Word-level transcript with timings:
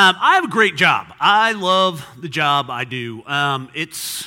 Um, 0.00 0.16
I 0.18 0.36
have 0.36 0.44
a 0.44 0.48
great 0.48 0.76
job. 0.76 1.08
I 1.20 1.52
love 1.52 2.06
the 2.18 2.28
job 2.30 2.70
I 2.70 2.84
do. 2.84 3.22
Um, 3.26 3.68
it's 3.74 4.26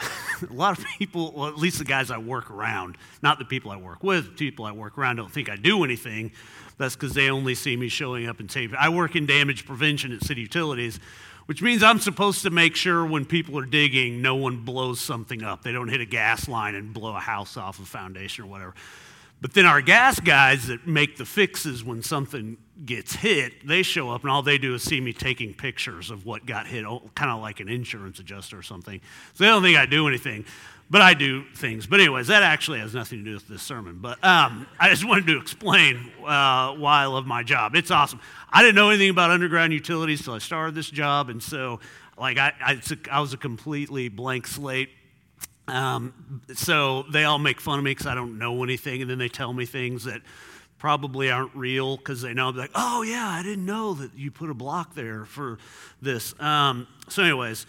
a 0.50 0.50
lot 0.50 0.78
of 0.78 0.82
people, 0.98 1.34
well, 1.36 1.46
at 1.46 1.58
least 1.58 1.78
the 1.78 1.84
guys 1.84 2.10
I 2.10 2.16
work 2.16 2.50
around, 2.50 2.96
not 3.22 3.38
the 3.38 3.44
people 3.44 3.70
I 3.70 3.76
work 3.76 4.02
with, 4.02 4.38
people 4.38 4.64
I 4.64 4.72
work 4.72 4.96
around 4.96 5.16
don't 5.16 5.30
think 5.30 5.50
I 5.50 5.56
do 5.56 5.84
anything. 5.84 6.32
That's 6.78 6.96
because 6.96 7.12
they 7.12 7.28
only 7.28 7.54
see 7.54 7.76
me 7.76 7.88
showing 7.88 8.28
up 8.28 8.40
and 8.40 8.50
saving. 8.50 8.78
I 8.80 8.88
work 8.88 9.14
in 9.14 9.26
damage 9.26 9.66
prevention 9.66 10.10
at 10.10 10.24
City 10.24 10.40
Utilities, 10.40 10.98
which 11.44 11.60
means 11.60 11.82
I'm 11.82 11.98
supposed 11.98 12.40
to 12.44 12.50
make 12.50 12.74
sure 12.74 13.04
when 13.04 13.26
people 13.26 13.58
are 13.58 13.66
digging, 13.66 14.22
no 14.22 14.36
one 14.36 14.64
blows 14.64 15.02
something 15.02 15.42
up. 15.42 15.62
They 15.62 15.72
don't 15.72 15.88
hit 15.88 16.00
a 16.00 16.06
gas 16.06 16.48
line 16.48 16.74
and 16.74 16.94
blow 16.94 17.14
a 17.14 17.20
house 17.20 17.58
off 17.58 17.78
a 17.78 17.84
foundation 17.84 18.46
or 18.46 18.48
whatever. 18.48 18.72
But 19.40 19.54
then 19.54 19.64
our 19.64 19.80
gas 19.80 20.20
guys 20.20 20.66
that 20.66 20.86
make 20.86 21.16
the 21.16 21.24
fixes 21.24 21.82
when 21.82 22.02
something 22.02 22.58
gets 22.84 23.14
hit, 23.14 23.66
they 23.66 23.82
show 23.82 24.10
up 24.10 24.22
and 24.22 24.30
all 24.30 24.42
they 24.42 24.58
do 24.58 24.74
is 24.74 24.82
see 24.82 25.00
me 25.00 25.12
taking 25.12 25.54
pictures 25.54 26.10
of 26.10 26.26
what 26.26 26.44
got 26.44 26.66
hit, 26.66 26.84
oh, 26.84 27.10
kind 27.14 27.30
of 27.30 27.40
like 27.40 27.60
an 27.60 27.68
insurance 27.68 28.18
adjuster 28.18 28.58
or 28.58 28.62
something. 28.62 29.00
So 29.34 29.44
they 29.44 29.50
don't 29.50 29.62
think 29.62 29.78
I 29.78 29.86
do 29.86 30.08
anything, 30.08 30.44
but 30.90 31.00
I 31.00 31.14
do 31.14 31.44
things. 31.54 31.86
But, 31.86 32.00
anyways, 32.00 32.26
that 32.26 32.42
actually 32.42 32.80
has 32.80 32.94
nothing 32.94 33.20
to 33.20 33.24
do 33.24 33.34
with 33.34 33.48
this 33.48 33.62
sermon. 33.62 33.98
But 34.00 34.22
um, 34.22 34.66
I 34.78 34.90
just 34.90 35.06
wanted 35.06 35.26
to 35.28 35.38
explain 35.38 36.10
uh, 36.20 36.74
why 36.74 37.02
I 37.02 37.06
love 37.06 37.26
my 37.26 37.42
job. 37.42 37.74
It's 37.74 37.90
awesome. 37.90 38.20
I 38.50 38.62
didn't 38.62 38.74
know 38.74 38.90
anything 38.90 39.10
about 39.10 39.30
underground 39.30 39.72
utilities 39.72 40.20
until 40.20 40.34
I 40.34 40.38
started 40.38 40.74
this 40.74 40.90
job, 40.90 41.30
and 41.30 41.42
so 41.42 41.80
like 42.18 42.36
I 42.36 43.20
was 43.20 43.32
a 43.32 43.38
completely 43.38 44.10
blank 44.10 44.46
slate 44.46 44.90
um, 45.70 46.42
so 46.54 47.04
they 47.10 47.24
all 47.24 47.38
make 47.38 47.60
fun 47.60 47.78
of 47.78 47.84
me 47.84 47.92
because 47.92 48.06
I 48.06 48.14
don't 48.14 48.38
know 48.38 48.62
anything, 48.62 49.02
and 49.02 49.10
then 49.10 49.18
they 49.18 49.28
tell 49.28 49.52
me 49.52 49.66
things 49.66 50.04
that 50.04 50.22
probably 50.78 51.30
aren't 51.30 51.54
real 51.54 51.96
because 51.96 52.22
they 52.22 52.32
know 52.32 52.48
I'm 52.48 52.56
like, 52.56 52.70
oh 52.74 53.02
yeah, 53.02 53.28
I 53.28 53.42
didn't 53.42 53.66
know 53.66 53.94
that 53.94 54.14
you 54.16 54.30
put 54.30 54.50
a 54.50 54.54
block 54.54 54.94
there 54.94 55.24
for 55.26 55.58
this. 56.00 56.38
Um, 56.40 56.86
so, 57.08 57.22
anyways, 57.22 57.66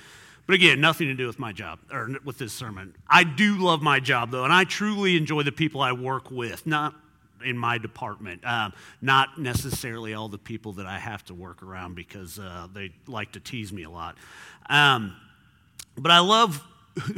but 0.47 0.55
again, 0.55 0.81
nothing 0.81 1.07
to 1.07 1.13
do 1.13 1.27
with 1.27 1.37
my 1.37 1.51
job 1.51 1.79
or 1.91 2.09
with 2.23 2.37
this 2.37 2.53
sermon. 2.53 2.95
I 3.07 3.23
do 3.23 3.57
love 3.57 3.81
my 3.81 3.99
job 3.99 4.31
though, 4.31 4.43
and 4.43 4.53
I 4.53 4.63
truly 4.63 5.17
enjoy 5.17 5.43
the 5.43 5.51
people 5.51 5.81
I 5.81 5.91
work 5.91 6.31
with. 6.31 6.65
Not 6.65 6.95
in 7.43 7.57
my 7.57 7.77
department, 7.77 8.45
um, 8.45 8.71
not 9.01 9.39
necessarily 9.39 10.13
all 10.13 10.29
the 10.29 10.37
people 10.37 10.73
that 10.73 10.85
I 10.85 10.99
have 10.99 11.25
to 11.25 11.33
work 11.33 11.63
around 11.63 11.95
because 11.95 12.39
uh, 12.39 12.67
they 12.73 12.91
like 13.07 13.31
to 13.33 13.39
tease 13.39 13.73
me 13.73 13.83
a 13.83 13.89
lot. 13.89 14.15
Um, 14.69 15.15
but 15.97 16.11
I 16.11 16.19
love 16.19 16.63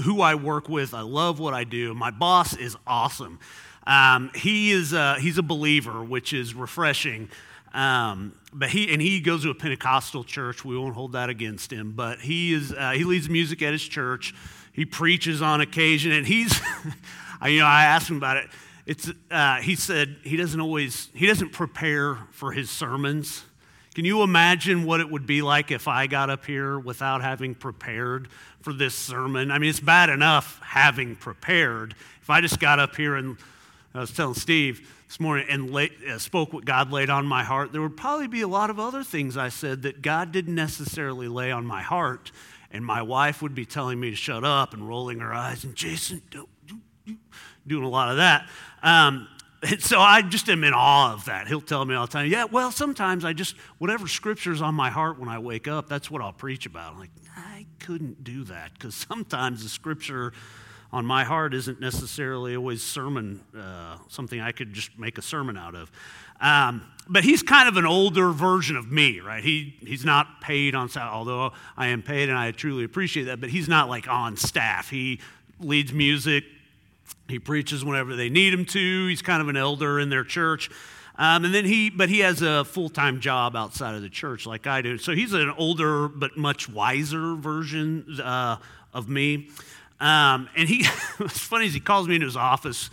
who 0.03 0.21
I 0.21 0.35
work 0.35 0.69
with. 0.69 0.93
I 0.93 1.01
love 1.01 1.39
what 1.39 1.53
I 1.53 1.63
do. 1.63 1.93
My 1.93 2.11
boss 2.11 2.55
is 2.55 2.75
awesome. 2.85 3.39
Um, 3.85 4.31
he 4.35 4.71
is 4.71 4.93
uh, 4.93 5.15
he's 5.19 5.37
a 5.37 5.43
believer, 5.43 6.03
which 6.03 6.33
is 6.33 6.53
refreshing. 6.53 7.29
Um, 7.73 8.33
but 8.53 8.69
he 8.69 8.91
and 8.93 9.01
he 9.01 9.19
goes 9.19 9.43
to 9.43 9.49
a 9.49 9.55
Pentecostal 9.55 10.23
church. 10.23 10.63
We 10.63 10.77
won't 10.77 10.95
hold 10.95 11.13
that 11.13 11.29
against 11.29 11.71
him. 11.71 11.93
But 11.93 12.19
he 12.19 12.53
is 12.53 12.71
uh, 12.71 12.91
he 12.91 13.03
leads 13.03 13.29
music 13.29 13.61
at 13.61 13.71
his 13.71 13.83
church. 13.83 14.33
He 14.71 14.85
preaches 14.85 15.41
on 15.41 15.61
occasion, 15.61 16.11
and 16.11 16.25
he's 16.25 16.59
you 17.45 17.59
know 17.59 17.65
I 17.65 17.85
asked 17.85 18.09
him 18.09 18.17
about 18.17 18.37
it. 18.37 18.49
It's 18.85 19.09
uh, 19.31 19.55
he 19.57 19.75
said 19.75 20.17
he 20.23 20.35
doesn't 20.35 20.59
always 20.59 21.09
he 21.13 21.25
doesn't 21.25 21.51
prepare 21.51 22.17
for 22.31 22.51
his 22.51 22.69
sermons. 22.69 23.43
Can 23.93 24.05
you 24.05 24.23
imagine 24.23 24.85
what 24.85 25.01
it 25.01 25.09
would 25.09 25.27
be 25.27 25.43
like 25.43 25.69
if 25.69 25.87
I 25.87 26.07
got 26.07 26.31
up 26.31 26.45
here 26.45 26.79
without 26.79 27.21
having 27.21 27.53
prepared 27.53 28.27
for 28.61 28.73
this 28.73 28.95
sermon? 28.95 29.51
I 29.51 29.59
mean, 29.59 29.69
it's 29.69 29.79
bad 29.79 30.09
enough 30.09 30.59
having 30.63 31.15
prepared. 31.15 31.93
If 32.21 32.29
I 32.29 32.41
just 32.41 32.59
got 32.59 32.79
up 32.79 32.95
here 32.95 33.15
and 33.15 33.37
I 33.93 33.99
was 33.99 34.11
telling 34.11 34.33
Steve 34.33 34.91
this 35.07 35.19
morning 35.19 35.45
and 35.47 35.71
lay, 35.71 35.91
uh, 36.09 36.17
spoke 36.17 36.53
what 36.53 36.65
God 36.65 36.91
laid 36.91 37.11
on 37.11 37.27
my 37.27 37.43
heart, 37.43 37.71
there 37.71 37.83
would 37.83 37.95
probably 37.95 38.27
be 38.27 38.41
a 38.41 38.47
lot 38.47 38.71
of 38.71 38.79
other 38.79 39.03
things 39.03 39.37
I 39.37 39.49
said 39.49 39.83
that 39.83 40.01
God 40.01 40.31
didn't 40.31 40.55
necessarily 40.55 41.27
lay 41.27 41.51
on 41.51 41.63
my 41.63 41.83
heart. 41.83 42.31
And 42.71 42.83
my 42.83 43.03
wife 43.03 43.43
would 43.43 43.53
be 43.53 43.67
telling 43.67 43.99
me 43.99 44.09
to 44.09 44.15
shut 44.15 44.43
up 44.43 44.73
and 44.73 44.87
rolling 44.87 45.19
her 45.19 45.31
eyes, 45.31 45.63
and 45.63 45.75
Jason, 45.75 46.23
don't, 46.31 46.49
doing 47.67 47.83
a 47.83 47.89
lot 47.89 48.09
of 48.09 48.17
that. 48.17 48.49
Um, 48.81 49.27
so 49.79 49.99
I 49.99 50.21
just 50.21 50.49
am 50.49 50.63
in 50.63 50.73
awe 50.73 51.13
of 51.13 51.25
that. 51.25 51.47
He'll 51.47 51.61
tell 51.61 51.85
me 51.85 51.95
all 51.95 52.05
the 52.05 52.11
time, 52.11 52.29
yeah, 52.29 52.45
well, 52.45 52.71
sometimes 52.71 53.23
I 53.25 53.33
just, 53.33 53.55
whatever 53.77 54.07
scripture's 54.07 54.61
on 54.61 54.75
my 54.75 54.89
heart 54.89 55.19
when 55.19 55.29
I 55.29 55.39
wake 55.39 55.67
up, 55.67 55.87
that's 55.87 56.11
what 56.11 56.21
I'll 56.21 56.33
preach 56.33 56.65
about. 56.65 56.93
I'm 56.93 56.99
like, 56.99 57.11
I 57.35 57.65
couldn't 57.79 58.23
do 58.23 58.43
that 58.45 58.73
because 58.73 58.95
sometimes 58.95 59.63
the 59.63 59.69
scripture 59.69 60.33
on 60.91 61.05
my 61.05 61.23
heart 61.23 61.53
isn't 61.53 61.79
necessarily 61.79 62.55
always 62.55 62.83
sermon, 62.83 63.41
uh, 63.57 63.97
something 64.09 64.39
I 64.39 64.51
could 64.51 64.73
just 64.73 64.97
make 64.99 65.17
a 65.17 65.23
sermon 65.23 65.57
out 65.57 65.73
of. 65.73 65.91
Um, 66.39 66.83
but 67.09 67.23
he's 67.23 67.41
kind 67.41 67.67
of 67.67 67.77
an 67.77 67.85
older 67.85 68.31
version 68.31 68.77
of 68.77 68.91
me, 68.91 69.19
right? 69.19 69.43
He, 69.43 69.75
he's 69.79 70.05
not 70.05 70.39
paid 70.39 70.75
on 70.75 70.89
staff, 70.89 71.11
although 71.11 71.51
I 71.75 71.87
am 71.87 72.03
paid 72.03 72.29
and 72.29 72.37
I 72.37 72.51
truly 72.51 72.83
appreciate 72.83 73.23
that, 73.23 73.41
but 73.41 73.49
he's 73.49 73.67
not 73.67 73.89
like 73.89 74.07
on 74.07 74.37
staff. 74.37 74.89
He 74.89 75.19
leads 75.59 75.91
music, 75.93 76.43
he 77.29 77.39
preaches 77.39 77.83
whenever 77.83 78.15
they 78.15 78.29
need 78.29 78.53
him 78.53 78.65
to. 78.65 79.07
He's 79.07 79.21
kind 79.21 79.41
of 79.41 79.47
an 79.47 79.57
elder 79.57 79.99
in 79.99 80.09
their 80.09 80.23
church. 80.23 80.69
Um, 81.15 81.45
and 81.45 81.53
then 81.53 81.65
he, 81.65 81.89
but 81.89 82.09
he 82.09 82.19
has 82.19 82.41
a 82.41 82.65
full 82.65 82.89
time 82.89 83.19
job 83.19 83.55
outside 83.55 83.95
of 83.95 84.01
the 84.01 84.09
church 84.09 84.45
like 84.45 84.65
I 84.65 84.81
do. 84.81 84.97
So 84.97 85.13
he's 85.13 85.33
an 85.33 85.51
older 85.57 86.07
but 86.07 86.37
much 86.37 86.67
wiser 86.67 87.35
version 87.35 88.19
uh, 88.21 88.57
of 88.93 89.07
me. 89.09 89.49
Um, 89.99 90.49
and 90.55 90.67
he, 90.67 90.85
what's 91.17 91.39
funny 91.39 91.67
is 91.67 91.73
he 91.73 91.79
calls 91.79 92.07
me 92.07 92.15
into 92.15 92.25
his 92.25 92.35
office 92.35 92.89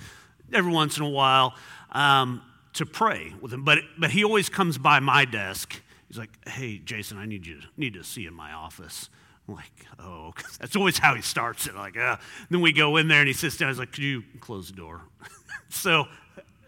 every 0.52 0.72
once 0.72 0.96
in 0.96 1.02
a 1.02 1.08
while 1.08 1.54
um, 1.92 2.42
to 2.74 2.84
pray 2.84 3.32
with 3.40 3.52
him. 3.52 3.64
But, 3.64 3.78
but 3.98 4.10
he 4.10 4.22
always 4.22 4.48
comes 4.48 4.76
by 4.76 5.00
my 5.00 5.24
desk. 5.24 5.80
He's 6.08 6.18
like, 6.18 6.30
hey, 6.46 6.78
Jason, 6.78 7.18
I 7.18 7.24
need 7.24 7.46
you 7.46 7.60
need 7.76 7.94
to 7.94 8.04
see 8.04 8.26
in 8.26 8.34
my 8.34 8.52
office. 8.52 9.08
Like, 9.54 9.86
oh, 9.98 10.32
that's 10.58 10.76
always 10.76 10.98
how 10.98 11.14
he 11.14 11.22
starts 11.22 11.66
it. 11.66 11.74
Like, 11.74 11.96
uh. 11.96 12.16
then 12.50 12.60
we 12.60 12.72
go 12.72 12.96
in 12.96 13.08
there 13.08 13.20
and 13.20 13.28
he 13.28 13.34
sits 13.34 13.56
down. 13.56 13.68
He's 13.68 13.78
like, 13.78 13.92
could 13.92 14.04
you 14.04 14.22
close 14.40 14.68
the 14.70 14.76
door? 14.76 15.02
so, 15.68 16.06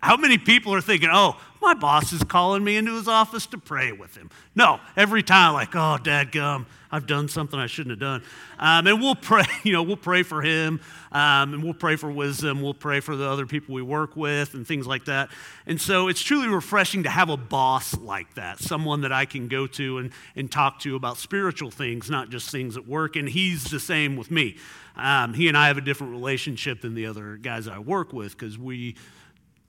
how 0.03 0.17
many 0.17 0.37
people 0.37 0.75
are 0.75 0.81
thinking, 0.81 1.09
oh, 1.13 1.37
my 1.61 1.75
boss 1.75 2.13
is 2.13 2.25
calling 2.25 2.65
me 2.65 2.77
into 2.77 2.97
his 2.97 3.07
office 3.07 3.47
to 3.47 3.59
pray 3.59 3.93
with 3.93 4.17
him? 4.17 4.31
No, 4.57 4.81
every 4.97 5.23
time, 5.23 5.55
like, 5.55 5.77
oh, 5.77 5.97
dad 6.03 6.33
gum, 6.33 6.67
I've 6.91 7.07
done 7.07 7.29
something 7.29 7.59
I 7.59 7.69
shouldn't 7.69 7.93
have 7.93 8.01
done. 8.01 8.23
Um, 8.59 8.89
and 8.89 9.01
we'll 9.01 9.15
pray, 9.31 9.45
you 9.63 9.73
know, 9.73 9.85
we'll 9.85 9.97
pray 9.97 10.25
for 10.25 10.43
him, 10.43 10.81
um, 11.13 11.55
and 11.55 11.63
we'll 11.63 11.73
pray 11.73 11.95
for 11.95 12.11
wisdom. 12.11 12.61
We'll 12.61 12.75
pray 12.75 12.99
for 12.99 13.15
the 13.15 13.29
other 13.29 13.47
people 13.47 13.77
we 13.77 13.83
work 13.83 14.17
with 14.17 14.55
and 14.55 14.67
things 14.67 14.89
like 14.89 15.05
that. 15.05 15.31
And 15.67 15.81
so 15.81 16.09
it's 16.09 16.21
truly 16.21 16.49
refreshing 16.49 17.05
to 17.05 17.09
have 17.09 17.31
a 17.31 17.37
boss 17.37 17.97
like 17.97 18.35
that, 18.35 18.59
someone 18.59 19.03
that 19.03 19.13
I 19.13 19.25
can 19.25 19.47
go 19.47 19.69
to 19.69 19.99
and, 19.99 20.11
and 20.35 20.51
talk 20.51 20.81
to 20.81 20.97
about 20.97 21.17
spiritual 21.17 21.71
things, 21.71 22.11
not 22.11 22.29
just 22.29 22.51
things 22.51 22.77
at 22.77 22.89
work. 22.89 23.15
And 23.15 23.29
he's 23.29 23.65
the 23.65 23.79
same 23.79 24.17
with 24.17 24.33
me. 24.33 24.57
Um, 24.97 25.33
he 25.33 25.49
and 25.49 25.57
I 25.57 25.69
have 25.69 25.79
a 25.79 25.83
different 25.83 26.13
relationship 26.13 26.83
than 26.83 26.95
the 26.95 27.07
other 27.07 27.37
guys 27.37 27.69
I 27.69 27.79
work 27.79 28.13
with 28.13 28.37
because 28.37 28.59
we, 28.59 28.97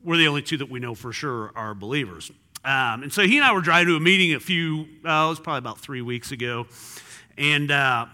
we're 0.03 0.17
the 0.17 0.27
only 0.27 0.41
two 0.41 0.57
that 0.57 0.69
we 0.69 0.79
know 0.79 0.95
for 0.95 1.13
sure 1.13 1.51
are 1.55 1.73
believers. 1.73 2.31
Um, 2.65 3.03
and 3.03 3.13
so 3.13 3.23
he 3.23 3.37
and 3.37 3.45
I 3.45 3.53
were 3.53 3.61
driving 3.61 3.89
to 3.89 3.95
a 3.97 3.99
meeting 3.99 4.33
a 4.33 4.39
few, 4.39 4.87
uh, 5.05 5.25
it 5.25 5.29
was 5.29 5.39
probably 5.39 5.59
about 5.59 5.79
three 5.79 6.01
weeks 6.01 6.31
ago. 6.31 6.67
And 7.37 7.71
uh, 7.71 8.05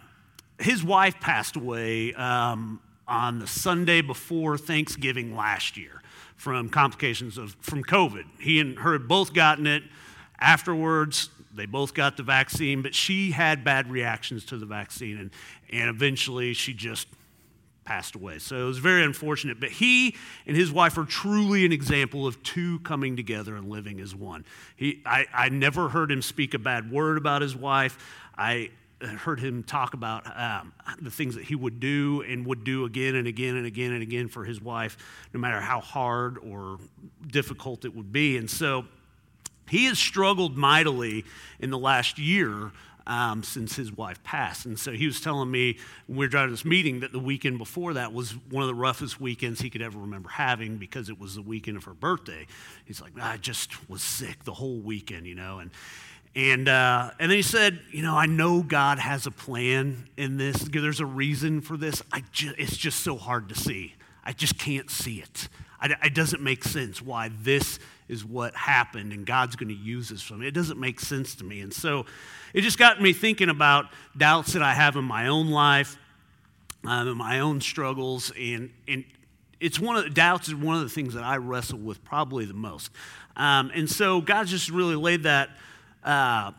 his 0.59 0.83
wife 0.83 1.19
passed 1.19 1.55
away 1.55 2.13
um, 2.13 2.79
on 3.07 3.39
the 3.39 3.47
Sunday 3.47 4.01
before 4.01 4.57
Thanksgiving 4.57 5.35
last 5.35 5.77
year 5.77 6.01
from 6.35 6.69
complications 6.69 7.37
of 7.37 7.55
from 7.59 7.83
COVID. 7.83 8.23
He 8.39 8.59
and 8.59 8.79
her 8.79 8.93
had 8.93 9.07
both 9.07 9.33
gotten 9.33 9.67
it. 9.67 9.83
Afterwards, 10.39 11.29
they 11.53 11.65
both 11.65 11.93
got 11.93 12.15
the 12.15 12.23
vaccine, 12.23 12.81
but 12.81 12.95
she 12.95 13.31
had 13.31 13.63
bad 13.63 13.91
reactions 13.91 14.45
to 14.45 14.57
the 14.57 14.65
vaccine, 14.65 15.17
and, 15.17 15.31
and 15.71 15.89
eventually 15.89 16.53
she 16.53 16.73
just 16.73 17.07
passed 17.89 18.13
away. 18.13 18.37
So 18.37 18.55
it 18.55 18.65
was 18.65 18.77
very 18.77 19.03
unfortunate. 19.03 19.59
But 19.59 19.71
he 19.71 20.15
and 20.45 20.55
his 20.55 20.71
wife 20.71 20.95
are 20.99 21.05
truly 21.05 21.65
an 21.65 21.71
example 21.71 22.27
of 22.27 22.41
two 22.43 22.77
coming 22.81 23.15
together 23.15 23.55
and 23.55 23.67
living 23.67 23.99
as 23.99 24.13
one. 24.13 24.45
He, 24.75 25.01
I, 25.07 25.25
I 25.33 25.49
never 25.49 25.89
heard 25.89 26.11
him 26.11 26.21
speak 26.21 26.53
a 26.53 26.59
bad 26.59 26.91
word 26.91 27.17
about 27.17 27.41
his 27.41 27.55
wife. 27.55 27.97
I, 28.37 28.69
heard 29.01 29.39
him 29.39 29.63
talk 29.63 29.93
about 29.93 30.25
um, 30.37 30.73
the 31.01 31.09
things 31.09 31.35
that 31.35 31.45
he 31.45 31.55
would 31.55 31.79
do 31.79 32.21
and 32.27 32.45
would 32.45 32.65
do 32.65 32.83
again 32.83 33.15
and 33.15 33.29
again 33.29 33.55
and 33.55 33.65
again 33.65 33.93
and 33.93 34.03
again 34.03 34.27
for 34.27 34.43
his 34.43 34.59
wife, 34.59 34.97
no 35.33 35.39
matter 35.39 35.61
how 35.61 35.79
hard 35.79 36.37
or 36.39 36.79
difficult 37.25 37.85
it 37.85 37.95
would 37.95 38.11
be. 38.11 38.35
And 38.35 38.49
so 38.49 38.83
he 39.69 39.85
has 39.85 39.97
struggled 39.97 40.57
mightily 40.57 41.23
in 41.61 41.69
the 41.69 41.77
last 41.77 42.19
year 42.19 42.73
um, 43.09 43.41
since 43.41 43.75
his 43.75 43.91
wife 43.91 44.23
passed. 44.23 44.67
And 44.67 44.79
so 44.79 44.91
he 44.91 45.07
was 45.07 45.19
telling 45.19 45.49
me 45.49 45.79
when 46.05 46.19
we 46.19 46.25
were 46.25 46.29
driving 46.29 46.51
this 46.51 46.63
meeting 46.63 46.99
that 46.99 47.11
the 47.11 47.19
weekend 47.19 47.57
before 47.57 47.95
that 47.95 48.13
was 48.13 48.31
one 48.49 48.61
of 48.61 48.67
the 48.67 48.75
roughest 48.75 49.19
weekends 49.19 49.59
he 49.59 49.69
could 49.71 49.81
ever 49.81 49.97
remember 49.97 50.29
having 50.29 50.77
because 50.77 51.09
it 51.09 51.19
was 51.19 51.33
the 51.33 51.41
weekend 51.41 51.75
of 51.75 51.83
her 51.85 51.95
birthday. 51.95 52.45
He's 52.85 53.01
like, 53.01 53.13
I 53.19 53.37
just 53.37 53.89
was 53.89 54.03
sick 54.03 54.43
the 54.43 54.53
whole 54.53 54.77
weekend, 54.77 55.25
you 55.25 55.35
know. 55.35 55.57
And 55.57 55.71
and, 56.35 56.69
uh, 56.69 57.09
and 57.19 57.31
then 57.31 57.37
he 57.37 57.41
said, 57.41 57.79
You 57.91 58.03
know, 58.03 58.15
I 58.15 58.27
know 58.27 58.61
God 58.61 58.99
has 58.99 59.25
a 59.25 59.31
plan 59.31 60.07
in 60.15 60.37
this. 60.37 60.57
There's 60.57 60.99
a 60.99 61.05
reason 61.05 61.61
for 61.61 61.75
this. 61.75 62.03
I 62.13 62.23
ju- 62.31 62.53
it's 62.55 62.77
just 62.77 62.99
so 62.99 63.17
hard 63.17 63.49
to 63.49 63.55
see. 63.55 63.95
I 64.23 64.33
just 64.33 64.59
can't 64.59 64.91
see 64.91 65.19
it. 65.19 65.49
I, 65.81 65.95
it 66.03 66.13
doesn't 66.13 66.43
make 66.43 66.63
sense 66.63 67.01
why 67.01 67.31
this 67.41 67.79
is 68.09 68.25
what 68.25 68.55
happened, 68.55 69.13
and 69.13 69.25
God's 69.25 69.55
going 69.55 69.69
to 69.69 69.75
use 69.75 70.09
this 70.09 70.21
for 70.21 70.33
me. 70.33 70.47
It 70.47 70.53
doesn't 70.53 70.79
make 70.79 70.99
sense 70.99 71.35
to 71.35 71.43
me. 71.43 71.61
And 71.61 71.71
so 71.71 72.05
it 72.53 72.61
just 72.61 72.79
got 72.79 72.99
me 73.01 73.13
thinking 73.13 73.49
about 73.49 73.85
doubts 74.17 74.53
that 74.53 74.63
I 74.63 74.73
have 74.73 74.95
in 74.95 75.05
my 75.05 75.27
own 75.27 75.49
life, 75.49 75.97
um, 76.85 77.07
in 77.07 77.17
my 77.17 77.39
own 77.39 77.61
struggles, 77.61 78.33
and, 78.37 78.71
and 78.87 79.05
it's 79.59 79.79
one 79.79 79.95
of 79.95 80.03
the 80.03 80.09
doubts 80.09 80.47
is 80.47 80.55
one 80.55 80.75
of 80.75 80.81
the 80.81 80.89
things 80.89 81.13
that 81.13 81.23
I 81.23 81.37
wrestle 81.37 81.79
with 81.79 82.03
probably 82.03 82.45
the 82.45 82.53
most. 82.53 82.91
Um, 83.37 83.71
and 83.75 83.89
so 83.89 84.21
God's 84.21 84.49
just 84.49 84.69
really 84.69 84.95
laid 84.95 85.23
that. 85.23 85.49
Uh, 86.03 86.51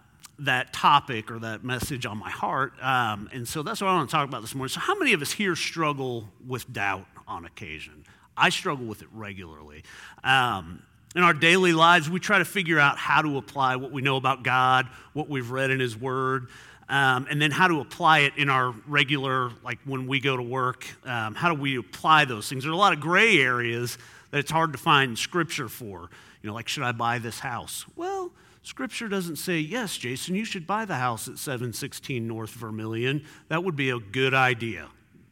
that 0.42 0.72
topic 0.72 1.30
or 1.30 1.38
that 1.38 1.62
message 1.64 2.06
on 2.06 2.16
my 2.16 2.30
heart. 2.30 2.72
Um, 2.82 3.28
and 3.30 3.46
so 3.46 3.62
that's 3.62 3.82
what 3.82 3.88
I 3.88 3.94
want 3.94 4.08
to 4.08 4.16
talk 4.16 4.26
about 4.26 4.40
this 4.40 4.54
morning. 4.54 4.70
So, 4.70 4.80
how 4.80 4.94
many 4.98 5.12
of 5.12 5.20
us 5.20 5.32
here 5.32 5.54
struggle 5.54 6.28
with 6.46 6.72
doubt 6.72 7.04
on 7.28 7.44
occasion? 7.44 8.04
I 8.36 8.48
struggle 8.48 8.86
with 8.86 9.02
it 9.02 9.08
regularly. 9.12 9.84
Um, 10.24 10.82
in 11.14 11.22
our 11.22 11.34
daily 11.34 11.72
lives, 11.72 12.08
we 12.08 12.20
try 12.20 12.38
to 12.38 12.44
figure 12.44 12.78
out 12.78 12.96
how 12.96 13.22
to 13.22 13.36
apply 13.36 13.76
what 13.76 13.90
we 13.90 14.02
know 14.02 14.16
about 14.16 14.42
God, 14.42 14.88
what 15.12 15.28
we've 15.28 15.50
read 15.50 15.70
in 15.70 15.80
His 15.80 15.96
Word, 15.96 16.48
um, 16.88 17.26
and 17.30 17.40
then 17.40 17.50
how 17.50 17.68
to 17.68 17.80
apply 17.80 18.20
it 18.20 18.34
in 18.36 18.48
our 18.48 18.74
regular, 18.86 19.50
like 19.64 19.78
when 19.84 20.06
we 20.06 20.20
go 20.20 20.36
to 20.36 20.42
work. 20.42 20.86
Um, 21.04 21.34
how 21.34 21.52
do 21.52 21.60
we 21.60 21.76
apply 21.76 22.24
those 22.26 22.48
things? 22.48 22.64
There 22.64 22.70
are 22.70 22.74
a 22.74 22.78
lot 22.78 22.92
of 22.92 23.00
gray 23.00 23.38
areas 23.38 23.98
that 24.30 24.38
it's 24.38 24.50
hard 24.50 24.72
to 24.72 24.78
find 24.78 25.18
scripture 25.18 25.68
for. 25.68 26.10
You 26.42 26.48
know, 26.48 26.54
like, 26.54 26.68
should 26.68 26.84
I 26.84 26.92
buy 26.92 27.18
this 27.18 27.40
house? 27.40 27.84
Well, 27.96 28.32
Scripture 28.62 29.08
doesn't 29.08 29.36
say, 29.36 29.58
yes, 29.58 29.96
Jason, 29.96 30.34
you 30.34 30.44
should 30.44 30.66
buy 30.66 30.84
the 30.84 30.96
house 30.96 31.28
at 31.28 31.38
716 31.38 32.26
North 32.26 32.50
Vermilion. 32.50 33.24
That 33.48 33.64
would 33.64 33.74
be 33.74 33.90
a 33.90 33.98
good 33.98 34.34
idea. 34.34 34.88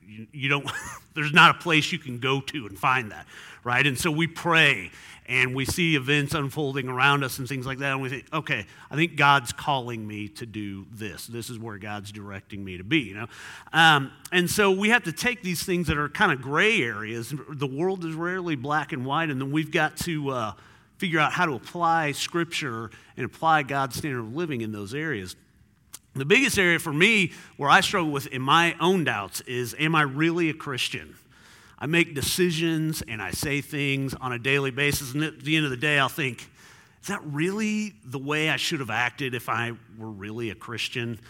You, 0.07 0.27
you 0.33 0.49
don't, 0.49 0.69
there's 1.15 1.33
not 1.33 1.57
a 1.57 1.59
place 1.59 1.93
you 1.93 1.99
can 1.99 2.19
go 2.19 2.41
to 2.41 2.67
and 2.67 2.79
find 2.79 3.13
that, 3.13 3.27
right? 3.69 3.87
And 3.87 3.99
so 3.99 4.11
we 4.11 4.27
pray 4.27 4.91
and 5.27 5.55
we 5.55 5.67
see 5.67 5.95
events 5.95 6.33
unfolding 6.33 6.89
around 6.89 7.23
us 7.23 7.39
and 7.39 7.47
things 7.47 7.67
like 7.67 7.77
that, 7.79 7.93
and 7.93 8.01
we 8.01 8.09
think, 8.09 8.25
okay, 8.33 8.65
I 8.91 8.97
think 8.97 9.17
God's 9.17 9.53
calling 9.53 10.07
me 10.07 10.29
to 10.29 10.47
do 10.47 10.87
this. 10.91 11.27
This 11.27 11.51
is 11.51 11.59
where 11.59 11.77
God's 11.77 12.11
directing 12.11 12.65
me 12.65 12.79
to 12.79 12.85
be, 12.85 13.01
you 13.01 13.15
know? 13.15 13.27
Um, 13.75 14.11
and 14.33 14.49
so 14.49 14.71
we 14.71 14.89
have 14.89 15.05
to 15.05 15.13
take 15.13 15.43
these 15.43 15.63
things 15.65 15.89
that 15.89 15.99
are 15.99 16.09
kind 16.09 16.33
of 16.33 16.41
gray 16.41 16.81
areas. 16.81 17.35
The 17.51 17.67
world 17.67 18.07
is 18.07 18.15
rarely 18.15 18.57
black 18.57 18.95
and 18.95 19.05
white, 19.05 19.29
and 19.29 19.39
then 19.39 19.53
we've 19.53 19.71
got 19.71 19.97
to. 19.99 20.31
Uh, 20.31 20.53
figure 20.97 21.21
out 21.21 21.31
how 21.31 21.47
to 21.47 21.53
apply 21.53 22.11
Scripture 22.11 22.91
and 23.17 23.25
apply 23.25 23.63
God's 23.63 23.95
standard 23.95 24.19
of 24.19 24.35
living 24.35 24.63
in 24.63 24.73
those 24.73 24.93
areas. 24.93 25.37
The 26.15 26.25
biggest 26.25 26.59
area 26.59 26.81
for 26.81 26.93
me 26.93 27.31
where 27.57 27.71
I 27.71 27.83
struggle 27.83 28.11
with 28.11 28.27
in 28.27 28.43
my 28.43 28.75
own 28.81 29.05
doubts 29.05 29.41
is 29.43 29.77
Am 29.79 29.95
I 29.95 30.03
really 30.03 30.51
a 30.51 30.55
Christian? 30.55 31.15
I 31.79 31.87
make 31.87 32.15
decisions 32.15 33.03
and 33.07 33.23
I 33.23 33.31
say 33.31 33.61
things 33.61 34.15
on 34.15 34.33
a 34.33 34.39
daily 34.39 34.71
basis, 34.71 35.15
and 35.15 35.23
at 35.23 35.41
the 35.41 35.57
end 35.57 35.65
of 35.65 35.71
the 35.71 35.77
day, 35.77 35.99
I'll 35.99 36.09
think, 36.09 36.49
Is 37.03 37.09
that 37.09 37.21
really 37.25 37.95
the 38.05 38.19
way 38.19 38.51
I 38.51 38.57
should 38.57 38.81
have 38.81 38.91
acted 38.91 39.35
if 39.35 39.49
I 39.49 39.73
were 39.99 40.11
really 40.11 40.51
a 40.51 40.55
Christian? 40.55 41.21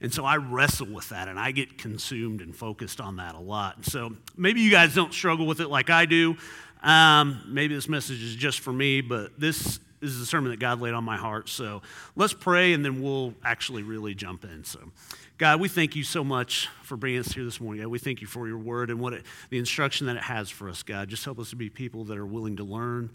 And 0.00 0.14
so 0.14 0.24
I 0.24 0.36
wrestle 0.36 0.86
with 0.86 1.08
that 1.08 1.26
and 1.28 1.38
I 1.38 1.50
get 1.50 1.76
consumed 1.76 2.40
and 2.40 2.54
focused 2.54 3.00
on 3.00 3.16
that 3.16 3.34
a 3.34 3.40
lot. 3.40 3.76
And 3.76 3.84
so 3.84 4.14
maybe 4.36 4.60
you 4.60 4.70
guys 4.70 4.94
don't 4.94 5.12
struggle 5.12 5.44
with 5.46 5.60
it 5.60 5.68
like 5.68 5.90
I 5.90 6.04
do. 6.04 6.36
Um, 6.82 7.42
maybe 7.48 7.74
this 7.74 7.88
message 7.88 8.22
is 8.22 8.36
just 8.36 8.60
for 8.60 8.72
me, 8.72 9.00
but 9.00 9.38
this 9.38 9.80
is 10.00 10.20
a 10.20 10.26
sermon 10.26 10.52
that 10.52 10.60
God 10.60 10.80
laid 10.80 10.94
on 10.94 11.02
my 11.02 11.16
heart. 11.16 11.48
So 11.48 11.82
let's 12.14 12.32
pray 12.32 12.72
and 12.72 12.84
then 12.84 13.02
we'll 13.02 13.34
actually 13.44 13.82
really 13.82 14.14
jump 14.14 14.44
in. 14.44 14.62
So, 14.64 14.78
God, 15.38 15.60
we 15.60 15.68
thank 15.68 15.94
you 15.94 16.02
so 16.02 16.24
much 16.24 16.68
for 16.82 16.96
bringing 16.96 17.20
us 17.20 17.28
here 17.28 17.44
this 17.44 17.60
morning. 17.60 17.80
God, 17.80 17.90
we 17.90 18.00
thank 18.00 18.20
you 18.20 18.26
for 18.26 18.48
your 18.48 18.58
word 18.58 18.90
and 18.90 18.98
what 18.98 19.12
it, 19.12 19.24
the 19.50 19.58
instruction 19.58 20.08
that 20.08 20.16
it 20.16 20.24
has 20.24 20.50
for 20.50 20.68
us, 20.68 20.82
God. 20.82 21.08
Just 21.08 21.24
help 21.24 21.38
us 21.38 21.50
to 21.50 21.56
be 21.56 21.70
people 21.70 22.02
that 22.06 22.18
are 22.18 22.26
willing 22.26 22.56
to 22.56 22.64
learn, 22.64 23.08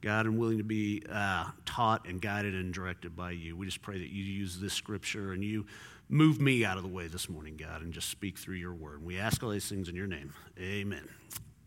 God, 0.00 0.24
and 0.24 0.38
willing 0.38 0.56
to 0.56 0.64
be 0.64 1.02
uh, 1.12 1.50
taught 1.66 2.08
and 2.08 2.18
guided 2.18 2.54
and 2.54 2.72
directed 2.72 3.14
by 3.14 3.32
you. 3.32 3.58
We 3.58 3.66
just 3.66 3.82
pray 3.82 3.98
that 3.98 4.08
you 4.08 4.24
use 4.24 4.58
this 4.58 4.72
scripture 4.72 5.32
and 5.32 5.44
you 5.44 5.66
move 6.08 6.40
me 6.40 6.64
out 6.64 6.78
of 6.78 6.82
the 6.82 6.88
way 6.88 7.08
this 7.08 7.28
morning, 7.28 7.58
God, 7.58 7.82
and 7.82 7.92
just 7.92 8.08
speak 8.08 8.38
through 8.38 8.56
your 8.56 8.72
word. 8.72 9.04
We 9.04 9.18
ask 9.18 9.42
all 9.42 9.50
these 9.50 9.68
things 9.68 9.90
in 9.90 9.96
your 9.96 10.06
name. 10.06 10.32
Amen. 10.58 11.06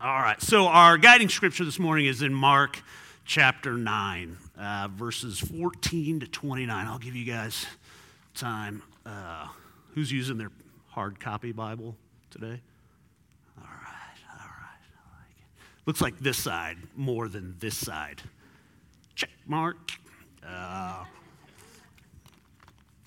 All 0.00 0.18
right, 0.18 0.42
so 0.42 0.66
our 0.66 0.98
guiding 0.98 1.28
scripture 1.28 1.64
this 1.64 1.78
morning 1.78 2.06
is 2.06 2.20
in 2.20 2.34
Mark 2.34 2.82
chapter 3.24 3.74
9, 3.74 4.36
uh, 4.58 4.88
verses 4.92 5.38
14 5.38 6.18
to 6.18 6.26
29. 6.26 6.86
I'll 6.88 6.98
give 6.98 7.14
you 7.14 7.32
guys 7.32 7.64
time. 8.34 8.82
Uh, 9.06 9.46
who's 9.94 10.10
using 10.10 10.38
their 10.38 10.50
hard 10.88 11.20
copy 11.20 11.52
Bible 11.52 11.96
today? 12.30 12.60
All 13.58 13.64
right, 13.64 14.18
all 14.32 14.38
right. 14.38 14.80
I 14.96 15.18
like 15.18 15.36
it. 15.38 15.86
Looks 15.86 16.00
like 16.00 16.18
this 16.18 16.38
side 16.38 16.78
more 16.96 17.28
than 17.28 17.56
this 17.58 17.76
side. 17.76 18.22
Check 19.14 19.30
mark. 19.46 19.92
Uh, 20.46 21.04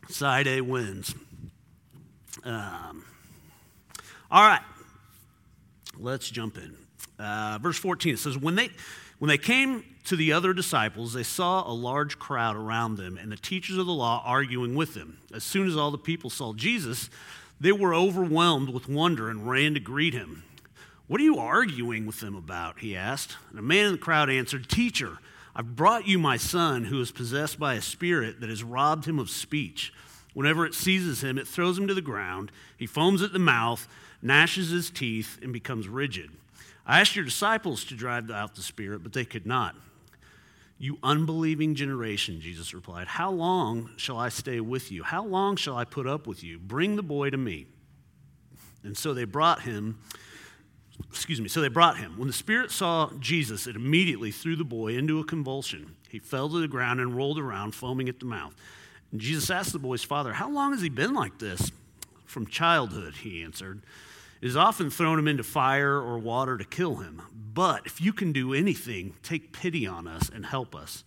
side 0.09 0.47
A 0.47 0.61
wins. 0.61 1.15
Um, 2.43 3.05
all 4.29 4.47
right, 4.47 4.61
let's 5.97 6.29
jump 6.29 6.57
in. 6.57 6.75
Uh, 7.19 7.59
verse 7.61 7.77
14, 7.77 8.15
it 8.15 8.17
says, 8.17 8.37
when 8.37 8.55
they, 8.55 8.69
when 9.19 9.29
they 9.29 9.37
came 9.37 9.83
to 10.05 10.15
the 10.15 10.33
other 10.33 10.53
disciples, 10.53 11.13
they 11.13 11.23
saw 11.23 11.69
a 11.69 11.73
large 11.73 12.19
crowd 12.19 12.55
around 12.55 12.97
them 12.97 13.17
and 13.17 13.31
the 13.31 13.37
teachers 13.37 13.77
of 13.77 13.85
the 13.85 13.93
law 13.93 14.21
arguing 14.25 14.75
with 14.75 14.93
them. 14.93 15.19
As 15.33 15.43
soon 15.43 15.67
as 15.67 15.77
all 15.77 15.91
the 15.91 15.97
people 15.97 16.29
saw 16.29 16.53
Jesus, 16.53 17.09
they 17.59 17.71
were 17.71 17.95
overwhelmed 17.95 18.69
with 18.69 18.89
wonder 18.89 19.29
and 19.29 19.47
ran 19.49 19.73
to 19.75 19.79
greet 19.79 20.13
him. 20.13 20.43
What 21.07 21.21
are 21.21 21.25
you 21.25 21.37
arguing 21.37 22.05
with 22.05 22.19
them 22.19 22.35
about? 22.35 22.79
He 22.79 22.95
asked. 22.95 23.37
And 23.49 23.59
a 23.59 23.61
man 23.61 23.85
in 23.85 23.91
the 23.93 23.97
crowd 23.97 24.29
answered, 24.29 24.67
Teacher, 24.67 25.19
I've 25.55 25.75
brought 25.75 26.07
you 26.07 26.17
my 26.17 26.37
son 26.37 26.85
who 26.85 26.99
is 26.99 27.11
possessed 27.11 27.59
by 27.59 27.75
a 27.75 27.81
spirit 27.81 28.41
that 28.41 28.49
has 28.49 28.63
robbed 28.63 29.05
him 29.05 29.19
of 29.19 29.29
speech. 29.29 29.93
Whenever 30.33 30.65
it 30.65 30.73
seizes 30.73 31.23
him, 31.23 31.37
it 31.37 31.47
throws 31.47 31.77
him 31.77 31.87
to 31.87 31.93
the 31.93 32.01
ground. 32.01 32.51
He 32.77 32.87
foams 32.87 33.21
at 33.21 33.33
the 33.33 33.39
mouth, 33.39 33.87
gnashes 34.21 34.69
his 34.69 34.89
teeth, 34.89 35.37
and 35.41 35.53
becomes 35.53 35.87
rigid. 35.87 36.31
I 36.85 36.99
asked 36.99 37.15
your 37.15 37.25
disciples 37.25 37.85
to 37.85 37.95
drive 37.95 38.31
out 38.31 38.55
the 38.55 38.61
spirit, 38.61 39.03
but 39.03 39.13
they 39.13 39.25
could 39.25 39.45
not. 39.45 39.75
You 40.77 40.97
unbelieving 41.01 41.75
generation, 41.75 42.41
Jesus 42.41 42.73
replied, 42.73 43.07
How 43.07 43.31
long 43.31 43.91
shall 43.97 44.17
I 44.17 44.29
stay 44.29 44.59
with 44.59 44.91
you? 44.91 45.03
How 45.03 45.23
long 45.23 45.55
shall 45.55 45.77
I 45.77 45.85
put 45.85 46.07
up 46.07 46.27
with 46.27 46.43
you? 46.43 46.59
Bring 46.59 46.95
the 46.95 47.03
boy 47.03 47.29
to 47.29 47.37
me. 47.37 47.67
And 48.83 48.97
so 48.97 49.13
they 49.13 49.23
brought 49.23 49.61
him, 49.61 49.99
excuse 51.09 51.39
me, 51.39 51.47
so 51.47 51.61
they 51.61 51.69
brought 51.69 51.97
him. 51.97 52.17
When 52.17 52.27
the 52.27 52.33
spirit 52.33 52.69
saw 52.69 53.09
Jesus, 53.19 53.65
it 53.65 53.75
immediately 53.75 54.31
threw 54.31 54.55
the 54.55 54.65
boy 54.65 54.97
into 54.97 55.19
a 55.19 55.23
convulsion. 55.23 55.95
He 56.09 56.19
fell 56.19 56.49
to 56.49 56.59
the 56.59 56.67
ground 56.67 56.99
and 56.99 57.15
rolled 57.15 57.39
around, 57.39 57.73
foaming 57.73 58.09
at 58.09 58.19
the 58.19 58.25
mouth. 58.25 58.53
And 59.11 59.21
Jesus 59.21 59.49
asked 59.49 59.71
the 59.71 59.79
boy's 59.79 60.03
father, 60.03 60.33
How 60.33 60.49
long 60.49 60.73
has 60.73 60.81
he 60.81 60.89
been 60.89 61.13
like 61.13 61.39
this? 61.39 61.71
From 62.25 62.47
childhood, 62.47 63.13
he 63.15 63.43
answered. 63.43 63.83
Has 64.43 64.57
often 64.57 64.89
thrown 64.89 65.17
him 65.17 65.27
into 65.27 65.43
fire 65.43 65.95
or 65.95 66.19
water 66.19 66.57
to 66.57 66.65
kill 66.65 66.97
him. 66.97 67.21
But 67.53 67.85
if 67.85 68.01
you 68.01 68.11
can 68.11 68.33
do 68.33 68.53
anything, 68.53 69.15
take 69.23 69.53
pity 69.53 69.87
on 69.87 70.05
us 70.05 70.29
and 70.29 70.45
help 70.45 70.75
us. 70.75 71.05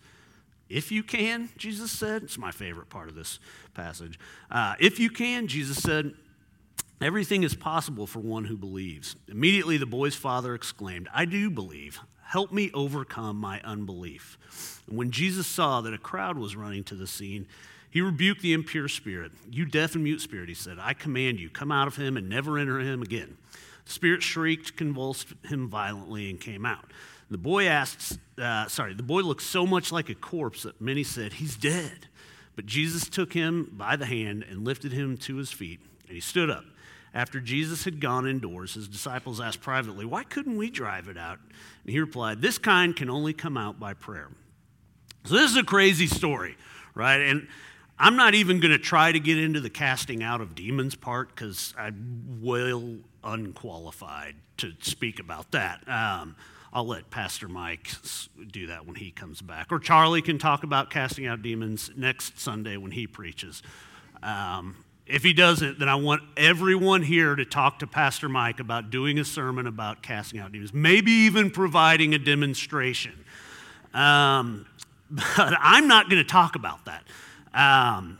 If 0.69 0.91
you 0.91 1.03
can, 1.03 1.49
Jesus 1.55 1.91
said, 1.91 2.23
it's 2.23 2.37
my 2.37 2.51
favorite 2.51 2.89
part 2.89 3.09
of 3.09 3.15
this 3.15 3.39
passage. 3.73 4.19
Uh, 4.49 4.75
if 4.79 4.99
you 4.99 5.09
can, 5.09 5.47
Jesus 5.47 5.77
said, 5.77 6.13
everything 6.99 7.43
is 7.43 7.53
possible 7.53 8.07
for 8.07 8.19
one 8.19 8.45
who 8.45 8.57
believes. 8.57 9.15
Immediately 9.27 9.77
the 9.77 9.85
boy's 9.85 10.15
father 10.15 10.55
exclaimed, 10.55 11.07
I 11.13 11.25
do 11.25 11.49
believe. 11.49 11.99
Help 12.23 12.51
me 12.51 12.71
overcome 12.73 13.37
my 13.37 13.61
unbelief. 13.61 14.37
And 14.87 14.97
when 14.97 15.11
Jesus 15.11 15.47
saw 15.47 15.79
that 15.81 15.93
a 15.93 15.97
crowd 15.97 16.37
was 16.37 16.55
running 16.55 16.83
to 16.85 16.95
the 16.95 17.07
scene, 17.07 17.47
he 17.89 18.01
rebuked 18.01 18.41
the 18.41 18.53
impure 18.53 18.87
spirit. 18.87 19.31
You 19.49 19.65
deaf 19.65 19.95
and 19.95 20.03
mute 20.03 20.21
spirit, 20.21 20.49
he 20.49 20.55
said, 20.55 20.77
I 20.79 20.93
command 20.93 21.39
you, 21.39 21.49
come 21.49 21.71
out 21.71 21.87
of 21.87 21.95
him 21.95 22.17
and 22.17 22.29
never 22.29 22.57
enter 22.57 22.79
him 22.79 23.01
again. 23.01 23.37
The 23.85 23.91
spirit 23.91 24.21
shrieked, 24.21 24.75
convulsed 24.75 25.33
him 25.45 25.69
violently, 25.69 26.29
and 26.29 26.39
came 26.39 26.65
out. 26.65 26.91
The 27.29 27.37
boy 27.37 27.67
asked, 27.67 28.19
uh, 28.37 28.67
sorry, 28.67 28.93
the 28.93 29.03
boy 29.03 29.21
looked 29.21 29.41
so 29.41 29.65
much 29.65 29.91
like 29.91 30.09
a 30.09 30.15
corpse 30.15 30.63
that 30.63 30.79
many 30.79 31.03
said, 31.03 31.33
He's 31.33 31.57
dead. 31.57 32.07
But 32.55 32.65
Jesus 32.65 33.07
took 33.07 33.33
him 33.33 33.71
by 33.73 33.95
the 33.95 34.05
hand 34.05 34.43
and 34.49 34.65
lifted 34.65 34.91
him 34.91 35.17
to 35.17 35.35
his 35.35 35.51
feet, 35.51 35.79
and 36.07 36.15
he 36.15 36.19
stood 36.19 36.49
up. 36.49 36.63
After 37.13 37.39
Jesus 37.39 37.83
had 37.83 38.01
gone 38.01 38.27
indoors, 38.27 38.73
his 38.73 38.87
disciples 38.87 39.39
asked 39.39 39.61
privately, 39.61 40.05
Why 40.05 40.23
couldn't 40.23 40.57
we 40.57 40.69
drive 40.69 41.07
it 41.07 41.17
out? 41.17 41.39
And 41.83 41.91
he 41.91 41.99
replied, 41.99 42.41
This 42.41 42.57
kind 42.57 42.95
can 42.95 43.09
only 43.09 43.33
come 43.33 43.57
out 43.57 43.79
by 43.79 43.93
prayer. 43.93 44.29
So 45.25 45.35
this 45.35 45.51
is 45.51 45.57
a 45.57 45.63
crazy 45.63 46.07
story, 46.07 46.57
right? 46.95 47.21
And 47.21 47.47
I'm 47.99 48.15
not 48.15 48.35
even 48.35 48.59
going 48.59 48.71
to 48.71 48.77
try 48.77 49.11
to 49.11 49.19
get 49.19 49.37
into 49.37 49.59
the 49.59 49.69
casting 49.69 50.21
out 50.21 50.39
of 50.39 50.53
demons 50.53 50.95
part 50.95 51.29
because 51.29 51.73
I'm 51.77 52.39
well 52.41 52.97
unqualified 53.23 54.35
to 54.57 54.73
speak 54.81 55.19
about 55.19 55.51
that. 55.51 55.87
Um, 55.87 56.35
I'll 56.71 56.85
let 56.85 57.09
Pastor 57.09 57.47
Mike 57.47 57.89
do 58.51 58.67
that 58.67 58.85
when 58.85 58.95
he 58.95 59.09
comes 59.09 59.41
back. 59.41 59.71
Or 59.71 59.79
Charlie 59.79 60.21
can 60.21 60.37
talk 60.37 60.63
about 60.63 60.91
casting 60.91 61.25
out 61.25 61.41
demons 61.41 61.89
next 61.95 62.39
Sunday 62.39 62.77
when 62.77 62.91
he 62.91 63.07
preaches. 63.07 63.63
Um, 64.21 64.83
if 65.07 65.23
he 65.23 65.33
doesn't, 65.33 65.79
then 65.79 65.89
I 65.89 65.95
want 65.95 66.21
everyone 66.35 67.01
here 67.01 67.35
to 67.35 67.45
talk 67.45 67.79
to 67.79 67.87
Pastor 67.87 68.27
Mike 68.29 68.59
about 68.59 68.89
doing 68.89 69.17
a 69.17 69.25
sermon 69.25 69.65
about 69.65 70.03
casting 70.03 70.39
out 70.39 70.51
demons, 70.51 70.73
maybe 70.73 71.11
even 71.11 71.49
providing 71.49 72.13
a 72.13 72.19
demonstration. 72.19 73.25
Um, 73.93 74.67
but 75.09 75.53
I'm 75.59 75.87
not 75.87 76.09
going 76.09 76.21
to 76.21 76.29
talk 76.29 76.55
about 76.55 76.85
that. 76.85 77.03
Um, 77.53 78.19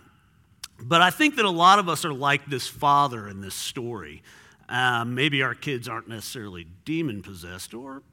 but 0.80 1.02
I 1.02 1.10
think 1.10 1.36
that 1.38 1.46
a 1.46 1.50
lot 1.50 1.80
of 1.80 1.90
us 1.90 2.06
are 2.06 2.14
like 2.14 2.46
this 2.46 2.68
father 2.68 3.28
in 3.28 3.42
this 3.42 3.56
story. 3.56 4.24
Um, 4.70 5.16
maybe 5.16 5.42
our 5.42 5.56
kids 5.56 5.88
aren't 5.88 6.08
necessarily 6.08 6.68
demon 6.86 7.22
possessed, 7.22 7.74
or 7.74 8.04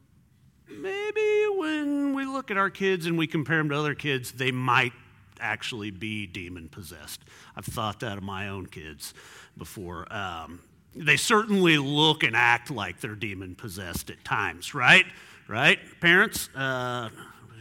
maybe 0.69 1.47
when 1.57 2.15
we 2.15 2.25
look 2.25 2.51
at 2.51 2.57
our 2.57 2.71
kids 2.71 3.07
and 3.07 3.19
we 3.19 3.27
compare 3.27 3.59
them 3.59 3.69
to 3.71 3.77
other 3.77 3.95
kids, 3.95 4.33
they 4.33 4.53
might 4.53 4.93
actually 5.41 5.91
be 5.91 6.27
demon 6.27 6.69
possessed. 6.69 7.21
I've 7.57 7.65
thought 7.65 8.01
that 8.01 8.17
of 8.17 8.23
my 8.23 8.49
own 8.49 8.67
kids 8.67 9.15
before. 9.59 10.13
Um, 10.13 10.61
they 10.95 11.17
certainly 11.17 11.77
look 11.77 12.23
and 12.23 12.37
act 12.37 12.71
like 12.71 13.01
they're 13.01 13.17
demon 13.17 13.57
possessed 13.57 14.11
at 14.11 14.25
times, 14.25 14.75
right? 14.75 15.07
Right, 15.47 15.79
parents? 16.01 16.49
Uh, 16.55 17.11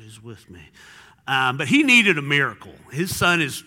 he's 0.01 0.21
with 0.23 0.49
me. 0.49 0.61
Um, 1.27 1.57
but 1.57 1.67
he 1.67 1.83
needed 1.83 2.17
a 2.17 2.21
miracle. 2.21 2.73
His 2.91 3.15
son 3.15 3.41
is 3.41 3.63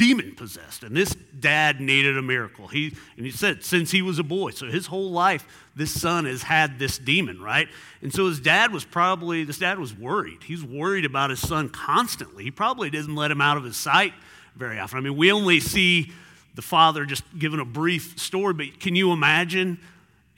demon 0.00 0.34
possessed, 0.34 0.82
and 0.82 0.96
this 0.96 1.14
dad 1.40 1.78
needed 1.78 2.16
a 2.16 2.22
miracle. 2.22 2.66
He 2.68 2.94
and 3.18 3.26
he 3.26 3.30
said 3.30 3.62
since 3.62 3.90
he 3.90 4.00
was 4.00 4.18
a 4.18 4.22
boy, 4.22 4.52
so 4.52 4.66
his 4.66 4.86
whole 4.86 5.10
life 5.10 5.46
this 5.76 5.92
son 5.92 6.24
has 6.24 6.42
had 6.42 6.78
this 6.78 6.96
demon, 6.96 7.38
right? 7.38 7.68
And 8.00 8.10
so 8.10 8.26
his 8.26 8.40
dad 8.40 8.72
was 8.72 8.82
probably 8.82 9.44
this 9.44 9.58
dad 9.58 9.78
was 9.78 9.94
worried. 9.94 10.42
He's 10.42 10.64
worried 10.64 11.04
about 11.04 11.28
his 11.28 11.40
son 11.40 11.68
constantly. 11.68 12.44
He 12.44 12.50
probably 12.50 12.88
doesn't 12.88 13.14
let 13.14 13.30
him 13.30 13.42
out 13.42 13.58
of 13.58 13.64
his 13.64 13.76
sight 13.76 14.14
very 14.56 14.78
often. 14.78 14.96
I 14.96 15.02
mean, 15.02 15.18
we 15.18 15.30
only 15.32 15.60
see 15.60 16.12
the 16.54 16.62
father 16.62 17.04
just 17.04 17.22
giving 17.38 17.60
a 17.60 17.64
brief 17.66 18.18
story, 18.18 18.54
but 18.54 18.80
can 18.80 18.96
you 18.96 19.12
imagine 19.12 19.78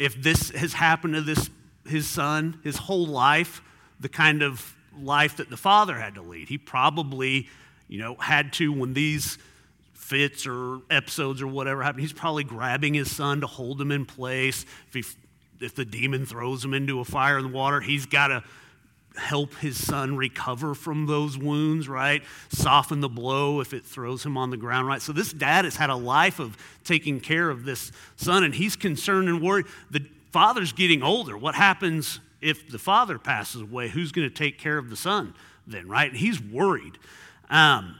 if 0.01 0.21
this 0.21 0.51
has 0.51 0.73
happened 0.73 1.15
to 1.15 1.21
this 1.21 1.51
his 1.87 2.09
son 2.09 2.59
his 2.65 2.79
whole 2.79 3.07
life, 3.07 3.63
the 4.01 4.09
kind 4.09 4.43
of 4.43 4.75
life 5.01 5.37
that 5.37 5.51
the 5.51 5.57
father 5.57 5.99
had 5.99 6.15
to 6.17 6.23
lead? 6.23 6.49
He 6.49 6.59
probably, 6.59 7.49
you 7.89 7.99
know, 7.99 8.17
had 8.17 8.53
to 8.55 8.73
when 8.73 8.95
these 8.95 9.39
fits 9.93 10.47
or 10.47 10.81
episodes 10.91 11.41
or 11.41 11.47
whatever 11.47 11.83
happened. 11.83 12.03
he's 12.03 12.13
probably 12.13 12.45
grabbing 12.45 12.93
his 12.93 13.15
son 13.15 13.41
to 13.41 13.47
hold 13.47 13.81
him 13.81 13.91
in 13.91 14.05
place. 14.05 14.67
If, 14.89 14.95
he, 14.95 15.05
if 15.65 15.75
the 15.75 15.85
demon 15.85 16.27
throws 16.27 16.65
him 16.65 16.75
into 16.75 17.01
a 17.01 17.05
fire 17.05 17.41
the 17.41 17.49
water, 17.49 17.81
he's 17.81 18.05
got 18.05 18.29
to 18.29 18.45
help 19.17 19.55
his 19.57 19.83
son 19.83 20.17
recover 20.17 20.75
from 20.75 21.07
those 21.07 21.39
wounds, 21.39 21.89
right? 21.89 22.23
Soften 22.51 23.01
the 23.01 23.09
blow 23.09 23.61
if 23.61 23.73
it 23.73 23.85
throws 23.85 24.25
him 24.25 24.37
on 24.37 24.51
the 24.51 24.57
ground, 24.57 24.87
right? 24.87 25.03
So 25.03 25.13
this 25.13 25.33
dad 25.33 25.65
has 25.65 25.77
had 25.77 25.91
a 25.91 25.97
life 25.97 26.39
of 26.39 26.57
taking 26.85 27.21
care 27.21 27.51
of 27.51 27.65
this 27.65 27.93
son, 28.17 28.45
and 28.45 28.55
he's 28.55 28.77
concerned 28.77 29.29
and 29.29 29.41
worried. 29.41 29.67
The 29.91 30.05
father's 30.31 30.73
getting 30.73 31.03
older. 31.03 31.37
What 31.37 31.55
happens 31.55 32.21
if 32.43 32.71
the 32.71 32.79
father 32.79 33.19
passes 33.19 33.63
away? 33.63 33.89
Who's 33.89 34.13
going 34.13 34.29
to 34.29 34.35
take 34.35 34.59
care 34.59 34.79
of 34.79 34.91
the 34.91 34.97
son 34.97 35.35
then, 35.67 35.89
right? 35.89 36.11
And 36.11 36.17
he's 36.17 36.41
worried. 36.41 36.99
Um, 37.51 37.97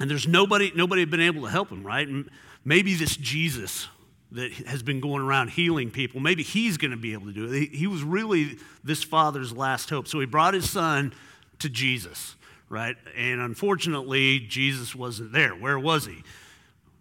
and 0.00 0.10
there's 0.10 0.28
nobody, 0.28 0.72
nobody 0.74 1.02
had 1.02 1.10
been 1.10 1.20
able 1.20 1.42
to 1.42 1.48
help 1.48 1.70
him, 1.70 1.86
right? 1.86 2.06
And 2.06 2.30
maybe 2.64 2.94
this 2.94 3.16
Jesus 3.16 3.88
that 4.32 4.52
has 4.52 4.82
been 4.82 5.00
going 5.00 5.22
around 5.22 5.48
healing 5.48 5.90
people, 5.90 6.20
maybe 6.20 6.42
he's 6.42 6.76
going 6.76 6.90
to 6.90 6.96
be 6.96 7.12
able 7.12 7.26
to 7.26 7.32
do 7.32 7.50
it. 7.50 7.70
He 7.70 7.86
was 7.86 8.02
really 8.02 8.58
this 8.84 9.02
father's 9.02 9.52
last 9.52 9.88
hope. 9.90 10.06
So 10.06 10.20
he 10.20 10.26
brought 10.26 10.54
his 10.54 10.68
son 10.68 11.14
to 11.60 11.68
Jesus, 11.68 12.36
right? 12.68 12.96
And 13.16 13.40
unfortunately, 13.40 14.40
Jesus 14.40 14.94
wasn't 14.94 15.32
there. 15.32 15.52
Where 15.52 15.78
was 15.78 16.06
he? 16.06 16.22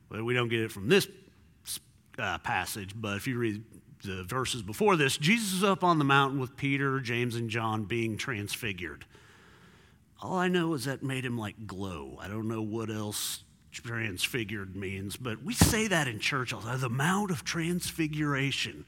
Well, 0.10 0.24
we 0.24 0.34
don't 0.34 0.48
get 0.48 0.62
it 0.62 0.72
from 0.72 0.88
this 0.88 1.08
uh, 2.18 2.38
passage, 2.40 2.92
but 2.96 3.18
if 3.18 3.28
you 3.28 3.38
read 3.38 3.64
the 4.04 4.24
verses 4.24 4.62
before 4.62 4.96
this, 4.96 5.18
Jesus 5.18 5.54
is 5.54 5.64
up 5.64 5.84
on 5.84 6.00
the 6.00 6.06
mountain 6.06 6.40
with 6.40 6.58
Peter, 6.58 7.00
James, 7.00 7.36
and 7.36 7.50
John 7.50 7.84
being 7.84 8.18
transfigured. 8.18 9.06
All 10.22 10.36
I 10.36 10.48
know 10.48 10.74
is 10.74 10.86
that 10.86 11.04
made 11.04 11.26
him 11.26 11.38
like 11.38 11.68
glow. 11.68 12.18
I 12.20 12.28
don't 12.28 12.48
know 12.48 12.62
what 12.62 12.90
else 12.90 13.44
transfigured 13.72 14.76
means, 14.76 15.16
but 15.16 15.44
we 15.44 15.54
say 15.54 15.88
that 15.88 16.08
in 16.08 16.20
church 16.20 16.54
all 16.54 16.62
the 16.62 16.76
the 16.78 16.90
Mount 16.90 17.32
of 17.32 17.44
Transfiguration. 17.44 18.86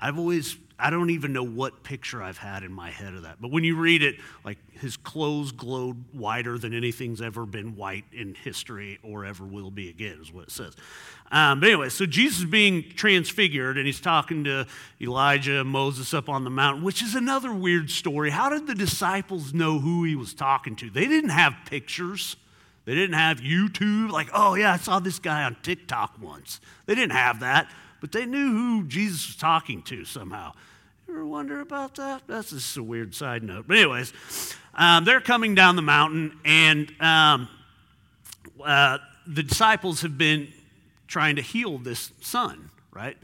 I've 0.00 0.18
always, 0.18 0.56
I 0.78 0.90
don't 0.90 1.10
even 1.10 1.32
know 1.32 1.44
what 1.44 1.84
picture 1.84 2.22
I've 2.22 2.38
had 2.38 2.64
in 2.64 2.72
my 2.72 2.90
head 2.90 3.14
of 3.14 3.22
that. 3.22 3.36
But 3.40 3.52
when 3.52 3.62
you 3.62 3.76
read 3.76 4.02
it, 4.02 4.16
like 4.44 4.58
his 4.72 4.96
clothes 4.96 5.52
glowed 5.52 6.04
whiter 6.12 6.58
than 6.58 6.74
anything's 6.74 7.22
ever 7.22 7.46
been 7.46 7.76
white 7.76 8.04
in 8.12 8.34
history 8.34 8.98
or 9.02 9.24
ever 9.24 9.44
will 9.44 9.70
be 9.70 9.88
again, 9.88 10.18
is 10.20 10.32
what 10.32 10.44
it 10.44 10.50
says. 10.50 10.74
Um, 11.30 11.60
but 11.60 11.68
anyway, 11.68 11.88
so 11.90 12.06
Jesus 12.06 12.40
is 12.40 12.44
being 12.44 12.84
transfigured 12.96 13.76
and 13.76 13.86
he's 13.86 14.00
talking 14.00 14.44
to 14.44 14.66
Elijah, 15.00 15.60
and 15.60 15.70
Moses 15.70 16.12
up 16.12 16.28
on 16.28 16.44
the 16.44 16.50
mountain, 16.50 16.84
which 16.84 17.02
is 17.02 17.14
another 17.14 17.52
weird 17.52 17.90
story. 17.90 18.30
How 18.30 18.50
did 18.50 18.66
the 18.66 18.74
disciples 18.74 19.54
know 19.54 19.78
who 19.78 20.04
he 20.04 20.16
was 20.16 20.34
talking 20.34 20.74
to? 20.76 20.90
They 20.90 21.06
didn't 21.06 21.30
have 21.30 21.54
pictures. 21.66 22.36
They 22.84 22.94
didn't 22.94 23.14
have 23.14 23.40
YouTube, 23.40 24.10
like, 24.10 24.28
oh, 24.34 24.56
yeah, 24.56 24.72
I 24.74 24.76
saw 24.76 24.98
this 24.98 25.18
guy 25.18 25.44
on 25.44 25.56
TikTok 25.62 26.16
once. 26.20 26.60
They 26.84 26.94
didn't 26.94 27.12
have 27.12 27.40
that, 27.40 27.70
but 28.04 28.12
they 28.12 28.26
knew 28.26 28.52
who 28.52 28.84
Jesus 28.84 29.28
was 29.28 29.36
talking 29.36 29.80
to 29.84 30.04
somehow. 30.04 30.52
You 31.08 31.14
ever 31.14 31.24
wonder 31.24 31.62
about 31.62 31.94
that? 31.94 32.20
That's 32.26 32.50
just 32.50 32.76
a 32.76 32.82
weird 32.82 33.14
side 33.14 33.42
note. 33.42 33.64
But, 33.66 33.78
anyways, 33.78 34.12
um, 34.74 35.06
they're 35.06 35.22
coming 35.22 35.54
down 35.54 35.74
the 35.74 35.80
mountain, 35.80 36.38
and 36.44 36.92
um, 37.00 37.48
uh, 38.62 38.98
the 39.26 39.42
disciples 39.42 40.02
have 40.02 40.18
been 40.18 40.48
trying 41.08 41.36
to 41.36 41.40
heal 41.40 41.78
this 41.78 42.12
son, 42.20 42.68
right? 42.92 43.16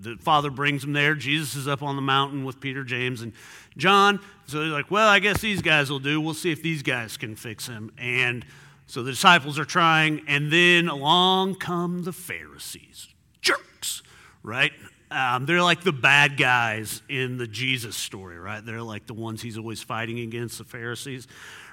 The 0.00 0.16
father 0.16 0.50
brings 0.50 0.82
him 0.82 0.92
there. 0.92 1.14
Jesus 1.14 1.54
is 1.54 1.68
up 1.68 1.84
on 1.84 1.94
the 1.94 2.02
mountain 2.02 2.44
with 2.44 2.58
Peter, 2.58 2.82
James, 2.82 3.22
and 3.22 3.32
John. 3.76 4.18
So 4.48 4.58
they're 4.58 4.70
like, 4.70 4.90
well, 4.90 5.06
I 5.08 5.20
guess 5.20 5.40
these 5.40 5.62
guys 5.62 5.88
will 5.88 6.00
do. 6.00 6.20
We'll 6.20 6.34
see 6.34 6.50
if 6.50 6.64
these 6.64 6.82
guys 6.82 7.16
can 7.16 7.36
fix 7.36 7.68
him. 7.68 7.92
And 7.96 8.44
so 8.88 9.04
the 9.04 9.12
disciples 9.12 9.56
are 9.56 9.64
trying, 9.64 10.22
and 10.26 10.52
then 10.52 10.88
along 10.88 11.60
come 11.60 12.02
the 12.02 12.12
Pharisees. 12.12 13.06
Jerks, 13.40 14.02
right? 14.46 14.70
Um, 15.10 15.44
they're 15.44 15.62
like 15.62 15.82
the 15.82 15.92
bad 15.92 16.36
guys 16.36 17.02
in 17.08 17.36
the 17.36 17.46
Jesus 17.46 17.96
story, 17.96 18.38
right? 18.38 18.64
They're 18.64 18.80
like 18.80 19.06
the 19.06 19.14
ones 19.14 19.42
he's 19.42 19.58
always 19.58 19.82
fighting 19.82 20.20
against, 20.20 20.58
the 20.58 20.64
Pharisees, 20.64 21.26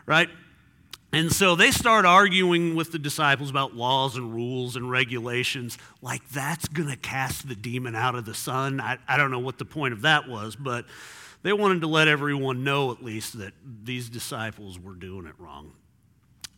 right? 0.05 0.29
And 1.11 1.31
so 1.31 1.55
they 1.55 1.69
start 1.69 2.05
arguing 2.05 2.73
with 2.73 2.91
the 2.91 2.97
disciples 2.97 3.51
about 3.51 3.75
laws 3.75 4.17
and 4.17 4.33
rules 4.33 4.75
and 4.75 4.89
regulations, 4.89 5.77
like 6.01 6.27
that's 6.29 6.67
going 6.67 6.89
to 6.89 6.95
cast 6.95 7.47
the 7.47 7.55
demon 7.55 7.95
out 7.95 8.15
of 8.15 8.25
the 8.25 8.33
son. 8.33 8.81
I, 8.81 8.97
I 9.07 9.17
don't 9.17 9.29
know 9.29 9.39
what 9.39 9.59
the 9.59 9.65
point 9.65 9.93
of 9.93 10.01
that 10.01 10.27
was, 10.27 10.55
but 10.55 10.85
they 11.43 11.53
wanted 11.53 11.81
to 11.81 11.87
let 11.87 12.07
everyone 12.07 12.63
know 12.63 12.91
at 12.91 13.03
least 13.03 13.37
that 13.37 13.53
these 13.83 14.09
disciples 14.09 14.79
were 14.79 14.95
doing 14.95 15.27
it 15.27 15.35
wrong. 15.37 15.73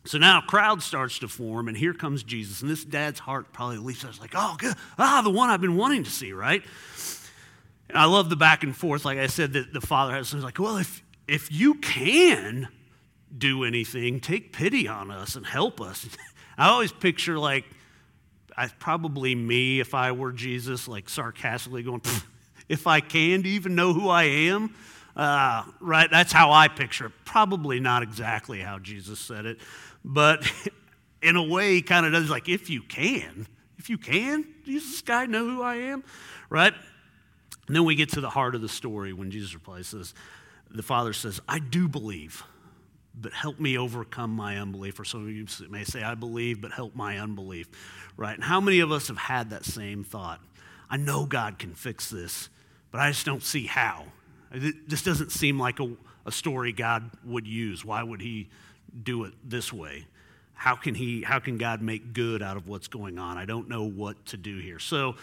So 0.06 0.18
now 0.18 0.38
a 0.38 0.42
crowd 0.42 0.82
starts 0.82 1.18
to 1.20 1.28
form, 1.28 1.68
and 1.68 1.76
here 1.76 1.92
comes 1.92 2.22
Jesus. 2.22 2.62
And 2.62 2.70
this 2.70 2.84
dad's 2.84 3.18
heart 3.18 3.52
probably 3.52 3.78
leaps 3.78 4.04
out, 4.04 4.20
like, 4.20 4.34
oh, 4.34 4.56
good. 4.58 4.74
ah, 4.98 5.20
the 5.22 5.30
one 5.30 5.50
I've 5.50 5.60
been 5.60 5.76
wanting 5.76 6.04
to 6.04 6.10
see, 6.10 6.32
right? 6.32 6.62
And 7.88 7.98
I 7.98 8.04
love 8.04 8.30
the 8.30 8.36
back 8.36 8.62
and 8.62 8.76
forth, 8.76 9.04
like 9.04 9.18
I 9.18 9.26
said, 9.26 9.52
that 9.54 9.72
the 9.72 9.80
father 9.80 10.14
has. 10.14 10.30
He's 10.30 10.42
like, 10.42 10.58
well, 10.58 10.76
if, 10.76 11.02
if 11.26 11.50
you 11.52 11.74
can 11.74 12.68
do 13.36 13.64
anything, 13.64 14.20
take 14.20 14.52
pity 14.52 14.88
on 14.88 15.10
us 15.10 15.36
and 15.36 15.44
help 15.44 15.80
us. 15.80 16.08
I 16.58 16.68
always 16.68 16.92
picture, 16.92 17.38
like, 17.38 17.64
I, 18.56 18.68
probably 18.68 19.34
me 19.34 19.80
if 19.80 19.94
I 19.94 20.12
were 20.12 20.32
Jesus, 20.32 20.88
like 20.88 21.08
sarcastically 21.08 21.82
going, 21.82 22.00
if 22.68 22.86
I 22.86 23.00
can, 23.00 23.42
do 23.42 23.48
you 23.48 23.56
even 23.56 23.74
know 23.74 23.92
who 23.92 24.08
I 24.08 24.24
am? 24.24 24.74
Uh, 25.14 25.64
right? 25.80 26.10
That's 26.10 26.32
how 26.32 26.52
I 26.52 26.68
picture 26.68 27.06
it. 27.06 27.12
Probably 27.24 27.80
not 27.80 28.02
exactly 28.02 28.60
how 28.60 28.78
Jesus 28.78 29.18
said 29.18 29.46
it, 29.46 29.58
but 30.06 30.50
in 31.22 31.36
a 31.36 31.42
way, 31.42 31.82
kind 31.82 32.06
of 32.06 32.12
does 32.12 32.30
like, 32.30 32.48
if 32.48 32.70
you 32.70 32.80
can, 32.82 33.46
if 33.76 33.90
you 33.90 33.98
can, 33.98 34.46
does 34.64 34.84
this 34.84 35.02
guy 35.02 35.26
know 35.26 35.44
who 35.44 35.60
I 35.60 35.74
am? 35.76 36.04
Right? 36.48 36.72
And 37.66 37.74
then 37.74 37.84
we 37.84 37.96
get 37.96 38.10
to 38.10 38.20
the 38.20 38.30
heart 38.30 38.54
of 38.54 38.62
the 38.62 38.68
story 38.68 39.12
when 39.12 39.32
Jesus 39.32 39.52
replies, 39.52 39.88
says, 39.88 40.14
the 40.70 40.82
father 40.82 41.12
says, 41.12 41.40
I 41.48 41.58
do 41.58 41.88
believe, 41.88 42.44
but 43.14 43.32
help 43.32 43.58
me 43.58 43.76
overcome 43.76 44.30
my 44.30 44.58
unbelief. 44.58 45.00
Or 45.00 45.04
some 45.04 45.22
of 45.22 45.30
you 45.30 45.46
may 45.68 45.84
say, 45.84 46.02
I 46.02 46.14
believe, 46.14 46.60
but 46.60 46.70
help 46.70 46.94
my 46.94 47.18
unbelief. 47.18 47.68
Right? 48.16 48.34
And 48.34 48.44
how 48.44 48.60
many 48.60 48.80
of 48.80 48.92
us 48.92 49.08
have 49.08 49.18
had 49.18 49.50
that 49.50 49.64
same 49.64 50.04
thought? 50.04 50.40
I 50.88 50.96
know 50.96 51.26
God 51.26 51.58
can 51.58 51.74
fix 51.74 52.08
this, 52.08 52.48
but 52.92 53.00
I 53.00 53.10
just 53.10 53.26
don't 53.26 53.42
see 53.42 53.66
how. 53.66 54.06
This 54.52 55.02
doesn't 55.02 55.32
seem 55.32 55.58
like 55.58 55.80
a, 55.80 55.90
a 56.24 56.30
story 56.30 56.72
God 56.72 57.10
would 57.24 57.46
use. 57.46 57.84
Why 57.84 58.02
would 58.02 58.20
He 58.20 58.48
do 59.02 59.24
it 59.24 59.34
this 59.44 59.72
way? 59.72 60.06
How 60.54 60.74
can 60.74 60.94
he 60.94 61.22
how 61.22 61.38
can 61.38 61.58
God 61.58 61.82
make 61.82 62.14
good 62.14 62.42
out 62.42 62.56
of 62.56 62.66
what's 62.66 62.88
going 62.88 63.18
on? 63.18 63.36
I 63.36 63.44
don't 63.44 63.68
know 63.68 63.84
what 63.84 64.24
to 64.26 64.38
do 64.38 64.58
here. 64.58 64.78
So 64.78 65.16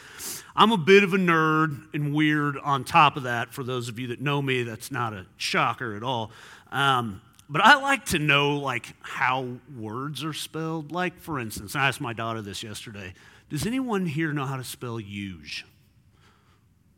I'm 0.56 0.72
a 0.72 0.78
bit 0.78 1.04
of 1.04 1.14
a 1.14 1.18
nerd 1.18 1.94
and 1.94 2.14
weird 2.14 2.58
on 2.58 2.84
top 2.84 3.18
of 3.18 3.24
that. 3.24 3.54
For 3.54 3.64
those 3.64 3.90
of 3.90 3.98
you 3.98 4.08
that 4.08 4.22
know 4.22 4.42
me, 4.42 4.62
that's 4.64 4.92
not 4.92 5.14
a 5.14 5.26
shocker 5.38 5.96
at 5.96 6.04
all. 6.04 6.32
Um, 6.72 7.22
but 7.50 7.62
I 7.62 7.76
like 7.82 8.06
to 8.08 8.20
know 8.20 8.58
like 8.58 8.94
how 9.02 9.48
words 9.76 10.24
are 10.24 10.34
spelled. 10.34 10.92
Like 10.92 11.20
for 11.20 11.40
instance, 11.40 11.76
I 11.76 11.88
asked 11.88 12.00
my 12.00 12.14
daughter 12.14 12.42
this 12.42 12.62
yesterday. 12.62 13.14
Does 13.50 13.66
anyone 13.66 14.06
here 14.06 14.34
know 14.34 14.46
how 14.46 14.58
to 14.58 14.64
spell 14.64 14.98
huge? 14.98 15.66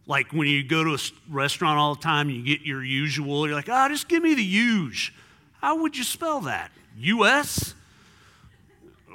Like 0.08 0.32
when 0.32 0.48
you 0.48 0.64
go 0.64 0.84
to 0.84 0.94
a 0.94 1.00
restaurant 1.30 1.80
all 1.80 1.96
the 1.96 2.02
time, 2.02 2.28
and 2.30 2.38
you 2.38 2.44
get 2.44 2.66
your 2.66 2.84
usual, 2.84 3.48
you're 3.48 3.56
like, 3.56 3.70
oh, 3.70 3.88
just 3.90 4.08
give 4.08 4.22
me 4.22 4.36
the 4.36 4.44
huge. 4.44 5.14
How 5.66 5.78
would 5.78 5.98
you 5.98 6.04
spell 6.04 6.42
that? 6.42 6.70
U.S.? 6.96 7.74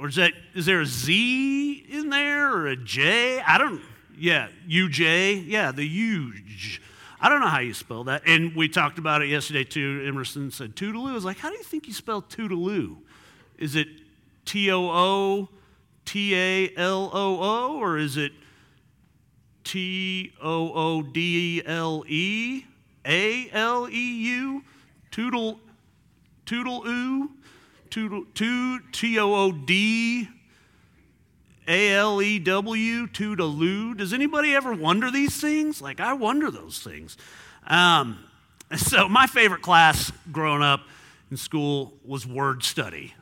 Or 0.01 0.09
is, 0.09 0.17
that, 0.17 0.33
is 0.53 0.67
there 0.67 0.81
a 0.81 0.85
Z 0.85 1.87
in 1.89 2.11
there 2.11 2.53
or 2.53 2.67
a 2.67 2.75
J? 2.75 3.41
I 3.41 3.57
don't, 3.57 3.81
yeah, 4.19 4.49
UJ. 4.69 5.45
Yeah, 5.47 5.71
the 5.71 5.87
U. 5.87 6.33
I 7.21 7.29
don't 7.29 7.39
know 7.39 7.47
how 7.47 7.61
you 7.61 7.73
spell 7.73 8.03
that. 8.03 8.23
And 8.27 8.57
we 8.57 8.69
talked 8.69 8.99
about 8.99 9.23
it 9.23 9.29
yesterday 9.29 9.63
too. 9.63 10.05
Emerson 10.05 10.51
said 10.51 10.75
Toodaloo. 10.75 11.11
I 11.11 11.15
was 11.15 11.25
like, 11.25 11.39
how 11.39 11.51
do 11.51 11.57
you 11.57 11.63
think 11.63 11.87
you 11.87 11.93
spell 11.93 12.21
Toodaloo? 12.21 12.97
Is 13.57 13.77
it 13.77 13.87
T 14.45 14.73
O 14.73 14.89
O 14.91 15.49
T 16.05 16.35
A 16.35 16.73
L 16.77 17.13
O 17.13 17.39
O 17.41 17.79
or 17.79 17.97
is 17.97 18.17
it 18.17 18.33
T 19.63 20.33
O 20.43 20.73
O 20.73 21.03
D 21.03 21.63
L 21.65 22.03
E 22.09 22.65
A 23.07 23.49
L 23.53 23.89
E 23.89 24.13
U? 24.25 24.65
Toodle, 25.13 25.61
Toodle 26.51 26.83
oo? 26.85 27.31
Toodle, 27.91 28.25
T 28.91 29.19
O 29.21 29.35
O 29.35 29.53
D 29.53 30.29
A 31.69 31.95
L 31.95 32.21
E 32.21 32.41
W, 32.41 33.07
Toodaloo. 33.07 33.97
Does 33.97 34.13
anybody 34.13 34.57
ever 34.57 34.75
wonder 34.75 35.13
these 35.13 35.41
things? 35.41 35.81
Like, 35.81 36.01
I 36.01 36.15
wonder 36.15 36.51
those 36.51 36.81
things. 36.81 37.17
Um, 37.69 38.19
so, 38.77 39.09
my 39.09 39.29
favorite 39.29 39.63
class 39.63 40.11
growing 40.33 40.63
up 40.63 40.81
in 41.31 41.37
school 41.37 41.93
was 42.05 42.27
word 42.27 42.65
study. 42.65 43.15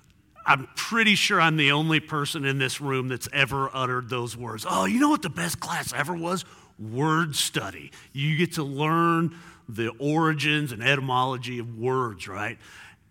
I'm 0.47 0.67
pretty 0.75 1.15
sure 1.15 1.39
I'm 1.39 1.59
the 1.59 1.73
only 1.73 2.01
person 2.01 2.47
in 2.47 2.57
this 2.57 2.81
room 2.81 3.09
that's 3.09 3.29
ever 3.35 3.69
uttered 3.75 4.09
those 4.09 4.39
words. 4.39 4.65
Oh, 4.67 4.87
you 4.87 5.01
know 5.01 5.11
what 5.11 5.21
the 5.21 5.29
best 5.29 5.61
class 5.61 5.93
ever 5.93 6.15
was? 6.15 6.47
Word 6.79 7.37
study. 7.37 7.93
You 8.15 8.39
get 8.39 8.55
to 8.55 8.63
learn 8.63 9.37
the 9.69 9.89
origins 9.99 10.73
and 10.73 10.83
etymology 10.83 11.59
of 11.59 11.79
words, 11.79 12.27
right? 12.27 12.57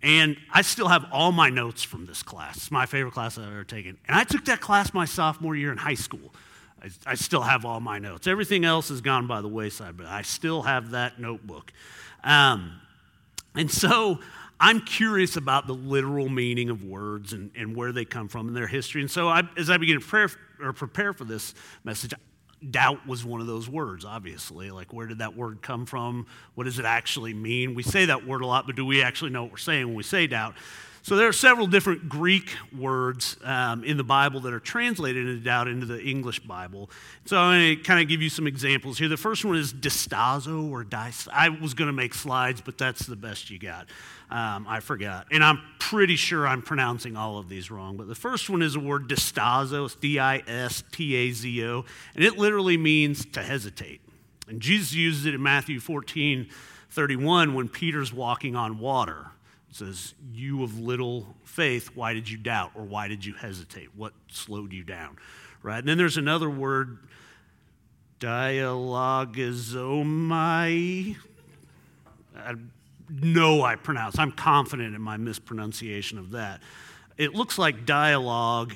And 0.04 0.38
I 0.54 0.62
still 0.62 0.88
have 0.88 1.06
all 1.12 1.32
my 1.32 1.50
notes 1.50 1.84
from 1.84 2.06
this 2.06 2.22
class. 2.22 2.58
It's 2.58 2.72
my 2.72 2.86
favorite 2.86 3.14
class 3.14 3.38
I've 3.38 3.48
ever 3.48 3.64
taken. 3.64 3.98
And 4.08 4.16
I 4.16 4.24
took 4.24 4.46
that 4.46 4.62
class 4.62 4.94
my 4.94 5.06
sophomore 5.06 5.56
year 5.56 5.72
in 5.72 5.78
high 5.78 5.96
school. 5.96 6.34
I, 6.82 6.90
I, 7.08 7.16
still 7.16 7.42
have 7.42 7.66
all 7.66 7.80
my 7.80 7.98
notes. 7.98 8.28
Everything 8.28 8.64
else 8.64 8.90
has 8.90 9.02
gone 9.02 9.26
by 9.26 9.42
the 9.42 9.48
wayside, 9.48 9.98
but 9.98 10.06
I 10.06 10.22
still 10.22 10.62
have 10.62 10.92
that 10.92 11.20
notebook. 11.20 11.74
Um, 12.24 12.80
and 13.56 13.72
so 13.72 14.20
I'm 14.60 14.82
curious 14.82 15.36
about 15.36 15.66
the 15.66 15.74
literal 15.74 16.30
meaning 16.30 16.70
of 16.70 16.84
words 16.84 17.34
and, 17.34 17.50
and 17.56 17.76
where 17.76 17.92
they 17.92 18.06
come 18.06 18.28
from 18.28 18.48
in 18.48 18.54
their 18.54 18.68
history. 18.68 19.02
And 19.02 19.10
so 19.10 19.28
I, 19.28 19.44
as 19.58 19.70
I 19.72 19.78
begin 19.78 20.00
to 20.00 20.06
pray, 20.06 20.28
or 20.62 20.74
prepare 20.74 21.14
for 21.14 21.26
this 21.26 21.56
message, 21.84 22.14
doubt 22.72 23.06
was 23.08 23.24
one 23.24 23.42
of 23.42 23.48
those 23.48 23.70
words, 23.70 24.06
obviously. 24.06 24.72
Like, 24.72 24.94
where 24.94 25.08
did 25.08 25.20
that 25.20 25.36
word 25.36 25.62
come 25.62 25.86
from? 25.86 26.26
What 26.56 26.64
does 26.64 26.80
it 26.80 26.86
actually 26.86 27.34
mean? 27.34 27.76
We 27.76 27.84
say 27.84 28.06
that 28.06 28.26
word 28.26 28.42
a 28.42 28.48
lot, 28.48 28.66
but 28.66 28.76
do 28.76 28.86
we 28.86 29.04
actually 29.04 29.32
know 29.32 29.44
what 29.44 29.52
we're 29.52 29.58
saying 29.58 29.88
when 29.88 29.96
we 29.96 30.04
say 30.04 30.28
doubt? 30.28 30.56
So 31.08 31.16
there 31.16 31.30
are 31.30 31.34
several 31.34 31.68
different 31.68 32.10
Greek 32.10 32.54
words 32.78 33.38
um, 33.42 33.86
in 33.86 33.96
the 33.96 34.04
Bible 34.04 34.42
that 34.42 34.54
are 34.54 34.60
translated 34.60 35.26
into 35.26 35.42
doubt 35.42 35.70
into 35.70 35.86
the 35.86 36.04
English 36.04 36.42
Bible. 36.42 36.90
So 37.24 37.38
I'm 37.38 37.62
going 37.62 37.78
to 37.78 37.84
kind 37.84 38.02
of 38.02 38.10
give 38.10 38.22
you 38.22 38.30
some 38.30 38.46
examples 38.46 38.98
here. 38.98 39.08
The 39.08 39.16
first 39.16 39.46
one 39.46 39.56
is 39.56 39.72
distazo 39.72 40.70
or 40.70 40.84
dice. 40.84 41.30
I 41.32 41.48
was 41.48 41.74
going 41.74 41.88
to 41.88 41.94
make 41.94 42.14
slides, 42.14 42.60
but 42.60 42.78
that's 42.78 43.06
the 43.06 43.16
best 43.16 43.50
you 43.50 43.58
got. 43.58 43.88
Um, 44.30 44.66
I 44.68 44.82
forgot. 44.82 45.28
And 45.32 45.44
I'm 45.44 45.62
pretty 45.80 46.18
sure 46.18 46.46
I'm 46.46 46.62
pronouncing 46.62 47.16
all 47.16 47.38
of 47.38 47.48
these 47.48 47.72
wrong. 47.72 47.96
But 47.96 48.08
the 48.08 48.16
first 48.16 48.50
one 48.50 48.62
is 48.62 48.76
a 48.76 48.80
word 48.80 49.08
distazo, 49.08 49.86
it's 49.86 49.96
D 49.96 50.20
I 50.20 50.44
S 50.48 50.84
T 50.92 51.16
A 51.16 51.32
Z 51.32 51.66
O, 51.66 51.86
and 52.14 52.24
it 52.24 52.38
literally 52.38 52.78
means 52.78 53.26
to 53.28 53.42
hesitate. 53.42 54.02
And 54.48 54.62
Jesus 54.62 54.94
uses 54.94 55.26
it 55.26 55.34
in 55.34 55.42
Matthew 55.42 55.80
14 55.80 56.50
31 56.90 57.54
when 57.54 57.70
Peter's 57.70 58.14
walking 58.14 58.56
on 58.56 58.80
water. 58.80 59.28
It 59.70 59.76
says, 59.76 60.14
You 60.32 60.64
of 60.64 60.80
little 60.80 61.36
faith, 61.44 61.92
why 61.96 62.14
did 62.14 62.30
you 62.30 62.38
doubt 62.38 62.72
or 62.76 62.84
why 62.84 63.08
did 63.08 63.26
you 63.26 63.34
hesitate? 63.34 63.90
What 63.96 64.14
slowed 64.30 64.74
you 64.74 64.84
down? 64.84 65.18
Right? 65.62 65.80
And 65.80 65.88
then 65.88 65.98
there's 65.98 66.18
another 66.18 66.50
word, 66.50 66.98
dialogizomai. 68.20 71.16
Know 73.10 73.64
I 73.64 73.76
pronounce. 73.76 74.18
I'm 74.20 74.32
confident 74.32 74.96
in 74.96 75.02
my 75.02 75.18
mispronunciation 75.18 76.18
of 76.18 76.32
that. 76.32 76.62
It 77.18 77.34
looks 77.34 77.58
like 77.58 77.86
dialogue, 77.86 78.74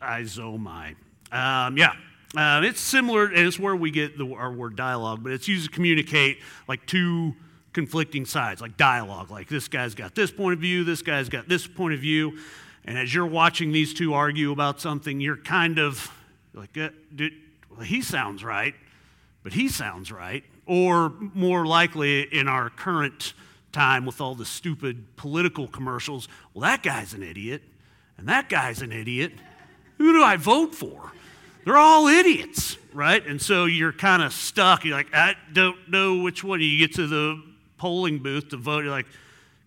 izomai. 0.00 0.96
Um, 1.30 1.76
yeah, 1.78 1.94
uh, 2.36 2.62
it's 2.64 2.80
similar, 2.80 3.26
and 3.26 3.38
it's 3.38 3.58
where 3.58 3.76
we 3.76 3.90
get 3.90 4.18
the, 4.18 4.32
our 4.34 4.52
word 4.52 4.76
dialogue, 4.76 5.22
but 5.22 5.32
it's 5.32 5.48
used 5.48 5.66
to 5.66 5.70
communicate 5.70 6.38
like 6.68 6.84
two 6.86 7.34
conflicting 7.72 8.26
sides, 8.26 8.60
like 8.60 8.76
dialogue. 8.76 9.30
Like 9.30 9.48
this 9.48 9.68
guy's 9.68 9.94
got 9.94 10.14
this 10.14 10.30
point 10.30 10.54
of 10.54 10.60
view, 10.60 10.84
this 10.84 11.02
guy's 11.02 11.28
got 11.28 11.48
this 11.48 11.66
point 11.66 11.94
of 11.94 12.00
view. 12.00 12.38
And 12.84 12.98
as 12.98 13.14
you're 13.14 13.26
watching 13.26 13.72
these 13.72 13.94
two 13.94 14.14
argue 14.14 14.50
about 14.50 14.80
something, 14.80 15.20
you're 15.20 15.36
kind 15.36 15.78
of 15.78 16.10
like, 16.52 16.76
uh, 16.76 16.90
dude, 17.14 17.34
well, 17.70 17.80
he 17.80 18.02
sounds 18.02 18.42
right, 18.42 18.74
but 19.42 19.52
he 19.52 19.68
sounds 19.68 20.10
right. 20.10 20.44
Or 20.66 21.12
more 21.34 21.66
likely 21.66 22.22
in 22.22 22.48
our 22.48 22.70
current 22.70 23.34
time 23.72 24.06
with 24.06 24.20
all 24.20 24.34
the 24.34 24.44
stupid 24.44 25.16
political 25.16 25.66
commercials, 25.66 26.28
well, 26.54 26.62
that 26.62 26.82
guy's 26.82 27.14
an 27.14 27.22
idiot, 27.22 27.62
and 28.16 28.28
that 28.28 28.48
guy's 28.48 28.82
an 28.82 28.92
idiot. 28.92 29.32
Who 29.98 30.12
do 30.12 30.22
I 30.22 30.36
vote 30.36 30.74
for? 30.74 31.12
They're 31.64 31.76
all 31.76 32.08
idiots, 32.08 32.76
right? 32.92 33.24
And 33.24 33.40
so 33.40 33.66
you're 33.66 33.92
kind 33.92 34.22
of 34.22 34.32
stuck. 34.32 34.84
You're 34.84 34.96
like, 34.96 35.14
I 35.14 35.34
don't 35.52 35.88
know 35.88 36.22
which 36.22 36.42
one. 36.42 36.60
You 36.60 36.78
get 36.78 36.94
to 36.96 37.06
the 37.06 37.42
polling 37.78 38.18
booth 38.18 38.48
to 38.50 38.56
vote. 38.56 38.84
You're 38.84 38.92
like, 38.92 39.06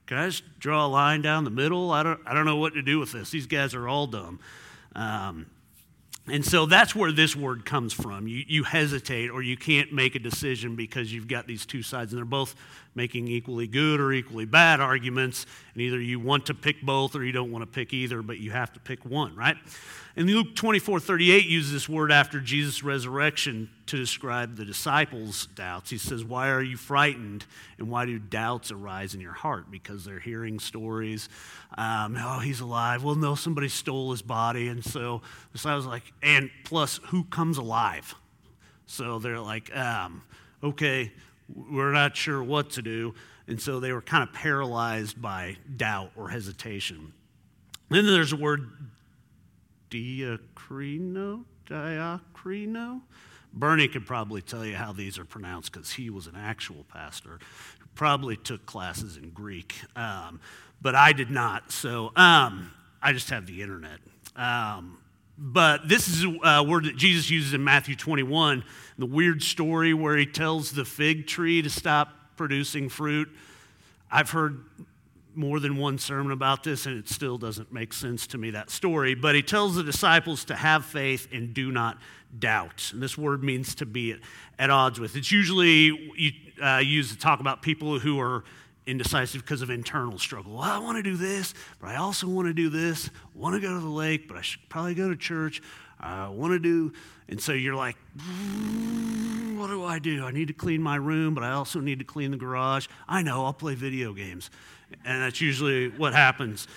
can 0.06 0.18
I 0.18 0.28
just 0.28 0.44
draw 0.60 0.86
a 0.86 0.88
line 0.88 1.22
down 1.22 1.46
the 1.46 1.50
middle? 1.50 1.92
I 1.92 2.04
don't, 2.04 2.20
I 2.26 2.34
don't 2.34 2.46
know 2.46 2.58
what 2.58 2.74
to 2.74 2.82
do 2.82 3.00
with 3.00 3.12
this. 3.12 3.32
These 3.32 3.48
guys 3.48 3.74
are 3.74 3.88
all 3.88 4.08
dumb. 4.08 4.40
Um, 4.94 5.48
and 6.28 6.44
so 6.44 6.66
that's 6.66 6.96
where 6.96 7.12
this 7.12 7.36
word 7.36 7.66
comes 7.66 7.94
from. 7.94 8.28
You, 8.28 8.44
you 8.48 8.64
hesitate 8.64 9.30
or 9.30 9.44
you 9.44 9.56
can't 9.56 9.94
make 9.94 10.16
a 10.16 10.20
decision 10.20 10.76
because 10.76 11.14
you've 11.14 11.28
got 11.28 11.46
these 11.46 11.66
two 11.66 11.84
sides, 11.84 12.12
and 12.12 12.18
they're 12.18 12.26
both 12.26 12.56
making 12.96 13.28
equally 13.28 13.68
good 13.68 14.00
or 14.00 14.14
equally 14.14 14.46
bad 14.46 14.80
arguments. 14.80 15.46
And 15.74 15.82
either 15.82 16.00
you 16.00 16.20
want 16.20 16.46
to 16.48 16.54
pick 16.54 16.82
both 16.82 17.16
or 17.16 17.24
you 17.24 17.34
don't 17.34 17.52
want 17.52 17.62
to 17.62 17.68
pick 17.68 17.94
either, 17.94 18.22
but 18.22 18.40
you 18.40 18.52
have 18.52 18.74
to 18.74 18.80
pick 18.80 19.06
one, 19.06 19.36
right? 19.36 19.58
And 20.18 20.28
Luke 20.30 20.56
24 20.56 21.02
38 21.02 21.46
uses 21.46 21.74
this 21.74 21.90
word 21.90 22.10
after 22.10 22.40
Jesus' 22.40 22.84
resurrection 22.84 23.70
to 23.88 23.98
describe 23.98 24.56
the 24.56 24.64
disciples' 24.64 25.48
doubts. 25.48 25.90
He 25.90 25.98
says, 25.98 26.24
Why 26.24 26.50
are 26.50 26.62
you 26.62 26.78
frightened? 26.78 27.46
And 27.78 27.90
why 27.90 28.06
do 28.06 28.18
doubts 28.18 28.72
arise 28.72 29.14
in 29.14 29.20
your 29.20 29.34
heart? 29.34 29.70
Because 29.70 30.06
they're 30.06 30.20
hearing 30.20 30.60
stories. 30.60 31.28
Um, 31.78 32.16
oh, 32.18 32.40
he's 32.40 32.62
alive. 32.62 33.04
Well, 33.04 33.16
no, 33.16 33.36
somebody 33.36 33.68
stole 33.68 34.12
his 34.12 34.22
body. 34.22 34.70
And 34.70 34.86
so 34.86 35.22
the 35.52 35.58
disciples 35.58 35.86
like, 35.86 36.14
and 36.24 36.50
plus, 36.64 37.02
who 37.08 37.26
comes 37.26 37.58
alive? 37.58 38.16
So 38.86 39.20
they're 39.20 39.40
like, 39.40 39.76
um, 39.76 40.24
okay, 40.64 41.12
we're 41.54 41.92
not 41.92 42.16
sure 42.16 42.44
what 42.44 42.72
to 42.72 42.82
do. 42.82 43.14
And 43.48 43.62
so 43.62 43.80
they 43.80 43.92
were 43.92 44.02
kind 44.02 44.24
of 44.24 44.34
paralyzed 44.34 45.22
by 45.22 45.58
doubt 45.76 46.12
or 46.16 46.30
hesitation. 46.30 47.14
Then 47.90 48.06
there's 48.06 48.34
a 48.34 48.38
word 48.38 48.70
diacrino, 49.90 51.44
diacrino. 51.70 53.02
Bernie 53.54 53.88
could 53.88 54.06
probably 54.06 54.42
tell 54.42 54.66
you 54.66 54.76
how 54.76 54.92
these 54.92 55.18
are 55.18 55.26
pronounced 55.26 55.72
because 55.72 55.94
he 55.94 56.10
was 56.10 56.28
an 56.28 56.36
actual 56.36 56.86
pastor 56.92 57.40
who 57.80 57.86
probably 57.96 58.36
took 58.36 58.66
classes 58.66 59.16
in 59.16 59.30
Greek, 59.30 59.76
um, 59.96 60.42
but 60.82 60.94
I 60.94 61.14
did 61.14 61.32
not. 61.32 61.72
So 61.72 62.12
um, 62.18 62.72
I 63.02 63.14
just 63.14 63.30
have 63.30 63.46
the 63.46 63.62
internet. 63.62 64.00
Um, 64.36 64.98
but 65.38 65.88
this 65.90 66.08
is 66.08 66.26
a 66.44 66.64
word 66.64 66.86
that 66.86 66.96
Jesus 66.96 67.30
uses 67.30 67.54
in 67.54 67.64
Matthew 67.64 67.96
21, 67.96 68.64
the 68.98 69.06
weird 69.06 69.44
story 69.44 69.94
where 69.94 70.16
he 70.16 70.26
tells 70.26 70.72
the 70.72 70.86
fig 70.86 71.28
tree 71.28 71.62
to 71.62 71.70
stop 71.70 72.10
producing 72.38 72.88
fruit. 72.90 73.30
I've 74.10 74.30
heard 74.30 74.64
more 75.36 75.60
than 75.60 75.78
one 75.78 75.98
sermon 75.98 76.32
about 76.32 76.64
this, 76.64 76.86
and 76.86 76.98
it 76.98 77.10
still 77.10 77.38
doesn't 77.38 77.74
make 77.74 77.92
sense 77.92 78.28
to 78.28 78.38
me, 78.38 78.52
that 78.52 78.70
story. 78.70 79.16
But 79.16 79.36
he 79.36 79.42
tells 79.42 79.76
the 79.76 79.84
disciples 79.84 80.46
to 80.46 80.56
have 80.56 80.86
faith 80.86 81.28
and 81.34 81.54
do 81.54 81.72
not 81.72 81.98
doubt. 82.40 82.92
And 82.94 83.02
this 83.02 83.18
word 83.18 83.44
means 83.44 83.76
to 83.76 83.86
be 83.86 84.16
at, 84.58 84.70
odds 84.70 85.00
with. 85.00 85.16
It's 85.16 85.32
usually 85.32 86.42
uh, 86.62 86.78
used 86.78 87.12
to 87.12 87.18
talk 87.18 87.42
about 87.42 87.62
people 87.62 88.00
who 88.00 88.20
are 88.20 88.44
indecisive 88.88 89.42
because 89.42 89.62
of 89.62 89.70
internal 89.70 90.18
struggle. 90.18 90.54
Well, 90.54 90.62
I 90.62 90.78
want 90.80 90.98
to 90.98 91.04
do 91.04 91.18
this, 91.18 91.54
but 91.80 91.90
I 91.90 91.96
also 91.96 92.28
want 92.28 92.48
to 92.48 92.54
do 92.54 92.70
this. 92.70 93.10
Want 93.34 93.56
to 93.56 93.62
go 93.62 93.74
to 93.74 93.80
the 93.80 93.90
lake, 93.90 94.28
but 94.28 94.38
I 94.38 94.42
should 94.42 94.62
probably 94.70 94.94
go 94.94 95.10
to 95.10 95.16
church. 95.16 95.62
I 96.00 96.28
want 96.30 96.52
to 96.54 96.60
do, 96.60 96.94
and 97.30 97.42
so 97.42 97.54
you're 97.54 97.76
like, 97.76 97.96
what 99.56 99.68
do 99.68 99.84
I 99.84 99.98
do? 100.00 100.26
I 100.26 100.32
need 100.32 100.50
to 100.50 100.54
clean 100.54 100.82
my 100.82 100.98
room, 100.98 101.34
but 101.34 101.44
I 101.44 101.52
also 101.52 101.80
need 101.80 102.00
to 102.00 102.06
clean 102.06 102.32
the 102.32 102.38
garage. 102.38 102.88
I 103.08 103.22
know, 103.22 103.46
I'll 103.46 103.54
play 103.54 103.76
video 103.76 104.14
games. 104.14 104.50
And 105.04 105.22
that's 105.22 105.42
usually 105.42 105.90
what 105.90 106.14
happens, 106.14 106.68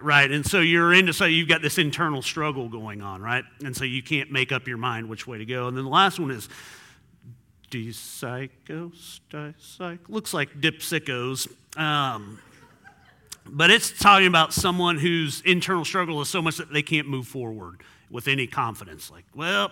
right? 0.00 0.30
And 0.30 0.46
so 0.46 0.60
you're 0.60 0.94
into, 0.94 1.12
so 1.12 1.26
you've 1.26 1.48
got 1.48 1.60
this 1.60 1.76
internal 1.76 2.22
struggle 2.22 2.68
going 2.68 3.02
on, 3.02 3.20
right? 3.20 3.44
And 3.64 3.76
so 3.76 3.84
you 3.84 4.02
can't 4.02 4.30
make 4.30 4.52
up 4.52 4.68
your 4.68 4.78
mind 4.78 5.08
which 5.08 5.26
way 5.26 5.38
to 5.38 5.44
go. 5.44 5.68
And 5.68 5.76
then 5.76 5.84
the 5.84 5.90
last 5.90 6.18
one 6.18 6.30
is 6.30 6.48
Dipsychos, 7.70 9.20
looks 10.08 10.34
like 10.34 10.60
dipsicos. 10.60 11.48
Um, 11.78 12.38
but 13.46 13.70
it's 13.70 13.90
talking 13.90 14.26
about 14.26 14.52
someone 14.52 14.98
whose 14.98 15.40
internal 15.42 15.84
struggle 15.84 16.20
is 16.20 16.28
so 16.28 16.42
much 16.42 16.58
that 16.58 16.72
they 16.72 16.82
can't 16.82 17.08
move 17.08 17.26
forward 17.26 17.82
with 18.10 18.28
any 18.28 18.46
confidence. 18.46 19.10
Like, 19.10 19.24
well, 19.34 19.70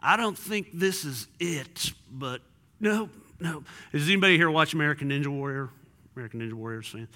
I 0.00 0.16
don't 0.16 0.36
think 0.36 0.68
this 0.74 1.04
is 1.04 1.26
it, 1.40 1.92
but 2.10 2.40
no, 2.80 3.08
no. 3.40 3.64
Is 3.92 4.08
anybody 4.08 4.36
here 4.36 4.50
watch 4.50 4.74
American 4.74 5.10
Ninja 5.10 5.28
Warrior? 5.28 5.70
American 6.16 6.40
Ninja 6.40 6.54
Warriors 6.54 6.88
fan? 6.88 7.08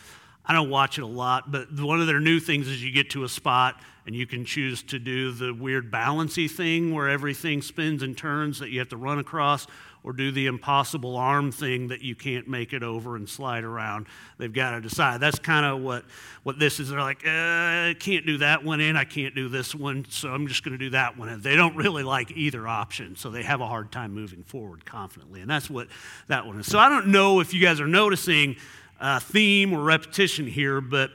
I 0.45 0.53
don't 0.53 0.71
watch 0.71 0.99
it 0.99 1.03
a 1.03 1.07
lot, 1.07 1.53
but 1.53 1.73
one 1.81 2.01
of 2.01 2.09
their 2.09 2.19
new 2.19 2.41
things 2.41 2.67
is 2.67 2.83
you 2.83 2.91
get 2.91 3.11
to 3.11 3.23
a 3.23 3.29
spot 3.29 3.81
and 4.07 4.17
you 4.17 4.27
can 4.27 4.45
choose 4.45 4.83
to 4.85 4.99
do 4.99 5.31
the 5.31 5.55
weird 5.55 5.91
balancy 5.91 6.49
thing 6.49 6.93
where 6.93 7.09
everything 7.09 7.63
spins 7.63 8.03
and 8.03 8.19
turns 8.19 8.59
that 8.59 8.71
you 8.71 8.81
have 8.81 8.89
to 8.89 8.97
run 8.97 9.21
across, 9.21 9.69
or 10.05 10.13
do 10.13 10.33
the 10.33 10.47
impossible 10.47 11.17
arm 11.17 11.53
thing 11.53 11.89
that 11.89 12.03
you 12.03 12.15
can't 12.15 12.49
make 12.49 12.73
it 12.73 12.83
over 12.83 13.15
and 13.15 13.29
slide 13.29 13.63
around. 13.63 14.07
They've 14.37 14.53
got 14.53 14.73
to 14.73 14.81
decide. 14.81 15.21
That's 15.21 15.39
kind 15.39 15.65
of 15.65 15.81
what, 15.81 16.05
what 16.43 16.59
this 16.59 16.81
is. 16.81 16.91
They're 16.91 17.01
like, 17.01 17.25
uh, 17.25 17.31
I 17.31 17.97
can't 17.99 18.27
do 18.27 18.39
that 18.39 18.65
one 18.65 18.81
in, 18.81 18.97
I 18.97 19.05
can't 19.05 19.35
do 19.35 19.49
this 19.49 19.75
one, 19.75 20.05
so 20.09 20.31
I'm 20.31 20.49
just 20.49 20.65
going 20.65 20.77
to 20.77 20.85
do 20.85 20.91
that 20.91 21.17
one. 21.17 21.29
And 21.29 21.43
they 21.43 21.55
don't 21.55 21.77
really 21.77 22.03
like 22.03 22.33
either 22.33 22.67
option, 22.67 23.17
so 23.17 23.31
they 23.31 23.43
have 23.43 23.61
a 23.61 23.67
hard 23.67 23.93
time 23.93 24.13
moving 24.13 24.43
forward 24.43 24.85
confidently. 24.85 25.41
And 25.41 25.49
that's 25.49 25.71
what 25.71 25.89
that 26.29 26.47
one 26.47 26.59
is. 26.59 26.67
So 26.67 26.79
I 26.79 26.89
don't 26.89 27.09
know 27.09 27.41
if 27.41 27.55
you 27.55 27.63
guys 27.63 27.81
are 27.81 27.87
noticing 27.87 28.57
uh, 29.01 29.21
theme 29.21 29.73
or 29.73 29.83
repetition 29.83 30.47
here, 30.47 30.81
but 30.81 31.11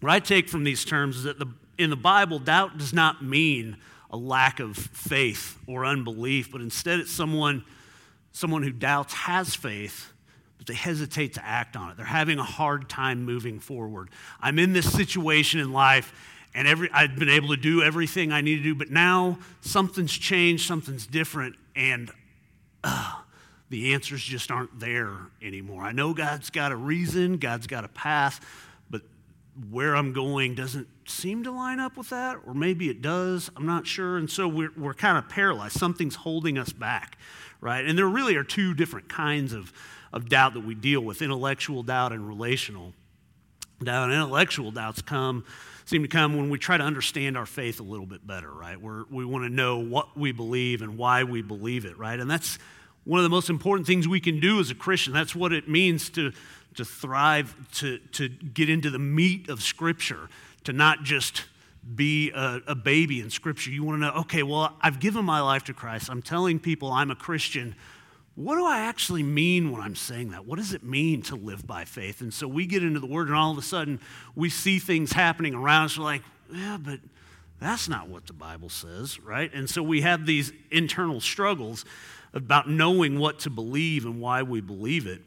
what 0.00 0.12
I 0.12 0.20
take 0.20 0.48
from 0.48 0.64
these 0.64 0.84
terms 0.84 1.16
is 1.16 1.22
that 1.24 1.38
the, 1.38 1.46
in 1.78 1.90
the 1.90 1.96
Bible, 1.96 2.38
doubt 2.38 2.78
does 2.78 2.92
not 2.92 3.24
mean 3.24 3.76
a 4.10 4.16
lack 4.16 4.60
of 4.60 4.76
faith 4.76 5.58
or 5.66 5.84
unbelief, 5.84 6.52
but 6.52 6.60
instead 6.60 7.00
it's 7.00 7.10
someone, 7.10 7.64
someone 8.36 8.62
who 8.62 8.70
doubts 8.70 9.14
has 9.14 9.54
faith, 9.54 10.12
but 10.58 10.66
they 10.66 10.74
hesitate 10.74 11.32
to 11.32 11.42
act 11.42 11.74
on 11.74 11.90
it. 11.90 11.96
They're 11.96 12.04
having 12.04 12.38
a 12.38 12.44
hard 12.44 12.86
time 12.86 13.24
moving 13.24 13.58
forward. 13.58 14.10
I'm 14.42 14.58
in 14.58 14.74
this 14.74 14.92
situation 14.92 15.58
in 15.58 15.72
life, 15.72 16.12
and 16.54 16.68
every, 16.68 16.90
I've 16.92 17.16
been 17.16 17.30
able 17.30 17.48
to 17.48 17.56
do 17.56 17.82
everything 17.82 18.32
I 18.32 18.42
need 18.42 18.58
to 18.58 18.62
do, 18.62 18.74
but 18.74 18.90
now 18.90 19.38
something's 19.62 20.12
changed, 20.12 20.66
something's 20.66 21.06
different, 21.06 21.56
and 21.74 22.10
uh, 22.84 23.20
the 23.70 23.94
answers 23.94 24.22
just 24.22 24.50
aren't 24.50 24.78
there 24.78 25.16
anymore. 25.40 25.82
I 25.82 25.92
know 25.92 26.12
God's 26.12 26.50
got 26.50 26.72
a 26.72 26.76
reason, 26.76 27.38
God's 27.38 27.66
got 27.66 27.86
a 27.86 27.88
path, 27.88 28.44
but 28.90 29.00
where 29.70 29.96
I'm 29.96 30.12
going 30.12 30.54
doesn't 30.54 30.88
seem 31.06 31.44
to 31.44 31.50
line 31.50 31.80
up 31.80 31.96
with 31.96 32.10
that, 32.10 32.36
or 32.46 32.52
maybe 32.52 32.90
it 32.90 33.00
does. 33.00 33.50
I'm 33.56 33.64
not 33.64 33.86
sure. 33.86 34.18
And 34.18 34.28
so 34.28 34.46
we're, 34.46 34.72
we're 34.76 34.92
kind 34.92 35.16
of 35.16 35.26
paralyzed. 35.30 35.78
Something's 35.78 36.16
holding 36.16 36.58
us 36.58 36.70
back, 36.70 37.16
right? 37.60 37.84
And 37.84 37.98
there 37.98 38.06
really 38.06 38.36
are 38.36 38.44
two 38.44 38.74
different 38.74 39.08
kinds 39.08 39.52
of, 39.52 39.72
of 40.12 40.28
doubt 40.28 40.54
that 40.54 40.64
we 40.64 40.74
deal 40.74 41.00
with 41.00 41.22
intellectual 41.22 41.82
doubt 41.82 42.12
and 42.12 42.26
relational 42.26 42.92
doubt. 43.82 44.10
Intellectual 44.10 44.70
doubts 44.70 45.02
come 45.02 45.44
seem 45.84 46.02
to 46.02 46.08
come 46.08 46.36
when 46.36 46.50
we 46.50 46.58
try 46.58 46.76
to 46.76 46.82
understand 46.82 47.36
our 47.36 47.46
faith 47.46 47.78
a 47.78 47.82
little 47.82 48.06
bit 48.06 48.26
better, 48.26 48.50
right? 48.50 48.80
We're, 48.80 49.04
we 49.08 49.24
want 49.24 49.44
to 49.44 49.48
know 49.48 49.78
what 49.78 50.16
we 50.16 50.32
believe 50.32 50.82
and 50.82 50.98
why 50.98 51.22
we 51.22 51.42
believe 51.42 51.84
it, 51.84 51.96
right? 51.96 52.18
And 52.18 52.28
that's 52.28 52.58
one 53.04 53.20
of 53.20 53.22
the 53.22 53.30
most 53.30 53.48
important 53.48 53.86
things 53.86 54.08
we 54.08 54.18
can 54.18 54.40
do 54.40 54.58
as 54.58 54.68
a 54.70 54.74
Christian. 54.74 55.12
That's 55.12 55.34
what 55.34 55.52
it 55.52 55.68
means 55.68 56.10
to, 56.10 56.32
to 56.74 56.84
thrive, 56.84 57.54
to, 57.74 57.98
to 58.12 58.28
get 58.28 58.68
into 58.68 58.90
the 58.90 58.98
meat 58.98 59.48
of 59.48 59.62
Scripture, 59.62 60.28
to 60.64 60.72
not 60.72 61.04
just 61.04 61.44
be 61.94 62.30
a, 62.32 62.60
a 62.66 62.74
baby 62.74 63.20
in 63.20 63.30
Scripture. 63.30 63.70
You 63.70 63.84
want 63.84 63.96
to 63.96 64.06
know, 64.06 64.12
okay, 64.22 64.42
well, 64.42 64.76
I've 64.80 64.98
given 64.98 65.24
my 65.24 65.40
life 65.40 65.64
to 65.64 65.74
Christ. 65.74 66.08
I'm 66.10 66.22
telling 66.22 66.58
people 66.58 66.90
I'm 66.90 67.10
a 67.10 67.16
Christian. 67.16 67.76
What 68.34 68.56
do 68.56 68.66
I 68.66 68.80
actually 68.80 69.22
mean 69.22 69.70
when 69.70 69.80
I'm 69.80 69.94
saying 69.94 70.30
that? 70.30 70.46
What 70.46 70.56
does 70.58 70.74
it 70.74 70.82
mean 70.82 71.22
to 71.22 71.36
live 71.36 71.66
by 71.66 71.84
faith? 71.84 72.20
And 72.20 72.34
so 72.34 72.48
we 72.48 72.66
get 72.66 72.82
into 72.82 73.00
the 73.00 73.06
Word, 73.06 73.28
and 73.28 73.36
all 73.36 73.52
of 73.52 73.58
a 73.58 73.62
sudden 73.62 74.00
we 74.34 74.50
see 74.50 74.78
things 74.78 75.12
happening 75.12 75.54
around 75.54 75.86
us. 75.86 75.98
We're 75.98 76.04
like, 76.04 76.22
yeah, 76.52 76.76
but 76.80 77.00
that's 77.60 77.88
not 77.88 78.08
what 78.08 78.26
the 78.26 78.32
Bible 78.32 78.68
says, 78.68 79.20
right? 79.20 79.52
And 79.54 79.70
so 79.70 79.82
we 79.82 80.02
have 80.02 80.26
these 80.26 80.52
internal 80.70 81.20
struggles 81.20 81.84
about 82.34 82.68
knowing 82.68 83.18
what 83.18 83.38
to 83.40 83.50
believe 83.50 84.04
and 84.04 84.20
why 84.20 84.42
we 84.42 84.60
believe 84.60 85.06
it. 85.06 85.22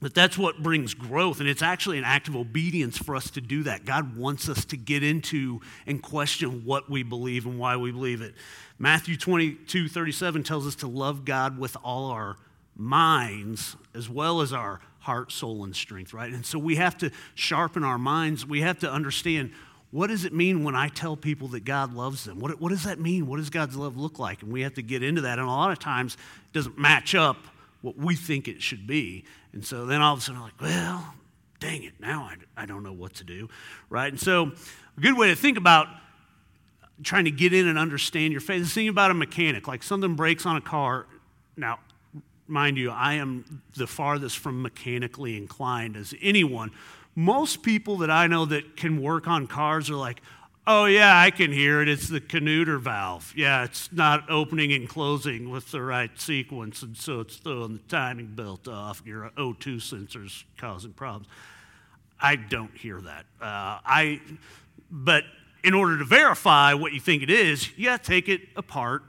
But 0.00 0.14
that's 0.14 0.38
what 0.38 0.62
brings 0.62 0.94
growth, 0.94 1.40
and 1.40 1.48
it's 1.48 1.60
actually 1.60 1.98
an 1.98 2.04
act 2.04 2.26
of 2.26 2.34
obedience 2.34 2.96
for 2.96 3.14
us 3.14 3.30
to 3.32 3.40
do 3.42 3.64
that. 3.64 3.84
God 3.84 4.16
wants 4.16 4.48
us 4.48 4.64
to 4.66 4.78
get 4.78 5.02
into 5.02 5.60
and 5.86 6.02
question 6.02 6.64
what 6.64 6.88
we 6.88 7.02
believe 7.02 7.44
and 7.44 7.58
why 7.58 7.76
we 7.76 7.92
believe 7.92 8.22
it. 8.22 8.34
Matthew 8.78 9.18
22 9.18 9.88
37 9.88 10.42
tells 10.42 10.66
us 10.66 10.74
to 10.76 10.86
love 10.86 11.26
God 11.26 11.58
with 11.58 11.76
all 11.84 12.10
our 12.10 12.38
minds 12.74 13.76
as 13.94 14.08
well 14.08 14.40
as 14.40 14.54
our 14.54 14.80
heart, 15.00 15.32
soul, 15.32 15.64
and 15.64 15.76
strength, 15.76 16.14
right? 16.14 16.32
And 16.32 16.46
so 16.46 16.58
we 16.58 16.76
have 16.76 16.96
to 16.98 17.10
sharpen 17.34 17.84
our 17.84 17.98
minds. 17.98 18.46
We 18.46 18.62
have 18.62 18.78
to 18.80 18.90
understand 18.90 19.52
what 19.90 20.06
does 20.06 20.24
it 20.24 20.32
mean 20.32 20.62
when 20.62 20.76
I 20.76 20.88
tell 20.88 21.16
people 21.16 21.48
that 21.48 21.64
God 21.64 21.92
loves 21.92 22.24
them? 22.24 22.38
What, 22.38 22.60
what 22.60 22.68
does 22.68 22.84
that 22.84 23.00
mean? 23.00 23.26
What 23.26 23.38
does 23.38 23.50
God's 23.50 23.76
love 23.76 23.96
look 23.96 24.18
like? 24.18 24.42
And 24.42 24.52
we 24.52 24.60
have 24.62 24.74
to 24.74 24.82
get 24.82 25.02
into 25.02 25.22
that. 25.22 25.38
And 25.38 25.48
a 25.48 25.50
lot 25.50 25.72
of 25.72 25.78
times 25.78 26.14
it 26.14 26.52
doesn't 26.52 26.78
match 26.78 27.14
up 27.14 27.36
what 27.82 27.96
we 27.96 28.14
think 28.14 28.46
it 28.46 28.62
should 28.62 28.86
be. 28.86 29.24
And 29.52 29.64
so 29.64 29.86
then 29.86 30.00
all 30.00 30.14
of 30.14 30.20
a 30.20 30.22
sudden, 30.22 30.40
I'm 30.40 30.44
like, 30.44 30.60
well, 30.60 31.14
dang 31.58 31.82
it, 31.82 31.94
now 32.00 32.22
I, 32.22 32.62
I 32.62 32.66
don't 32.66 32.82
know 32.82 32.92
what 32.92 33.14
to 33.14 33.24
do, 33.24 33.48
right? 33.88 34.10
And 34.10 34.20
so 34.20 34.52
a 34.96 35.00
good 35.00 35.16
way 35.16 35.28
to 35.28 35.36
think 35.36 35.58
about 35.58 35.88
trying 37.02 37.24
to 37.24 37.30
get 37.30 37.52
in 37.52 37.66
and 37.66 37.78
understand 37.78 38.32
your 38.32 38.40
faith 38.40 38.62
is 38.62 38.72
thinking 38.72 38.90
about 38.90 39.10
a 39.10 39.14
mechanic. 39.14 39.66
Like 39.66 39.82
something 39.82 40.14
breaks 40.14 40.46
on 40.46 40.56
a 40.56 40.60
car. 40.60 41.06
Now, 41.56 41.80
mind 42.46 42.76
you, 42.76 42.90
I 42.90 43.14
am 43.14 43.62
the 43.76 43.86
farthest 43.86 44.38
from 44.38 44.62
mechanically 44.62 45.36
inclined 45.36 45.96
as 45.96 46.14
anyone 46.20 46.70
most 47.14 47.62
people 47.62 47.98
that 47.98 48.10
I 48.10 48.26
know 48.26 48.44
that 48.46 48.76
can 48.76 49.02
work 49.02 49.26
on 49.26 49.46
cars 49.46 49.90
are 49.90 49.96
like, 49.96 50.22
oh, 50.66 50.84
yeah, 50.84 51.18
I 51.18 51.30
can 51.30 51.52
hear 51.52 51.80
it. 51.82 51.88
It's 51.88 52.08
the 52.08 52.20
Canuter 52.20 52.78
valve. 52.78 53.32
Yeah, 53.36 53.64
it's 53.64 53.92
not 53.92 54.30
opening 54.30 54.72
and 54.72 54.88
closing 54.88 55.50
with 55.50 55.70
the 55.70 55.82
right 55.82 56.10
sequence, 56.20 56.82
and 56.82 56.96
so 56.96 57.20
it's 57.20 57.36
throwing 57.36 57.74
the 57.74 57.82
timing 57.88 58.34
belt 58.34 58.68
off. 58.68 59.02
Your 59.04 59.30
O2 59.36 59.82
sensor's 59.82 60.44
causing 60.58 60.92
problems. 60.92 61.26
I 62.20 62.36
don't 62.36 62.76
hear 62.76 63.00
that. 63.00 63.24
Uh, 63.40 63.80
I, 63.84 64.20
but 64.90 65.24
in 65.64 65.74
order 65.74 65.98
to 65.98 66.04
verify 66.04 66.74
what 66.74 66.92
you 66.92 67.00
think 67.00 67.22
it 67.22 67.30
is, 67.30 67.68
to 67.68 67.98
take 67.98 68.28
it 68.28 68.42
apart, 68.56 69.02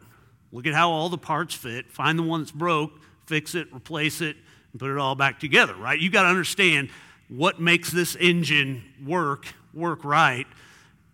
look 0.52 0.66
at 0.66 0.74
how 0.74 0.92
all 0.92 1.10
the 1.10 1.18
parts 1.18 1.54
fit, 1.54 1.92
find 1.92 2.18
the 2.18 2.24
one 2.24 2.42
that's 2.42 2.52
broke, 2.52 2.92
fix 3.26 3.56
it, 3.56 3.68
replace 3.74 4.22
it, 4.22 4.38
and 4.72 4.80
put 4.80 4.90
it 4.90 4.98
all 4.98 5.16
back 5.16 5.40
together, 5.40 5.76
right? 5.76 6.00
You 6.00 6.10
got 6.10 6.24
to 6.24 6.30
understand 6.30 6.90
what 7.30 7.60
makes 7.60 7.92
this 7.92 8.16
engine 8.16 8.84
work, 9.06 9.46
work 9.74 10.04
right. 10.04 10.48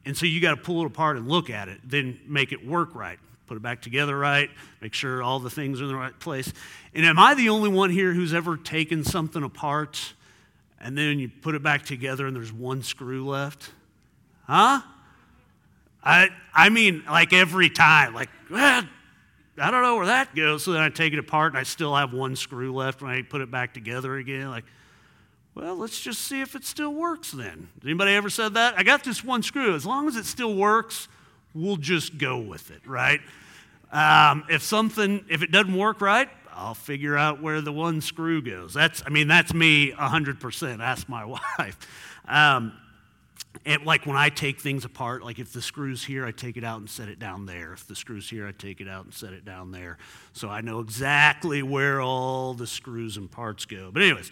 And 0.07 0.15
so 0.17 0.25
you 0.25 0.39
got 0.39 0.51
to 0.51 0.57
pull 0.61 0.83
it 0.83 0.85
apart 0.85 1.17
and 1.17 1.27
look 1.27 1.49
at 1.49 1.67
it, 1.67 1.81
then 1.83 2.17
make 2.25 2.53
it 2.53 2.65
work 2.65 2.95
right. 2.95 3.19
Put 3.45 3.57
it 3.57 3.59
back 3.61 3.81
together 3.81 4.17
right, 4.17 4.49
make 4.79 4.93
sure 4.93 5.21
all 5.21 5.39
the 5.39 5.49
things 5.49 5.81
are 5.81 5.83
in 5.83 5.89
the 5.89 5.97
right 5.97 6.17
place. 6.17 6.53
And 6.95 7.05
am 7.05 7.19
I 7.19 7.33
the 7.33 7.49
only 7.49 7.67
one 7.67 7.89
here 7.89 8.13
who's 8.13 8.33
ever 8.33 8.55
taken 8.55 9.03
something 9.03 9.43
apart 9.43 10.13
and 10.79 10.97
then 10.97 11.19
you 11.19 11.27
put 11.27 11.55
it 11.55 11.61
back 11.61 11.83
together 11.83 12.25
and 12.25 12.33
there's 12.33 12.53
one 12.53 12.83
screw 12.83 13.27
left? 13.27 13.69
Huh? 14.45 14.79
I, 16.01 16.29
I 16.53 16.69
mean, 16.69 17.03
like 17.05 17.33
every 17.33 17.69
time, 17.69 18.13
like, 18.13 18.29
I 18.49 18.85
don't 19.57 19.81
know 19.81 19.97
where 19.97 20.05
that 20.05 20.33
goes. 20.33 20.63
So 20.63 20.71
then 20.71 20.83
I 20.83 20.87
take 20.87 21.11
it 21.11 21.19
apart 21.19 21.51
and 21.51 21.59
I 21.59 21.63
still 21.63 21.93
have 21.93 22.13
one 22.13 22.37
screw 22.37 22.73
left 22.73 23.01
when 23.01 23.11
I 23.11 23.23
put 23.23 23.41
it 23.41 23.51
back 23.51 23.73
together 23.73 24.15
again. 24.15 24.49
Like, 24.51 24.63
well, 25.57 25.75
let's 25.75 25.99
just 25.99 26.21
see 26.21 26.41
if 26.41 26.55
it 26.55 26.63
still 26.63 26.93
works 26.93 27.31
then. 27.31 27.69
Anybody 27.83 28.11
ever 28.11 28.29
said 28.29 28.53
that? 28.53 28.75
I 28.77 28.83
got 28.83 29.03
this 29.03 29.23
one 29.23 29.41
screw. 29.41 29.73
As 29.73 29.87
long 29.87 30.07
as 30.07 30.15
it 30.15 30.25
still 30.25 30.53
works, 30.53 31.07
we'll 31.55 31.77
just 31.77 32.19
go 32.19 32.37
with 32.37 32.69
it, 32.69 32.81
right? 32.85 33.21
Um, 33.91 34.43
if 34.51 34.61
something, 34.61 35.25
if 35.27 35.41
it 35.41 35.51
doesn't 35.51 35.75
work 35.75 35.99
right, 35.99 36.29
I'll 36.53 36.75
figure 36.75 37.17
out 37.17 37.41
where 37.41 37.61
the 37.61 37.71
one 37.71 38.01
screw 38.01 38.39
goes. 38.39 38.75
That's, 38.75 39.01
I 39.03 39.09
mean, 39.09 39.27
that's 39.27 39.51
me 39.51 39.93
100%. 39.93 40.79
Ask 40.79 41.09
my 41.09 41.25
wife. 41.57 41.77
Um, 42.27 42.73
and 43.65 43.83
like 43.83 44.05
when 44.05 44.15
I 44.15 44.29
take 44.29 44.61
things 44.61 44.85
apart, 44.85 45.23
like 45.23 45.39
if 45.39 45.53
the 45.53 45.61
screw's 45.63 46.03
here, 46.03 46.23
I 46.23 46.31
take 46.31 46.57
it 46.57 46.63
out 46.63 46.81
and 46.81 46.89
set 46.89 47.09
it 47.09 47.17
down 47.17 47.47
there. 47.47 47.73
If 47.73 47.87
the 47.87 47.95
screw's 47.95 48.29
here, 48.29 48.45
I 48.45 48.51
take 48.51 48.79
it 48.79 48.87
out 48.87 49.05
and 49.05 49.13
set 49.13 49.33
it 49.33 49.43
down 49.43 49.71
there. 49.71 49.97
So 50.33 50.49
I 50.49 50.61
know 50.61 50.81
exactly 50.81 51.63
where 51.63 51.99
all 51.99 52.53
the 52.53 52.67
screws 52.67 53.17
and 53.17 53.31
parts 53.31 53.65
go. 53.65 53.89
But, 53.91 54.03
anyways, 54.03 54.29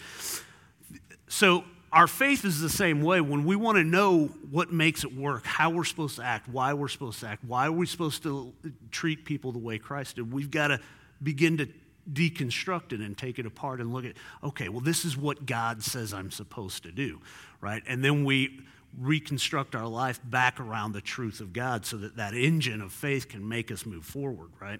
so, 1.27 1.63
our 1.91 2.07
faith 2.07 2.43
is 2.43 2.59
the 2.59 2.69
same 2.69 3.01
way. 3.01 3.21
When 3.21 3.45
we 3.45 3.55
want 3.55 3.77
to 3.77 3.83
know 3.83 4.25
what 4.51 4.69
makes 4.69 5.05
it 5.05 5.15
work, 5.15 5.45
how 5.45 5.69
we're 5.69 5.85
supposed 5.85 6.17
to 6.17 6.23
act, 6.23 6.49
why 6.49 6.73
we're 6.73 6.89
supposed 6.89 7.21
to 7.21 7.27
act, 7.27 7.45
why 7.45 7.67
are 7.67 7.71
we 7.71 7.85
supposed 7.85 8.21
to 8.23 8.53
treat 8.91 9.23
people 9.23 9.53
the 9.53 9.59
way 9.59 9.77
Christ 9.77 10.17
did, 10.17 10.29
we've 10.29 10.51
got 10.51 10.67
to 10.67 10.79
begin 11.23 11.57
to 11.57 11.69
deconstruct 12.11 12.91
it 12.91 12.99
and 12.99 13.17
take 13.17 13.39
it 13.39 13.45
apart 13.45 13.79
and 13.79 13.93
look 13.93 14.03
at, 14.03 14.13
okay, 14.43 14.67
well, 14.67 14.81
this 14.81 15.05
is 15.05 15.15
what 15.15 15.45
God 15.45 15.81
says 15.81 16.13
I'm 16.13 16.31
supposed 16.31 16.83
to 16.83 16.91
do, 16.91 17.21
right? 17.61 17.81
And 17.87 18.03
then 18.03 18.25
we 18.25 18.59
reconstruct 18.99 19.73
our 19.73 19.87
life 19.87 20.19
back 20.23 20.59
around 20.59 20.91
the 20.91 21.01
truth 21.01 21.39
of 21.39 21.53
God 21.53 21.85
so 21.85 21.95
that 21.97 22.17
that 22.17 22.33
engine 22.33 22.81
of 22.81 22.91
faith 22.91 23.29
can 23.29 23.47
make 23.47 23.71
us 23.71 23.85
move 23.85 24.05
forward, 24.05 24.49
right? 24.59 24.79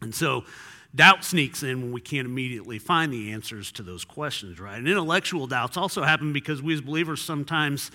And 0.00 0.14
so 0.14 0.44
doubt 0.94 1.24
sneaks 1.24 1.62
in 1.62 1.82
when 1.82 1.92
we 1.92 2.00
can't 2.00 2.26
immediately 2.26 2.78
find 2.78 3.12
the 3.12 3.32
answers 3.32 3.70
to 3.72 3.82
those 3.82 4.04
questions, 4.04 4.58
right? 4.58 4.78
And 4.78 4.88
intellectual 4.88 5.46
doubts 5.46 5.76
also 5.76 6.02
happen 6.02 6.32
because 6.32 6.62
we 6.62 6.74
as 6.74 6.80
believers 6.80 7.22
sometimes 7.22 7.90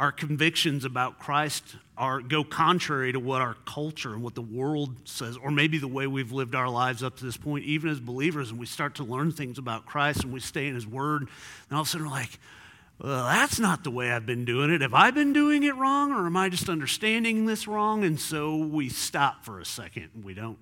our 0.00 0.10
convictions 0.10 0.86
about 0.86 1.18
Christ 1.18 1.76
are 1.98 2.20
go 2.20 2.42
contrary 2.42 3.12
to 3.12 3.20
what 3.20 3.42
our 3.42 3.54
culture 3.66 4.14
and 4.14 4.22
what 4.22 4.34
the 4.34 4.40
world 4.40 4.96
says, 5.04 5.36
or 5.36 5.50
maybe 5.50 5.76
the 5.76 5.86
way 5.86 6.06
we've 6.06 6.32
lived 6.32 6.54
our 6.54 6.70
lives 6.70 7.02
up 7.02 7.18
to 7.18 7.24
this 7.24 7.36
point, 7.36 7.66
even 7.66 7.90
as 7.90 8.00
believers, 8.00 8.50
and 8.50 8.58
we 8.58 8.64
start 8.64 8.94
to 8.94 9.04
learn 9.04 9.30
things 9.30 9.58
about 9.58 9.84
Christ 9.84 10.24
and 10.24 10.32
we 10.32 10.40
stay 10.40 10.68
in 10.68 10.74
His 10.74 10.86
Word, 10.86 11.20
and 11.22 11.76
all 11.76 11.82
of 11.82 11.86
a 11.86 11.90
sudden 11.90 12.06
we're 12.06 12.12
like, 12.12 12.38
well, 12.98 13.24
that's 13.24 13.58
not 13.58 13.84
the 13.84 13.90
way 13.90 14.10
I've 14.10 14.24
been 14.24 14.46
doing 14.46 14.70
it. 14.70 14.80
Have 14.80 14.94
I 14.94 15.10
been 15.10 15.34
doing 15.34 15.64
it 15.64 15.76
wrong, 15.76 16.12
or 16.12 16.26
am 16.26 16.36
I 16.36 16.48
just 16.48 16.70
understanding 16.70 17.44
this 17.44 17.68
wrong? 17.68 18.02
And 18.02 18.18
so 18.18 18.56
we 18.56 18.88
stop 18.88 19.44
for 19.44 19.60
a 19.60 19.66
second 19.66 20.08
and 20.14 20.24
we 20.24 20.32
don't 20.32 20.58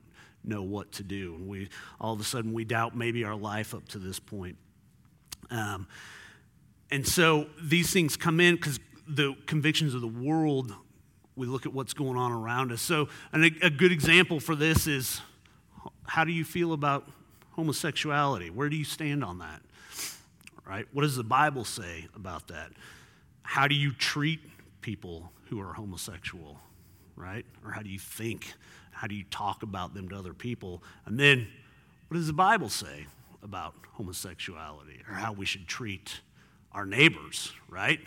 know 0.48 0.62
what 0.62 0.92
to 0.92 1.02
do. 1.02 1.34
And 1.34 1.48
we 1.48 1.68
all 2.00 2.14
of 2.14 2.20
a 2.20 2.24
sudden 2.24 2.52
we 2.52 2.64
doubt 2.64 2.96
maybe 2.96 3.24
our 3.24 3.36
life 3.36 3.74
up 3.74 3.86
to 3.88 3.98
this 3.98 4.18
point. 4.18 4.56
Um, 5.50 5.86
and 6.90 7.06
so 7.06 7.46
these 7.62 7.92
things 7.92 8.16
come 8.16 8.40
in 8.40 8.56
because 8.56 8.80
the 9.06 9.34
convictions 9.46 9.94
of 9.94 10.00
the 10.00 10.08
world, 10.08 10.74
we 11.36 11.46
look 11.46 11.66
at 11.66 11.72
what's 11.72 11.94
going 11.94 12.18
on 12.18 12.32
around 12.32 12.72
us. 12.72 12.82
So, 12.82 13.08
a, 13.32 13.50
a 13.62 13.70
good 13.70 13.92
example 13.92 14.40
for 14.40 14.54
this 14.54 14.86
is 14.86 15.20
how 16.06 16.24
do 16.24 16.32
you 16.32 16.44
feel 16.44 16.72
about 16.72 17.08
homosexuality? 17.52 18.50
Where 18.50 18.68
do 18.68 18.76
you 18.76 18.84
stand 18.84 19.24
on 19.24 19.38
that? 19.38 19.62
Right? 20.66 20.86
What 20.92 21.02
does 21.02 21.16
the 21.16 21.24
Bible 21.24 21.64
say 21.64 22.06
about 22.14 22.48
that? 22.48 22.70
How 23.42 23.66
do 23.66 23.74
you 23.74 23.92
treat 23.92 24.40
people 24.82 25.32
who 25.48 25.60
are 25.60 25.72
homosexual? 25.72 26.58
Right? 27.16 27.46
Or 27.64 27.72
how 27.72 27.82
do 27.82 27.88
you 27.88 27.98
think? 27.98 28.52
How 28.98 29.06
do 29.06 29.14
you 29.14 29.24
talk 29.30 29.62
about 29.62 29.94
them 29.94 30.08
to 30.10 30.16
other 30.16 30.34
people? 30.34 30.82
And 31.06 31.18
then, 31.18 31.48
what 32.08 32.16
does 32.16 32.26
the 32.26 32.32
Bible 32.32 32.68
say 32.68 33.06
about 33.42 33.74
homosexuality 33.92 35.00
or 35.08 35.14
how 35.14 35.32
we 35.32 35.46
should 35.46 35.66
treat 35.66 36.20
our 36.72 36.86
neighbors, 36.86 37.52
right? 37.68 38.00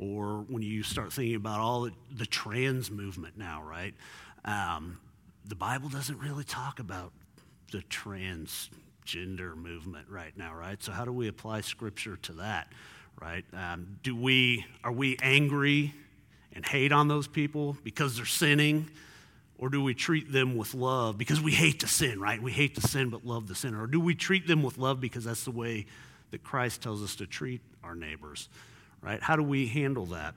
or 0.00 0.46
when 0.48 0.62
you 0.62 0.82
start 0.82 1.12
thinking 1.12 1.34
about 1.36 1.60
all 1.60 1.82
the, 1.82 1.92
the 2.16 2.24
trans 2.24 2.90
movement 2.90 3.36
now, 3.36 3.62
right? 3.62 3.94
Um, 4.46 4.98
the 5.44 5.54
Bible 5.54 5.90
doesn't 5.90 6.18
really 6.18 6.42
talk 6.42 6.80
about 6.80 7.12
the 7.70 7.82
transgender 7.90 9.54
movement 9.54 10.08
right 10.08 10.36
now, 10.38 10.54
right? 10.54 10.82
So 10.82 10.90
how 10.90 11.04
do 11.04 11.12
we 11.12 11.28
apply 11.28 11.60
Scripture 11.60 12.16
to 12.22 12.32
that, 12.34 12.72
right? 13.20 13.44
Um, 13.52 13.98
do 14.02 14.16
we 14.16 14.64
are 14.82 14.92
we 14.92 15.18
angry 15.22 15.92
and 16.54 16.64
hate 16.64 16.92
on 16.92 17.08
those 17.08 17.28
people 17.28 17.76
because 17.84 18.16
they're 18.16 18.24
sinning? 18.24 18.88
Or 19.60 19.68
do 19.68 19.80
we 19.82 19.94
treat 19.94 20.32
them 20.32 20.56
with 20.56 20.74
love 20.74 21.16
because 21.18 21.40
we 21.40 21.52
hate 21.52 21.80
to 21.80 21.86
sin, 21.86 22.18
right? 22.18 22.42
We 22.42 22.50
hate 22.50 22.74
to 22.76 22.80
sin 22.80 23.10
but 23.10 23.24
love 23.24 23.46
the 23.46 23.54
sinner. 23.54 23.82
Or 23.82 23.86
do 23.86 24.00
we 24.00 24.14
treat 24.14 24.48
them 24.48 24.62
with 24.62 24.78
love 24.78 25.00
because 25.00 25.24
that's 25.24 25.44
the 25.44 25.52
way 25.52 25.86
that 26.32 26.42
Christ 26.42 26.82
tells 26.82 27.02
us 27.02 27.14
to 27.16 27.26
treat 27.26 27.60
our 27.84 27.94
neighbors? 27.94 28.48
right? 29.02 29.22
How 29.22 29.36
do 29.36 29.42
we 29.42 29.66
handle 29.66 30.06
that? 30.06 30.34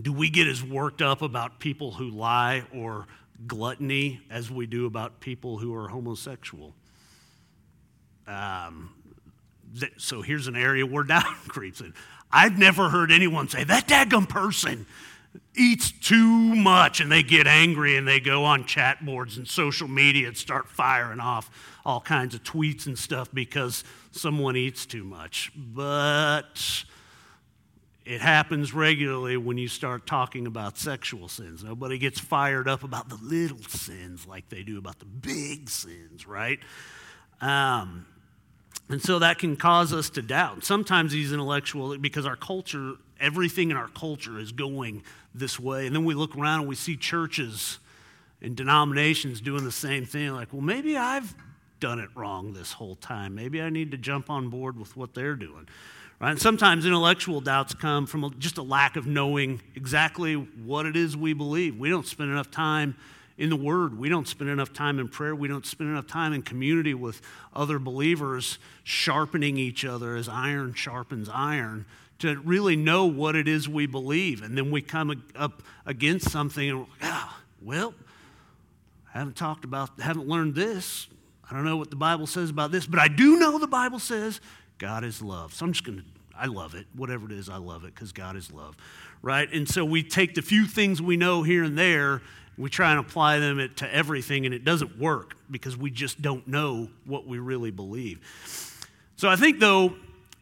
Do 0.00 0.12
we 0.12 0.30
get 0.30 0.46
as 0.46 0.62
worked 0.62 1.02
up 1.02 1.22
about 1.22 1.58
people 1.58 1.92
who 1.92 2.10
lie 2.10 2.64
or 2.74 3.06
gluttony 3.46 4.20
as 4.30 4.50
we 4.50 4.66
do 4.66 4.86
about 4.86 5.20
people 5.20 5.58
who 5.58 5.74
are 5.74 5.88
homosexual? 5.88 6.74
Um, 8.26 8.92
th- 9.78 9.92
so 9.98 10.22
here's 10.22 10.48
an 10.48 10.56
area 10.56 10.84
where 10.84 11.04
doubt 11.04 11.24
creeps 11.48 11.80
in. 11.80 11.94
I've 12.30 12.58
never 12.58 12.88
heard 12.88 13.10
anyone 13.12 13.48
say, 13.48 13.64
that 13.64 13.86
daggum 13.86 14.28
person 14.28 14.86
eats 15.56 15.90
too 15.90 16.54
much, 16.54 17.00
and 17.00 17.10
they 17.10 17.22
get 17.22 17.46
angry 17.46 17.96
and 17.96 18.06
they 18.06 18.20
go 18.20 18.44
on 18.44 18.64
chat 18.64 19.04
boards 19.04 19.36
and 19.36 19.46
social 19.46 19.88
media 19.88 20.28
and 20.28 20.36
start 20.36 20.68
firing 20.68 21.20
off 21.20 21.50
all 21.84 22.00
kinds 22.00 22.34
of 22.34 22.42
tweets 22.42 22.86
and 22.86 22.98
stuff 22.98 23.28
because 23.32 23.84
someone 24.10 24.56
eats 24.56 24.86
too 24.86 25.04
much. 25.04 25.52
But 25.56 26.84
it 28.04 28.20
happens 28.20 28.72
regularly 28.72 29.36
when 29.36 29.58
you 29.58 29.68
start 29.68 30.06
talking 30.06 30.46
about 30.46 30.78
sexual 30.78 31.28
sins. 31.28 31.64
Nobody 31.64 31.98
gets 31.98 32.20
fired 32.20 32.68
up 32.68 32.84
about 32.84 33.08
the 33.08 33.18
little 33.22 33.62
sins 33.68 34.26
like 34.26 34.48
they 34.48 34.62
do 34.62 34.78
about 34.78 34.98
the 34.98 35.06
big 35.06 35.68
sins, 35.68 36.26
right? 36.26 36.60
Um, 37.40 38.06
and 38.88 39.02
so 39.02 39.18
that 39.18 39.38
can 39.38 39.56
cause 39.56 39.92
us 39.92 40.10
to 40.10 40.22
doubt. 40.22 40.64
Sometimes 40.64 41.12
these 41.12 41.32
intellectual, 41.32 41.98
because 41.98 42.24
our 42.24 42.36
culture, 42.36 42.94
everything 43.18 43.70
in 43.70 43.76
our 43.76 43.88
culture 43.88 44.38
is 44.38 44.52
going 44.52 45.02
this 45.34 45.58
way. 45.58 45.86
And 45.86 45.96
then 45.96 46.04
we 46.04 46.14
look 46.14 46.36
around 46.36 46.60
and 46.60 46.68
we 46.68 46.76
see 46.76 46.96
churches 46.96 47.78
and 48.40 48.56
denominations 48.56 49.40
doing 49.40 49.64
the 49.64 49.72
same 49.72 50.04
thing. 50.04 50.32
Like, 50.32 50.52
well, 50.52 50.62
maybe 50.62 50.96
I've 50.96 51.34
done 51.80 51.98
it 51.98 52.08
wrong 52.14 52.52
this 52.52 52.72
whole 52.72 52.94
time. 52.96 53.34
Maybe 53.34 53.60
I 53.60 53.70
need 53.70 53.90
to 53.90 53.96
jump 53.96 54.30
on 54.30 54.50
board 54.50 54.78
with 54.78 54.96
what 54.96 55.14
they're 55.14 55.34
doing. 55.34 55.68
Right? 56.20 56.30
And 56.30 56.40
sometimes 56.40 56.86
intellectual 56.86 57.40
doubts 57.40 57.74
come 57.74 58.06
from 58.06 58.34
just 58.38 58.56
a 58.56 58.62
lack 58.62 58.96
of 58.96 59.06
knowing 59.06 59.60
exactly 59.74 60.34
what 60.34 60.86
it 60.86 60.96
is 60.96 61.16
we 61.16 61.32
believe. 61.32 61.76
We 61.76 61.90
don't 61.90 62.06
spend 62.06 62.30
enough 62.30 62.50
time 62.50 62.96
in 63.38 63.50
the 63.50 63.56
Word. 63.56 63.98
We 63.98 64.08
don't 64.08 64.26
spend 64.26 64.50
enough 64.50 64.72
time 64.72 64.98
in 64.98 65.08
prayer. 65.08 65.34
We 65.34 65.48
don't 65.48 65.66
spend 65.66 65.90
enough 65.90 66.06
time 66.06 66.32
in 66.32 66.42
community 66.42 66.94
with 66.94 67.20
other 67.54 67.78
believers, 67.78 68.58
sharpening 68.84 69.56
each 69.58 69.84
other 69.84 70.16
as 70.16 70.28
iron 70.28 70.74
sharpens 70.74 71.28
iron 71.28 71.86
to 72.18 72.40
really 72.40 72.76
know 72.76 73.04
what 73.06 73.36
it 73.36 73.46
is 73.46 73.68
we 73.68 73.86
believe. 73.86 74.42
And 74.42 74.56
then 74.56 74.70
we 74.70 74.80
come 74.80 75.22
up 75.34 75.62
against 75.84 76.30
something 76.30 76.70
and, 76.70 76.86
ah, 77.02 77.40
well, 77.60 77.94
I 79.14 79.18
haven't 79.18 79.36
talked 79.36 79.64
about, 79.64 80.00
haven't 80.00 80.28
learned 80.28 80.54
this. 80.54 81.08
I 81.48 81.54
don't 81.54 81.64
know 81.64 81.76
what 81.76 81.90
the 81.90 81.96
Bible 81.96 82.26
says 82.26 82.50
about 82.50 82.72
this, 82.72 82.86
but 82.86 82.98
I 82.98 83.08
do 83.08 83.38
know 83.38 83.58
the 83.58 83.66
Bible 83.66 83.98
says 83.98 84.40
God 84.78 85.04
is 85.04 85.22
love. 85.22 85.54
So 85.54 85.64
I'm 85.64 85.72
just 85.72 85.84
going 85.84 85.98
to, 85.98 86.04
I 86.38 86.46
love 86.46 86.74
it. 86.74 86.86
Whatever 86.94 87.26
it 87.26 87.32
is, 87.32 87.48
I 87.48 87.56
love 87.56 87.84
it 87.84 87.94
because 87.94 88.12
God 88.12 88.36
is 88.36 88.50
love, 88.50 88.76
right? 89.22 89.50
And 89.52 89.68
so 89.68 89.84
we 89.84 90.02
take 90.02 90.34
the 90.34 90.42
few 90.42 90.66
things 90.66 91.00
we 91.00 91.16
know 91.16 91.42
here 91.42 91.64
and 91.64 91.78
there, 91.78 92.22
we 92.58 92.70
try 92.70 92.90
and 92.90 93.00
apply 93.00 93.38
them 93.38 93.70
to 93.76 93.94
everything, 93.94 94.46
and 94.46 94.54
it 94.54 94.64
doesn't 94.64 94.98
work 94.98 95.36
because 95.50 95.76
we 95.76 95.90
just 95.90 96.22
don't 96.22 96.46
know 96.48 96.88
what 97.04 97.26
we 97.26 97.38
really 97.38 97.70
believe. 97.70 98.20
So 99.16 99.28
I 99.28 99.36
think, 99.36 99.60
though, 99.60 99.94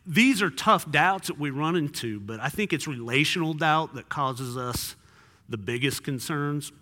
these 0.07 0.43
are 0.43 0.51
tough 0.51 0.91
doubts 0.91 1.29
that 1.29 1.39
we 1.39 1.51
run 1.51 1.77
into, 1.77 2.21
but 2.21 2.41
I 2.41 2.49
think 2.49 2.73
it's 2.73 2.87
relational 2.87 3.55
doubt 3.55 3.95
that 3.95 4.09
causes 4.09 4.57
us 4.57 4.97
the 5.49 5.57
biggest 5.57 6.05
concerns. 6.05 6.73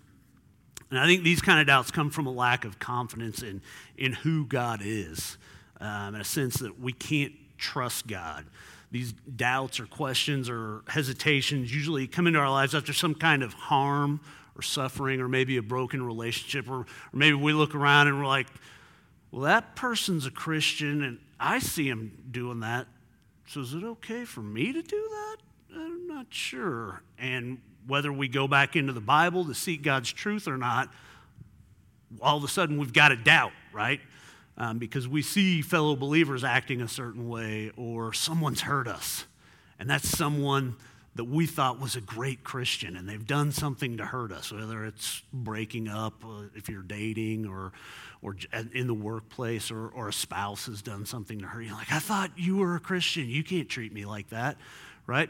And 0.89 0.99
I 0.99 1.05
think 1.05 1.23
these 1.23 1.41
kind 1.41 1.59
of 1.59 1.65
doubts 1.65 1.89
come 1.89 2.09
from 2.09 2.27
a 2.27 2.31
lack 2.31 2.65
of 2.65 2.79
confidence 2.79 3.41
in, 3.41 3.61
in 3.97 4.13
who 4.13 4.45
God 4.45 4.81
is, 4.83 5.37
um, 5.79 6.15
in 6.15 6.21
a 6.21 6.25
sense 6.25 6.57
that 6.57 6.79
we 6.79 6.93
can't 6.93 7.33
trust 7.57 8.05
God. 8.07 8.45
These 8.91 9.13
doubts 9.13 9.79
or 9.79 9.87
questions 9.87 10.49
or 10.49 10.83
hesitations 10.87 11.73
usually 11.73 12.05
come 12.05 12.27
into 12.27 12.39
our 12.39 12.51
lives 12.51 12.75
after 12.75 12.93
some 12.93 13.15
kind 13.15 13.41
of 13.41 13.53
harm 13.53 14.19
or 14.55 14.61
suffering 14.61 15.19
or 15.19 15.27
maybe 15.27 15.57
a 15.57 15.61
broken 15.61 16.03
relationship, 16.03 16.69
or, 16.69 16.79
or 16.81 16.85
maybe 17.13 17.35
we 17.35 17.53
look 17.53 17.75
around 17.75 18.07
and 18.07 18.19
we're 18.19 18.27
like, 18.27 18.47
well, 19.31 19.41
that 19.43 19.75
person's 19.75 20.25
a 20.25 20.31
Christian 20.31 21.03
and 21.03 21.19
I 21.39 21.59
see 21.59 21.87
him 21.87 22.23
doing 22.31 22.59
that. 22.61 22.87
So 23.47 23.61
is 23.61 23.73
it 23.73 23.83
okay 23.83 24.25
for 24.25 24.41
me 24.41 24.71
to 24.71 24.81
do 24.81 25.09
that? 25.09 25.37
I'm 25.75 26.07
not 26.07 26.27
sure. 26.29 27.01
And 27.17 27.59
whether 27.87 28.13
we 28.13 28.27
go 28.27 28.47
back 28.47 28.75
into 28.75 28.93
the 28.93 29.01
Bible 29.01 29.45
to 29.45 29.55
seek 29.55 29.81
God's 29.81 30.11
truth 30.11 30.47
or 30.47 30.57
not, 30.57 30.89
all 32.21 32.37
of 32.37 32.43
a 32.43 32.47
sudden 32.47 32.77
we've 32.77 32.93
got 32.93 33.11
a 33.11 33.17
doubt, 33.17 33.51
right? 33.73 33.99
um, 34.57 34.77
because 34.77 35.07
we 35.07 35.21
see 35.21 35.61
fellow 35.61 35.95
believers 35.95 36.43
acting 36.43 36.81
a 36.81 36.87
certain 36.87 37.27
way 37.27 37.71
or 37.75 38.13
someone's 38.13 38.61
hurt 38.61 38.87
us. 38.87 39.25
And 39.79 39.89
that's 39.89 40.07
someone 40.07 40.75
that 41.15 41.25
we 41.25 41.45
thought 41.45 41.79
was 41.79 41.95
a 41.95 42.01
great 42.01 42.43
Christian 42.43 42.95
and 42.97 43.07
they've 43.07 43.25
done 43.25 43.51
something 43.51 43.97
to 43.97 44.05
hurt 44.05 44.31
us, 44.31 44.51
whether 44.51 44.83
it's 44.85 45.21
breaking 45.31 45.87
up 45.87 46.25
uh, 46.25 46.43
if 46.55 46.69
you're 46.69 46.81
dating 46.81 47.45
or, 47.45 47.71
or 48.21 48.35
in 48.73 48.87
the 48.87 48.93
workplace 48.93 49.69
or, 49.69 49.89
or 49.89 50.09
a 50.09 50.13
spouse 50.13 50.65
has 50.65 50.81
done 50.81 51.05
something 51.05 51.39
to 51.39 51.45
hurt 51.45 51.61
you. 51.61 51.73
Like, 51.73 51.91
I 51.91 51.99
thought 51.99 52.31
you 52.35 52.57
were 52.57 52.75
a 52.75 52.79
Christian. 52.79 53.27
You 53.27 53.43
can't 53.43 53.69
treat 53.69 53.93
me 53.93 54.05
like 54.05 54.29
that, 54.29 54.57
right? 55.05 55.29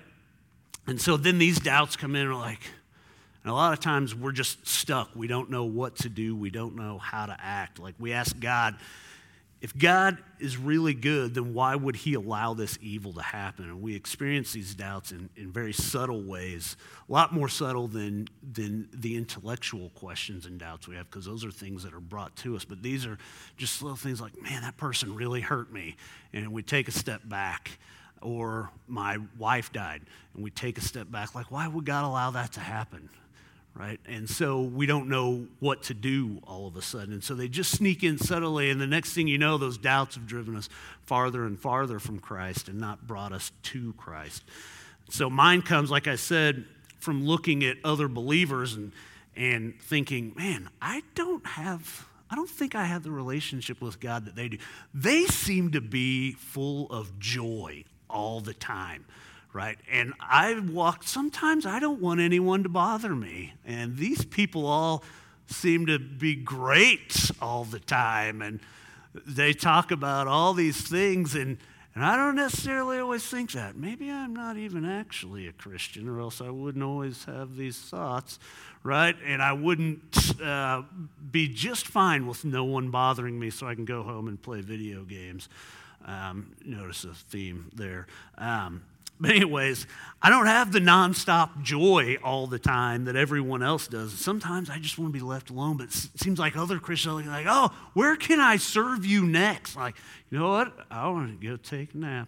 And 0.88 1.02
so 1.02 1.18
then 1.18 1.38
these 1.38 1.60
doubts 1.60 1.98
come 1.98 2.16
in 2.16 2.28
and 2.28 2.40
like, 2.40 2.62
and 3.44 3.52
a 3.52 3.54
lot 3.54 3.74
of 3.74 3.82
times 3.82 4.16
we're 4.16 4.32
just 4.32 4.66
stuck. 4.66 5.10
We 5.16 5.28
don't 5.28 5.50
know 5.50 5.66
what 5.66 5.98
to 5.98 6.10
do. 6.10 6.34
We 6.34 6.50
don't 6.50 6.78
know 6.78 6.98
how 6.98 7.26
to 7.26 7.36
act. 7.38 7.78
Like 7.78 7.96
we 8.00 8.14
ask 8.14 8.40
God, 8.40 8.76
if 9.64 9.76
God 9.78 10.18
is 10.40 10.58
really 10.58 10.94
good, 10.94 11.36
then 11.36 11.54
why 11.54 11.74
would 11.74 11.96
he 11.96 12.16
allow 12.16 12.54
this 12.54 12.78
evil 12.82 13.14
to 13.14 13.22
happen? 13.22 13.64
And 13.64 13.82
we 13.82 13.96
experience 13.96 14.52
these 14.52 14.76
doubts 14.76 15.14
in, 15.14 15.30
in 15.38 15.54
very 15.54 15.72
subtle 15.72 16.22
ways, 16.22 16.76
a 17.08 17.12
lot 17.12 17.34
more 17.34 17.48
subtle 17.48 17.88
than, 17.88 18.28
than 18.52 18.90
the 18.94 19.16
intellectual 19.16 19.90
questions 19.92 20.46
and 20.46 20.60
doubts 20.60 20.86
we 20.86 20.98
have, 20.98 21.10
because 21.10 21.26
those 21.26 21.46
are 21.46 21.52
things 21.52 21.84
that 21.84 21.94
are 21.94 22.02
brought 22.02 22.36
to 22.36 22.58
us. 22.58 22.66
But 22.66 22.84
these 22.84 23.06
are 23.06 23.18
just 23.56 23.82
little 23.82 23.96
things 23.96 24.20
like, 24.20 24.40
man, 24.42 24.64
that 24.64 24.76
person 24.76 25.16
really 25.16 25.40
hurt 25.40 25.72
me. 25.72 25.96
And 26.34 26.52
we 26.52 26.62
take 26.62 26.90
a 26.90 26.92
step 26.92 27.22
back. 27.24 27.80
Or 28.22 28.70
my 28.88 29.18
wife 29.38 29.74
died, 29.74 30.02
and 30.34 30.44
we 30.44 30.50
take 30.50 30.78
a 30.78 30.82
step 30.82 31.12
back, 31.12 31.36
like, 31.36 31.52
why 31.52 31.68
would 31.68 31.84
God 31.84 32.06
allow 32.06 32.32
that 32.32 32.54
to 32.54 32.62
happen? 32.62 33.10
Right? 33.76 34.00
And 34.06 34.30
so 34.30 34.62
we 34.62 34.86
don't 34.86 35.10
know 35.10 35.48
what 35.60 35.84
to 35.84 35.94
do 35.94 36.40
all 36.46 36.68
of 36.68 36.76
a 36.76 36.82
sudden. 36.82 37.14
And 37.14 37.24
so 37.24 37.34
they 37.34 37.48
just 37.48 37.72
sneak 37.72 38.04
in 38.04 38.18
subtly, 38.18 38.70
and 38.70 38.80
the 38.80 38.88
next 38.88 39.14
thing 39.14 39.28
you 39.28 39.38
know, 39.38 39.58
those 39.58 39.78
doubts 39.78 40.16
have 40.16 40.28
driven 40.28 40.56
us 40.56 40.70
farther 41.02 41.46
and 41.46 41.60
farther 41.60 42.00
from 42.00 42.20
Christ 42.20 42.68
and 42.68 42.80
not 42.80 43.08
brought 43.08 43.34
us 43.34 43.52
to 43.64 43.94
Christ. 43.94 44.44
So 45.10 45.30
mine 45.30 45.62
comes, 45.62 45.90
like 45.90 46.08
I 46.08 46.16
said, 46.16 46.66
from 47.00 47.26
looking 47.26 47.64
at 47.64 47.78
other 47.84 48.08
believers 48.08 48.76
and, 48.76 48.92
and 49.36 49.80
thinking, 49.82 50.34
man, 50.36 50.70
I 50.82 51.04
don't 51.16 51.46
have. 51.46 52.08
I 52.30 52.36
don't 52.36 52.50
think 52.50 52.74
I 52.74 52.86
have 52.86 53.04
the 53.04 53.12
relationship 53.12 53.80
with 53.80 54.00
God 54.00 54.26
that 54.26 54.36
they 54.36 54.50
do. 54.50 54.58
They 54.92 55.26
seem 55.26 55.72
to 55.74 55.82
be 55.82 56.32
full 56.32 56.88
of 56.92 57.20
joy 57.20 57.84
all 58.10 58.40
the 58.40 58.56
time 58.56 59.06
right? 59.54 59.78
And 59.92 60.14
I 60.20 60.60
walk, 60.60 61.04
sometimes 61.04 61.66
I 61.66 61.80
don't 61.80 62.02
want 62.02 62.20
anyone 62.20 62.64
to 62.64 62.70
bother 62.70 63.16
me. 63.16 63.54
And 63.66 63.96
these 63.96 64.26
people 64.26 64.66
all 64.66 65.04
seem 65.48 65.86
to 65.86 66.00
be 66.00 66.36
great 66.36 67.32
all 67.42 67.64
the 67.64 67.80
time. 67.80 68.42
And 68.42 68.60
they 69.28 69.54
talk 69.54 69.92
about 69.92 70.28
all 70.28 70.54
these 70.54 70.82
things. 70.82 71.36
And, 71.36 71.58
and 71.94 72.04
I 72.04 72.16
don't 72.16 72.36
necessarily 72.36 72.98
always 72.98 73.24
think 73.24 73.52
that. 73.52 73.76
Maybe 73.76 74.10
I'm 74.10 74.34
not 74.36 74.58
even 74.58 74.86
actually 74.86 75.48
a 75.48 75.54
Christian, 75.54 76.10
or 76.10 76.20
else 76.20 76.42
I 76.42 76.50
wouldn't 76.50 76.84
always 76.84 77.26
have 77.26 77.56
these 77.56 77.78
thoughts, 77.78 78.40
right? 78.82 79.16
And 79.24 79.42
I 79.44 79.54
wouldn't 79.54 80.42
uh, 80.42 80.82
be 81.32 81.48
just 81.48 81.86
fine 81.86 82.26
with 82.26 82.44
no 82.44 82.64
one 82.64 82.90
bothering 82.90 83.40
me 83.40 83.52
so 83.52 83.68
I 83.68 83.76
can 83.76 83.86
go 83.86 84.02
home 84.02 84.28
and 84.28 84.42
play 84.42 84.62
video 84.62 85.04
games. 85.04 85.48
Um, 86.06 86.54
notice 86.66 87.04
a 87.06 87.14
theme 87.14 87.72
there. 87.76 88.08
Um, 88.38 88.82
but, 89.24 89.32
anyways, 89.32 89.88
I 90.22 90.30
don't 90.30 90.48
have 90.48 90.74
the 90.74 90.80
nonstop 90.80 91.62
joy 91.62 92.18
all 92.22 92.46
the 92.46 92.60
time 92.60 93.06
that 93.06 93.16
everyone 93.16 93.64
else 93.64 93.88
does. 93.88 94.12
Sometimes 94.12 94.70
I 94.70 94.80
just 94.80 95.00
want 95.00 95.14
to 95.14 95.18
be 95.18 95.24
left 95.24 95.50
alone, 95.50 95.78
but 95.78 95.86
it 95.86 95.94
seems 95.94 96.40
like 96.40 96.58
other 96.58 96.78
Christians 96.78 97.26
are 97.26 97.30
like, 97.30 97.46
oh, 97.48 97.74
where 97.94 98.18
can 98.18 98.42
I 98.42 98.58
serve 98.58 99.06
you 99.06 99.26
next? 99.26 99.78
Like, 99.78 99.96
you 100.30 100.40
know 100.40 100.50
what? 100.50 100.74
I 100.92 101.08
want 101.08 101.40
to 101.40 101.48
go 101.48 101.56
take 101.56 101.94
a 101.94 101.98
nap. 102.00 102.28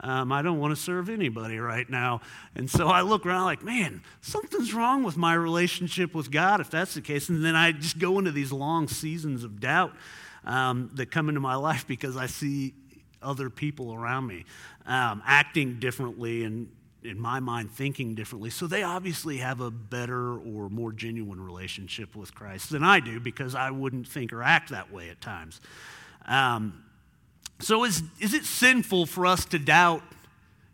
Um, 0.00 0.32
I 0.32 0.42
don't 0.42 0.58
want 0.58 0.74
to 0.74 0.82
serve 0.82 1.08
anybody 1.08 1.60
right 1.60 1.88
now. 1.88 2.20
And 2.56 2.68
so 2.68 2.88
I 2.88 3.02
look 3.02 3.24
around 3.26 3.44
like, 3.44 3.62
man, 3.62 4.02
something's 4.20 4.74
wrong 4.74 5.04
with 5.04 5.16
my 5.16 5.34
relationship 5.34 6.16
with 6.16 6.32
God 6.32 6.60
if 6.60 6.68
that's 6.68 6.94
the 6.94 7.00
case. 7.00 7.28
And 7.28 7.44
then 7.44 7.54
I 7.54 7.70
just 7.70 8.00
go 8.00 8.18
into 8.18 8.32
these 8.32 8.50
long 8.50 8.88
seasons 8.88 9.44
of 9.44 9.60
doubt 9.60 9.92
um, 10.44 10.90
that 10.94 11.12
come 11.12 11.28
into 11.28 11.40
my 11.40 11.54
life 11.54 11.86
because 11.86 12.16
I 12.16 12.26
see 12.26 12.74
other 13.22 13.48
people 13.50 13.94
around 13.94 14.26
me 14.26 14.44
um, 14.86 15.22
acting 15.24 15.78
differently 15.78 16.44
and 16.44 16.68
in 17.04 17.20
my 17.20 17.38
mind 17.38 17.70
thinking 17.70 18.14
differently. 18.14 18.48
So 18.50 18.66
they 18.66 18.82
obviously 18.82 19.36
have 19.38 19.60
a 19.60 19.70
better 19.70 20.38
or 20.38 20.70
more 20.70 20.90
genuine 20.90 21.40
relationship 21.40 22.16
with 22.16 22.34
christ 22.34 22.70
than 22.70 22.82
i 22.82 22.98
do 22.98 23.20
because 23.20 23.54
i 23.54 23.70
wouldn't 23.70 24.08
think 24.08 24.32
or 24.32 24.42
act 24.42 24.70
that 24.70 24.90
way 24.90 25.10
at 25.10 25.20
times. 25.20 25.60
Um, 26.26 26.82
so 27.60 27.84
is, 27.84 28.02
is 28.18 28.34
it 28.34 28.44
sinful 28.44 29.06
for 29.06 29.26
us 29.26 29.44
to 29.46 29.58
doubt 29.58 30.02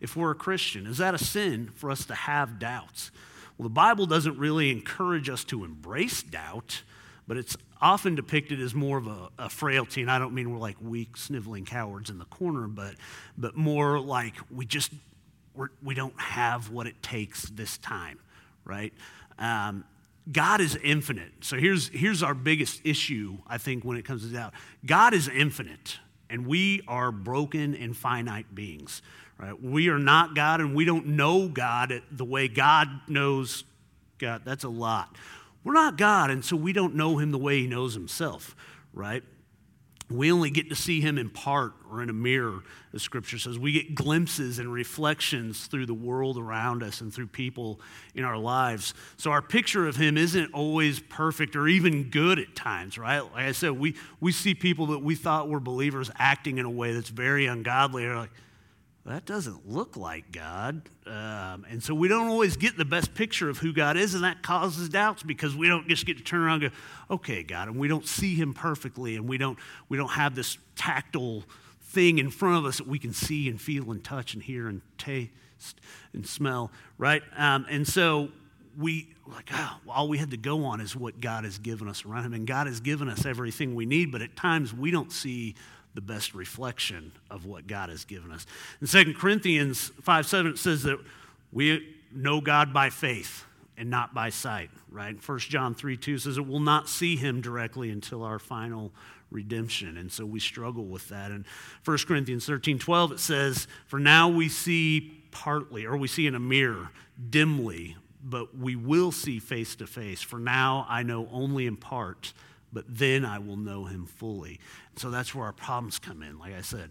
if 0.00 0.16
we're 0.16 0.30
a 0.30 0.36
christian? 0.36 0.86
Is 0.86 0.98
that 0.98 1.14
a 1.14 1.18
sin 1.18 1.70
for 1.74 1.90
us 1.90 2.04
to 2.06 2.14
have 2.14 2.58
doubts? 2.58 3.10
Well 3.58 3.68
the 3.68 3.74
bible 3.74 4.06
doesn't 4.06 4.38
really 4.38 4.70
encourage 4.70 5.28
us 5.28 5.44
to 5.44 5.64
embrace 5.64 6.22
doubt 6.22 6.82
but 7.30 7.36
it's 7.36 7.56
often 7.80 8.16
depicted 8.16 8.60
as 8.60 8.74
more 8.74 8.98
of 8.98 9.06
a, 9.06 9.28
a, 9.38 9.48
frailty. 9.48 10.00
And 10.02 10.10
I 10.10 10.18
don't 10.18 10.34
mean 10.34 10.50
we're 10.50 10.58
like 10.58 10.74
weak, 10.80 11.16
sniveling 11.16 11.64
cowards 11.64 12.10
in 12.10 12.18
the 12.18 12.24
corner, 12.24 12.66
but, 12.66 12.96
but 13.38 13.56
more 13.56 14.00
like 14.00 14.34
we 14.50 14.66
just 14.66 14.90
we're, 15.54 15.68
we 15.80 15.94
do 15.94 16.06
not 16.08 16.20
have 16.20 16.70
what 16.70 16.88
it 16.88 17.00
takes 17.04 17.44
this 17.50 17.78
time, 17.78 18.18
right? 18.64 18.92
Um, 19.38 19.84
God 20.32 20.60
is 20.60 20.74
infinite. 20.82 21.30
So 21.42 21.56
here's, 21.56 21.86
here's 21.90 22.24
our 22.24 22.34
biggest 22.34 22.80
issue, 22.82 23.38
I 23.46 23.58
think, 23.58 23.84
when 23.84 23.96
it 23.96 24.04
comes 24.04 24.26
to 24.26 24.32
doubt. 24.32 24.52
God 24.84 25.14
is 25.14 25.28
infinite, 25.28 26.00
and 26.28 26.48
we 26.48 26.82
are 26.88 27.12
broken 27.12 27.76
and 27.76 27.96
finite 27.96 28.56
beings. 28.56 29.02
Right? 29.38 29.62
We 29.62 29.88
are 29.88 30.00
not 30.00 30.34
God, 30.34 30.60
and 30.60 30.74
we 30.74 30.84
don't 30.84 31.06
know 31.06 31.46
God 31.46 32.02
the 32.10 32.24
way 32.24 32.48
God 32.48 32.88
knows 33.06 33.62
God. 34.18 34.42
That's 34.44 34.64
a 34.64 34.68
lot. 34.68 35.14
We're 35.62 35.74
not 35.74 35.96
God, 35.96 36.30
and 36.30 36.44
so 36.44 36.56
we 36.56 36.72
don't 36.72 36.94
know 36.94 37.18
him 37.18 37.32
the 37.32 37.38
way 37.38 37.60
he 37.60 37.66
knows 37.66 37.94
himself, 37.94 38.56
right? 38.92 39.22
We 40.10 40.32
only 40.32 40.50
get 40.50 40.68
to 40.70 40.74
see 40.74 41.00
him 41.00 41.18
in 41.18 41.30
part 41.30 41.72
or 41.88 42.02
in 42.02 42.10
a 42.10 42.12
mirror, 42.12 42.62
as 42.92 43.02
scripture 43.02 43.38
says. 43.38 43.58
We 43.58 43.70
get 43.70 43.94
glimpses 43.94 44.58
and 44.58 44.72
reflections 44.72 45.66
through 45.66 45.86
the 45.86 45.94
world 45.94 46.36
around 46.36 46.82
us 46.82 47.00
and 47.00 47.14
through 47.14 47.28
people 47.28 47.80
in 48.16 48.24
our 48.24 48.36
lives. 48.36 48.92
So 49.18 49.30
our 49.30 49.42
picture 49.42 49.86
of 49.86 49.94
him 49.94 50.18
isn't 50.18 50.52
always 50.52 50.98
perfect 50.98 51.54
or 51.54 51.68
even 51.68 52.10
good 52.10 52.40
at 52.40 52.56
times, 52.56 52.98
right? 52.98 53.20
Like 53.20 53.44
I 53.44 53.52
said, 53.52 53.72
we, 53.72 53.94
we 54.18 54.32
see 54.32 54.52
people 54.52 54.86
that 54.86 54.98
we 54.98 55.14
thought 55.14 55.48
were 55.48 55.60
believers 55.60 56.10
acting 56.16 56.58
in 56.58 56.66
a 56.66 56.70
way 56.70 56.92
that's 56.92 57.10
very 57.10 57.46
ungodly. 57.46 58.04
Or 58.04 58.16
like, 58.16 58.32
that 59.06 59.24
doesn't 59.24 59.68
look 59.68 59.96
like 59.96 60.30
God. 60.30 60.82
Um, 61.06 61.64
and 61.70 61.82
so 61.82 61.94
we 61.94 62.06
don't 62.06 62.28
always 62.28 62.56
get 62.56 62.76
the 62.76 62.84
best 62.84 63.14
picture 63.14 63.48
of 63.48 63.58
who 63.58 63.72
God 63.72 63.96
is, 63.96 64.14
and 64.14 64.24
that 64.24 64.42
causes 64.42 64.88
doubts 64.88 65.22
because 65.22 65.56
we 65.56 65.68
don't 65.68 65.88
just 65.88 66.04
get 66.04 66.18
to 66.18 66.22
turn 66.22 66.40
around 66.40 66.62
and 66.62 66.72
go, 66.72 67.14
okay, 67.14 67.42
God, 67.42 67.68
and 67.68 67.78
we 67.78 67.88
don't 67.88 68.06
see 68.06 68.34
him 68.34 68.52
perfectly, 68.52 69.16
and 69.16 69.26
we 69.26 69.38
don't, 69.38 69.58
we 69.88 69.96
don't 69.96 70.10
have 70.10 70.34
this 70.34 70.58
tactile 70.76 71.44
thing 71.82 72.18
in 72.18 72.30
front 72.30 72.58
of 72.58 72.66
us 72.66 72.78
that 72.78 72.86
we 72.86 72.98
can 72.98 73.12
see 73.12 73.48
and 73.48 73.60
feel 73.60 73.90
and 73.90 74.04
touch 74.04 74.34
and 74.34 74.42
hear 74.42 74.68
and 74.68 74.82
taste 74.98 75.80
and 76.12 76.26
smell, 76.26 76.70
right? 76.98 77.22
Um, 77.36 77.66
and 77.68 77.88
so 77.88 78.28
we, 78.78 79.08
like, 79.26 79.48
oh, 79.52 79.76
all 79.88 80.08
we 80.08 80.18
had 80.18 80.30
to 80.30 80.36
go 80.36 80.64
on 80.64 80.80
is 80.80 80.94
what 80.94 81.20
God 81.20 81.44
has 81.44 81.58
given 81.58 81.88
us 81.88 82.04
around 82.04 82.26
him. 82.26 82.34
And 82.34 82.46
God 82.46 82.66
has 82.66 82.80
given 82.80 83.08
us 83.08 83.26
everything 83.26 83.74
we 83.74 83.86
need, 83.86 84.12
but 84.12 84.22
at 84.22 84.36
times 84.36 84.72
we 84.72 84.90
don't 84.90 85.10
see 85.10 85.54
the 85.94 86.00
best 86.00 86.34
reflection 86.34 87.12
of 87.30 87.46
what 87.46 87.66
God 87.66 87.88
has 87.88 88.04
given 88.04 88.30
us. 88.30 88.46
In 88.80 88.86
2 88.86 89.14
Corinthians 89.14 89.90
5 90.02 90.26
7, 90.26 90.52
it 90.52 90.58
says 90.58 90.82
that 90.84 90.98
we 91.52 91.96
know 92.12 92.40
God 92.40 92.72
by 92.72 92.90
faith 92.90 93.44
and 93.76 93.90
not 93.90 94.14
by 94.14 94.30
sight, 94.30 94.70
right? 94.90 95.16
1 95.26 95.38
John 95.40 95.74
3 95.74 95.96
2 95.96 96.18
says 96.18 96.38
it 96.38 96.46
will 96.46 96.60
not 96.60 96.88
see 96.88 97.16
him 97.16 97.40
directly 97.40 97.90
until 97.90 98.22
our 98.22 98.38
final 98.38 98.92
redemption. 99.30 99.96
And 99.96 100.10
so 100.12 100.26
we 100.26 100.40
struggle 100.40 100.84
with 100.84 101.08
that. 101.08 101.30
And 101.30 101.44
1 101.84 101.98
Corinthians 102.06 102.46
13 102.46 102.78
12, 102.78 103.12
it 103.12 103.20
says, 103.20 103.66
For 103.86 103.98
now 103.98 104.28
we 104.28 104.48
see 104.48 105.22
partly, 105.30 105.86
or 105.86 105.96
we 105.96 106.08
see 106.08 106.26
in 106.26 106.34
a 106.34 106.40
mirror 106.40 106.90
dimly, 107.30 107.96
but 108.22 108.56
we 108.56 108.76
will 108.76 109.12
see 109.12 109.38
face 109.38 109.74
to 109.76 109.86
face. 109.86 110.20
For 110.20 110.38
now 110.38 110.86
I 110.88 111.02
know 111.02 111.28
only 111.32 111.66
in 111.66 111.76
part 111.76 112.32
but 112.72 112.84
then 112.88 113.24
I 113.24 113.38
will 113.38 113.56
know 113.56 113.84
him 113.84 114.06
fully. 114.06 114.60
So 114.96 115.10
that's 115.10 115.34
where 115.34 115.46
our 115.46 115.52
problems 115.52 115.98
come 115.98 116.22
in. 116.22 116.38
Like 116.38 116.54
I 116.54 116.62
said, 116.62 116.90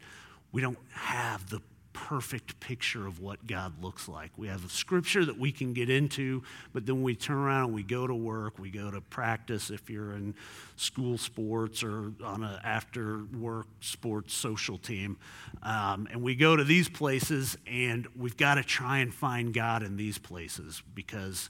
we 0.52 0.62
don't 0.62 0.78
have 0.92 1.50
the 1.50 1.62
perfect 1.94 2.60
picture 2.60 3.08
of 3.08 3.20
what 3.20 3.46
God 3.46 3.84
looks 3.84 4.08
like. 4.08 4.32
We 4.38 4.48
have 4.48 4.64
a 4.64 4.70
scripture 4.70 5.26
that 5.26 5.38
we 5.38 5.52
can 5.52 5.74
get 5.74 5.90
into, 5.90 6.44
but 6.72 6.86
then 6.86 7.02
we 7.02 7.16
turn 7.16 7.38
around 7.38 7.66
and 7.66 7.74
we 7.74 7.84
go 7.84 8.08
to 8.08 8.16
work, 8.16 8.58
we 8.58 8.70
go 8.70 8.90
to 8.90 9.02
practice 9.02 9.70
if 9.70 9.90
you're 9.90 10.14
in 10.14 10.36
school 10.76 11.18
sports 11.18 11.84
or 11.84 12.14
on 12.24 12.44
an 12.44 12.60
after 12.64 13.26
work 13.38 13.68
sports 13.82 14.34
social 14.34 14.78
team. 14.78 15.18
Um, 15.64 16.08
and 16.12 16.22
we 16.22 16.36
go 16.36 16.56
to 16.56 16.64
these 16.64 16.88
places 16.88 17.58
and 17.68 18.08
we've 18.16 18.38
got 18.38 18.56
to 18.56 18.64
try 18.64 19.00
and 19.00 19.14
find 19.14 19.54
God 19.54 19.84
in 19.84 19.98
these 19.98 20.18
places 20.18 20.82
because 20.96 21.50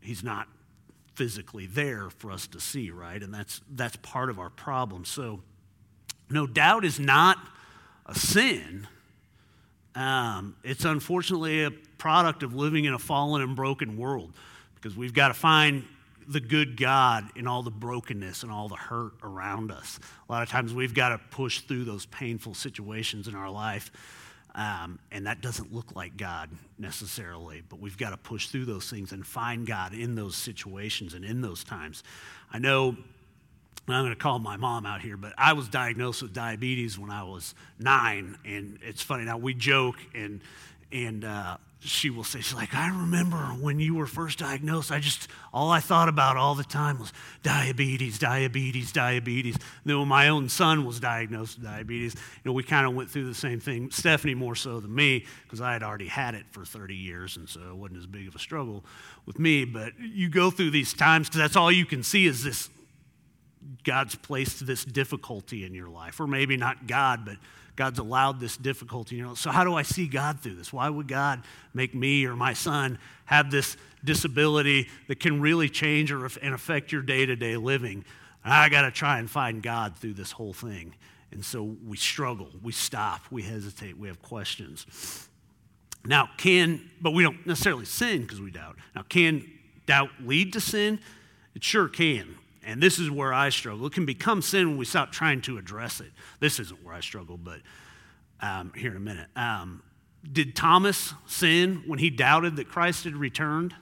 He's 0.00 0.22
not 0.22 0.46
physically 1.18 1.66
there 1.66 2.10
for 2.10 2.30
us 2.30 2.46
to 2.46 2.60
see, 2.60 2.92
right? 2.92 3.20
And 3.20 3.34
that's, 3.34 3.60
that's 3.74 3.96
part 3.96 4.30
of 4.30 4.38
our 4.38 4.50
problem. 4.50 5.04
So, 5.04 5.40
no, 6.30 6.46
doubt 6.46 6.84
is 6.84 7.00
not 7.00 7.38
a 8.06 8.14
sin. 8.14 8.86
Um, 9.96 10.54
it's 10.62 10.84
unfortunately 10.84 11.64
a 11.64 11.72
product 11.72 12.44
of 12.44 12.54
living 12.54 12.84
in 12.84 12.94
a 12.94 13.00
fallen 13.00 13.42
and 13.42 13.56
broken 13.56 13.98
world 13.98 14.32
because 14.76 14.96
we've 14.96 15.12
got 15.12 15.28
to 15.28 15.34
find 15.34 15.82
the 16.28 16.38
good 16.38 16.76
God 16.76 17.28
in 17.34 17.48
all 17.48 17.64
the 17.64 17.70
brokenness 17.72 18.44
and 18.44 18.52
all 18.52 18.68
the 18.68 18.76
hurt 18.76 19.14
around 19.24 19.72
us. 19.72 19.98
A 20.28 20.32
lot 20.32 20.44
of 20.44 20.48
times 20.48 20.72
we've 20.72 20.94
got 20.94 21.08
to 21.08 21.18
push 21.32 21.62
through 21.62 21.82
those 21.82 22.06
painful 22.06 22.54
situations 22.54 23.26
in 23.26 23.34
our 23.34 23.50
life 23.50 23.90
um, 24.54 24.98
and 25.12 25.26
that 25.26 25.40
doesn't 25.40 25.72
look 25.72 25.94
like 25.94 26.16
God 26.16 26.50
necessarily, 26.78 27.62
but 27.68 27.80
we've 27.80 27.98
got 27.98 28.10
to 28.10 28.16
push 28.16 28.48
through 28.48 28.64
those 28.64 28.90
things 28.90 29.12
and 29.12 29.26
find 29.26 29.66
God 29.66 29.94
in 29.94 30.14
those 30.14 30.36
situations 30.36 31.14
and 31.14 31.24
in 31.24 31.40
those 31.40 31.64
times. 31.64 32.02
I 32.52 32.58
know 32.58 32.96
I'm 33.94 34.04
going 34.04 34.14
to 34.14 34.16
call 34.16 34.38
my 34.38 34.56
mom 34.56 34.84
out 34.84 35.00
here, 35.00 35.16
but 35.16 35.32
I 35.38 35.52
was 35.54 35.68
diagnosed 35.68 36.22
with 36.22 36.32
diabetes 36.32 36.98
when 36.98 37.10
I 37.10 37.22
was 37.22 37.54
nine, 37.78 38.36
and 38.44 38.78
it's 38.82 39.02
funny 39.02 39.24
now 39.24 39.38
we 39.38 39.54
joke 39.54 39.96
and 40.14 40.40
and 40.90 41.24
uh, 41.24 41.58
she 41.80 42.10
will 42.10 42.24
say, 42.24 42.40
she's 42.40 42.54
like, 42.54 42.74
I 42.74 42.88
remember 42.88 43.36
when 43.36 43.78
you 43.78 43.94
were 43.94 44.06
first 44.06 44.40
diagnosed, 44.40 44.90
I 44.90 44.98
just, 44.98 45.28
all 45.52 45.70
I 45.70 45.78
thought 45.78 46.08
about 46.08 46.36
all 46.36 46.56
the 46.56 46.64
time 46.64 46.98
was 46.98 47.12
diabetes, 47.44 48.18
diabetes, 48.18 48.90
diabetes. 48.90 49.54
And 49.54 49.64
then 49.84 49.98
when 49.98 50.08
my 50.08 50.28
own 50.28 50.48
son 50.48 50.84
was 50.84 50.98
diagnosed 50.98 51.58
with 51.58 51.66
diabetes, 51.66 52.14
you 52.14 52.20
know, 52.44 52.52
we 52.52 52.64
kind 52.64 52.84
of 52.84 52.94
went 52.94 53.10
through 53.10 53.26
the 53.26 53.34
same 53.34 53.60
thing. 53.60 53.92
Stephanie 53.92 54.34
more 54.34 54.56
so 54.56 54.80
than 54.80 54.92
me, 54.92 55.24
because 55.44 55.60
I 55.60 55.72
had 55.72 55.84
already 55.84 56.08
had 56.08 56.34
it 56.34 56.46
for 56.50 56.64
30 56.64 56.96
years, 56.96 57.36
and 57.36 57.48
so 57.48 57.60
it 57.60 57.76
wasn't 57.76 58.00
as 58.00 58.06
big 58.06 58.26
of 58.26 58.34
a 58.34 58.40
struggle 58.40 58.84
with 59.24 59.38
me. 59.38 59.64
But 59.64 59.92
you 60.00 60.28
go 60.28 60.50
through 60.50 60.70
these 60.70 60.92
times, 60.92 61.28
because 61.28 61.38
that's 61.38 61.56
all 61.56 61.70
you 61.70 61.86
can 61.86 62.02
see 62.02 62.26
is 62.26 62.42
this 62.42 62.70
God's 63.84 64.16
placed 64.16 64.66
this 64.66 64.84
difficulty 64.84 65.64
in 65.64 65.74
your 65.74 65.88
life. 65.88 66.18
Or 66.18 66.26
maybe 66.26 66.56
not 66.56 66.86
God, 66.86 67.24
but 67.24 67.36
God's 67.78 68.00
allowed 68.00 68.40
this 68.40 68.56
difficulty. 68.56 69.14
You 69.14 69.22
know, 69.22 69.34
so 69.34 69.50
how 69.50 69.62
do 69.62 69.74
I 69.74 69.82
see 69.82 70.08
God 70.08 70.40
through 70.40 70.56
this? 70.56 70.72
Why 70.72 70.90
would 70.90 71.06
God 71.06 71.44
make 71.72 71.94
me 71.94 72.26
or 72.26 72.34
my 72.34 72.52
son 72.52 72.98
have 73.24 73.52
this 73.52 73.76
disability 74.04 74.88
that 75.06 75.20
can 75.20 75.40
really 75.40 75.68
change 75.68 76.10
or, 76.10 76.28
and 76.42 76.54
affect 76.54 76.90
your 76.90 77.02
day 77.02 77.24
to 77.24 77.36
day 77.36 77.56
living? 77.56 78.04
I 78.44 78.68
got 78.68 78.82
to 78.82 78.90
try 78.90 79.20
and 79.20 79.30
find 79.30 79.62
God 79.62 79.96
through 79.96 80.14
this 80.14 80.32
whole 80.32 80.52
thing. 80.52 80.92
And 81.30 81.44
so 81.44 81.76
we 81.86 81.96
struggle, 81.96 82.48
we 82.62 82.72
stop, 82.72 83.20
we 83.30 83.42
hesitate, 83.42 83.96
we 83.96 84.08
have 84.08 84.20
questions. 84.22 85.28
Now, 86.04 86.30
can, 86.36 86.90
but 87.00 87.12
we 87.12 87.22
don't 87.22 87.46
necessarily 87.46 87.84
sin 87.84 88.22
because 88.22 88.40
we 88.40 88.50
doubt. 88.50 88.76
Now, 88.96 89.02
can 89.08 89.48
doubt 89.86 90.10
lead 90.24 90.52
to 90.54 90.60
sin? 90.60 90.98
It 91.54 91.62
sure 91.62 91.86
can. 91.86 92.34
And 92.68 92.82
this 92.82 92.98
is 92.98 93.10
where 93.10 93.32
I 93.32 93.48
struggle. 93.48 93.86
It 93.86 93.94
can 93.94 94.04
become 94.04 94.42
sin 94.42 94.68
when 94.68 94.76
we 94.76 94.84
stop 94.84 95.10
trying 95.10 95.40
to 95.42 95.56
address 95.56 96.00
it. 96.00 96.10
This 96.38 96.60
isn't 96.60 96.84
where 96.84 96.94
I 96.94 97.00
struggle, 97.00 97.38
but 97.38 97.60
um, 98.42 98.72
here 98.76 98.90
in 98.90 98.96
a 98.98 99.00
minute. 99.00 99.28
Um, 99.34 99.82
did 100.30 100.54
Thomas 100.54 101.14
sin 101.26 101.82
when 101.86 101.98
he 101.98 102.10
doubted 102.10 102.56
that 102.56 102.68
Christ 102.68 103.04
had 103.04 103.16
returned? 103.16 103.74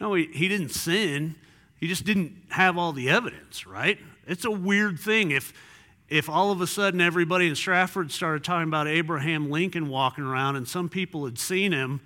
No, 0.00 0.14
he, 0.14 0.28
he 0.32 0.48
didn't 0.48 0.70
sin. 0.70 1.36
He 1.76 1.86
just 1.86 2.04
didn't 2.04 2.34
have 2.48 2.76
all 2.76 2.92
the 2.92 3.08
evidence, 3.08 3.64
right? 3.64 4.00
It's 4.26 4.44
a 4.44 4.50
weird 4.50 4.98
thing 4.98 5.30
if, 5.30 5.52
if 6.08 6.28
all 6.28 6.50
of 6.50 6.60
a 6.60 6.66
sudden 6.66 7.00
everybody 7.00 7.46
in 7.46 7.54
Stratford 7.54 8.10
started 8.10 8.42
talking 8.42 8.66
about 8.66 8.88
Abraham 8.88 9.52
Lincoln 9.52 9.88
walking 9.88 10.24
around 10.24 10.56
and 10.56 10.66
some 10.66 10.88
people 10.88 11.26
had 11.26 11.38
seen 11.38 11.70
him 11.70 12.00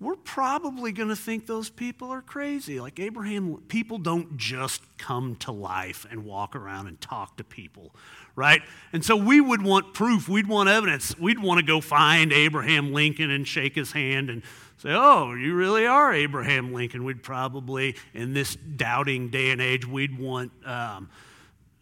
we're 0.00 0.16
probably 0.16 0.92
going 0.92 1.08
to 1.08 1.16
think 1.16 1.46
those 1.46 1.70
people 1.70 2.10
are 2.10 2.22
crazy. 2.22 2.80
Like 2.80 3.00
Abraham, 3.00 3.56
people 3.68 3.98
don't 3.98 4.36
just 4.36 4.82
come 4.96 5.34
to 5.36 5.50
life 5.50 6.06
and 6.10 6.24
walk 6.24 6.54
around 6.54 6.86
and 6.86 7.00
talk 7.00 7.36
to 7.38 7.44
people, 7.44 7.94
right? 8.36 8.62
And 8.92 9.04
so 9.04 9.16
we 9.16 9.40
would 9.40 9.62
want 9.62 9.94
proof. 9.94 10.28
We'd 10.28 10.46
want 10.46 10.68
evidence. 10.68 11.18
We'd 11.18 11.40
want 11.40 11.58
to 11.58 11.66
go 11.66 11.80
find 11.80 12.32
Abraham 12.32 12.92
Lincoln 12.92 13.30
and 13.30 13.46
shake 13.46 13.74
his 13.74 13.90
hand 13.90 14.30
and 14.30 14.42
say, 14.76 14.90
oh, 14.92 15.34
you 15.34 15.54
really 15.54 15.84
are 15.84 16.12
Abraham 16.12 16.72
Lincoln. 16.72 17.02
We'd 17.02 17.24
probably, 17.24 17.96
in 18.14 18.34
this 18.34 18.54
doubting 18.54 19.30
day 19.30 19.50
and 19.50 19.60
age, 19.60 19.86
we'd 19.86 20.16
want. 20.16 20.52
Um, 20.64 21.10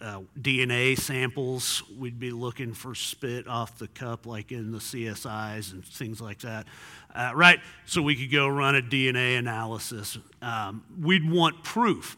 uh, 0.00 0.20
DNA 0.38 0.98
samples. 0.98 1.82
We'd 1.98 2.18
be 2.18 2.30
looking 2.30 2.72
for 2.74 2.94
spit 2.94 3.46
off 3.48 3.78
the 3.78 3.88
cup, 3.88 4.26
like 4.26 4.52
in 4.52 4.72
the 4.72 4.78
CSIs 4.78 5.72
and 5.72 5.84
things 5.84 6.20
like 6.20 6.40
that, 6.40 6.66
uh, 7.14 7.32
right? 7.34 7.60
So 7.86 8.02
we 8.02 8.14
could 8.14 8.30
go 8.30 8.48
run 8.48 8.76
a 8.76 8.82
DNA 8.82 9.38
analysis. 9.38 10.18
Um, 10.42 10.84
we'd 11.00 11.28
want 11.28 11.62
proof. 11.64 12.16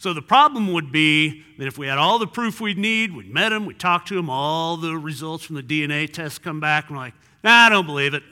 So 0.00 0.12
the 0.14 0.22
problem 0.22 0.72
would 0.72 0.92
be 0.92 1.44
that 1.58 1.66
if 1.66 1.76
we 1.76 1.88
had 1.88 1.98
all 1.98 2.18
the 2.18 2.26
proof 2.26 2.60
we'd 2.60 2.78
need, 2.78 3.14
we'd 3.14 3.32
met 3.32 3.52
him, 3.52 3.66
we 3.66 3.74
talked 3.74 4.08
to 4.08 4.18
him, 4.18 4.30
all 4.30 4.76
the 4.76 4.96
results 4.96 5.44
from 5.44 5.56
the 5.56 5.62
DNA 5.62 6.12
test 6.12 6.42
come 6.42 6.60
back, 6.60 6.88
and 6.88 6.96
we're 6.96 7.04
like, 7.04 7.14
nah, 7.42 7.66
I 7.66 7.68
don't 7.68 7.86
believe 7.86 8.14
it. 8.14 8.22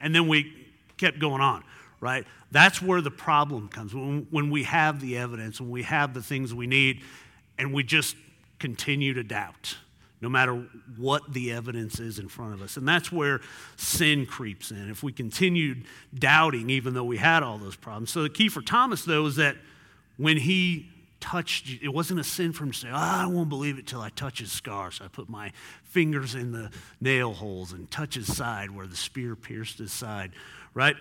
And 0.00 0.14
then 0.14 0.28
we 0.28 0.52
kept 0.96 1.18
going 1.18 1.40
on, 1.40 1.64
right? 2.00 2.24
That's 2.52 2.80
where 2.80 3.00
the 3.00 3.10
problem 3.10 3.68
comes. 3.68 3.92
When, 3.92 4.26
when 4.30 4.50
we 4.50 4.62
have 4.64 5.00
the 5.00 5.18
evidence, 5.18 5.60
when 5.60 5.70
we 5.70 5.82
have 5.82 6.14
the 6.14 6.22
things 6.22 6.54
we 6.54 6.68
need, 6.68 7.02
and 7.58 7.72
we 7.72 7.82
just 7.82 8.16
continue 8.58 9.14
to 9.14 9.22
doubt 9.22 9.76
no 10.20 10.28
matter 10.30 10.66
what 10.96 11.32
the 11.32 11.52
evidence 11.52 12.00
is 12.00 12.18
in 12.18 12.28
front 12.28 12.54
of 12.54 12.62
us. 12.62 12.76
And 12.76 12.88
that's 12.88 13.12
where 13.12 13.40
sin 13.76 14.24
creeps 14.24 14.70
in. 14.70 14.88
If 14.90 15.02
we 15.02 15.12
continued 15.12 15.84
doubting, 16.14 16.70
even 16.70 16.94
though 16.94 17.04
we 17.04 17.18
had 17.18 17.42
all 17.42 17.58
those 17.58 17.76
problems. 17.76 18.10
So 18.10 18.22
the 18.22 18.30
key 18.30 18.48
for 18.48 18.62
Thomas, 18.62 19.04
though, 19.04 19.26
is 19.26 19.36
that 19.36 19.56
when 20.16 20.38
he 20.38 20.88
touched, 21.20 21.82
it 21.82 21.88
wasn't 21.88 22.20
a 22.20 22.24
sin 22.24 22.52
for 22.52 22.64
him 22.64 22.70
to 22.70 22.78
say, 22.78 22.88
oh, 22.88 22.94
I 22.94 23.26
won't 23.26 23.50
believe 23.50 23.78
it 23.78 23.86
till 23.86 24.00
I 24.00 24.08
touch 24.10 24.38
his 24.38 24.50
scar. 24.50 24.90
So 24.90 25.04
I 25.04 25.08
put 25.08 25.28
my 25.28 25.52
fingers 25.84 26.34
in 26.34 26.52
the 26.52 26.70
nail 27.00 27.34
holes 27.34 27.72
and 27.72 27.90
touch 27.90 28.14
his 28.14 28.34
side 28.34 28.70
where 28.70 28.86
the 28.86 28.96
spear 28.96 29.36
pierced 29.36 29.78
his 29.78 29.92
side, 29.92 30.32
right? 30.72 30.96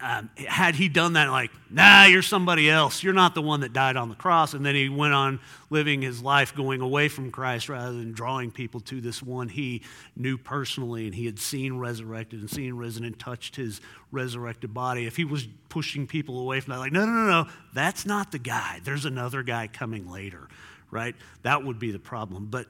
Um, 0.00 0.30
had 0.36 0.76
he 0.76 0.88
done 0.88 1.14
that, 1.14 1.28
like, 1.28 1.50
nah, 1.70 2.04
you're 2.04 2.22
somebody 2.22 2.70
else. 2.70 3.02
You're 3.02 3.14
not 3.14 3.34
the 3.34 3.42
one 3.42 3.60
that 3.60 3.72
died 3.72 3.96
on 3.96 4.08
the 4.08 4.14
cross. 4.14 4.54
And 4.54 4.64
then 4.64 4.76
he 4.76 4.88
went 4.88 5.12
on 5.12 5.40
living 5.70 6.02
his 6.02 6.22
life 6.22 6.54
going 6.54 6.80
away 6.80 7.08
from 7.08 7.32
Christ 7.32 7.68
rather 7.68 7.92
than 7.92 8.12
drawing 8.12 8.52
people 8.52 8.78
to 8.82 9.00
this 9.00 9.20
one 9.20 9.48
he 9.48 9.82
knew 10.14 10.38
personally 10.38 11.06
and 11.06 11.14
he 11.14 11.26
had 11.26 11.40
seen 11.40 11.78
resurrected 11.78 12.38
and 12.38 12.48
seen 12.48 12.74
risen 12.74 13.04
and 13.04 13.18
touched 13.18 13.56
his 13.56 13.80
resurrected 14.12 14.72
body. 14.72 15.04
If 15.04 15.16
he 15.16 15.24
was 15.24 15.48
pushing 15.68 16.06
people 16.06 16.38
away 16.40 16.60
from 16.60 16.74
that, 16.74 16.78
like, 16.78 16.92
no, 16.92 17.04
no, 17.04 17.12
no, 17.12 17.26
no, 17.26 17.50
that's 17.74 18.06
not 18.06 18.30
the 18.30 18.38
guy. 18.38 18.80
There's 18.84 19.04
another 19.04 19.42
guy 19.42 19.66
coming 19.66 20.08
later, 20.08 20.48
right? 20.92 21.16
That 21.42 21.64
would 21.64 21.80
be 21.80 21.90
the 21.90 21.98
problem. 21.98 22.46
But 22.46 22.66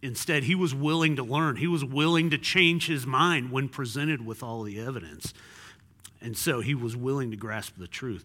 instead, 0.00 0.44
he 0.44 0.54
was 0.54 0.76
willing 0.76 1.16
to 1.16 1.24
learn, 1.24 1.56
he 1.56 1.66
was 1.66 1.84
willing 1.84 2.30
to 2.30 2.38
change 2.38 2.86
his 2.86 3.04
mind 3.04 3.50
when 3.50 3.68
presented 3.68 4.24
with 4.24 4.44
all 4.44 4.62
the 4.62 4.78
evidence. 4.78 5.34
And 6.20 6.36
so 6.36 6.60
he 6.60 6.74
was 6.74 6.96
willing 6.96 7.30
to 7.30 7.36
grasp 7.36 7.74
the 7.76 7.86
truth. 7.86 8.24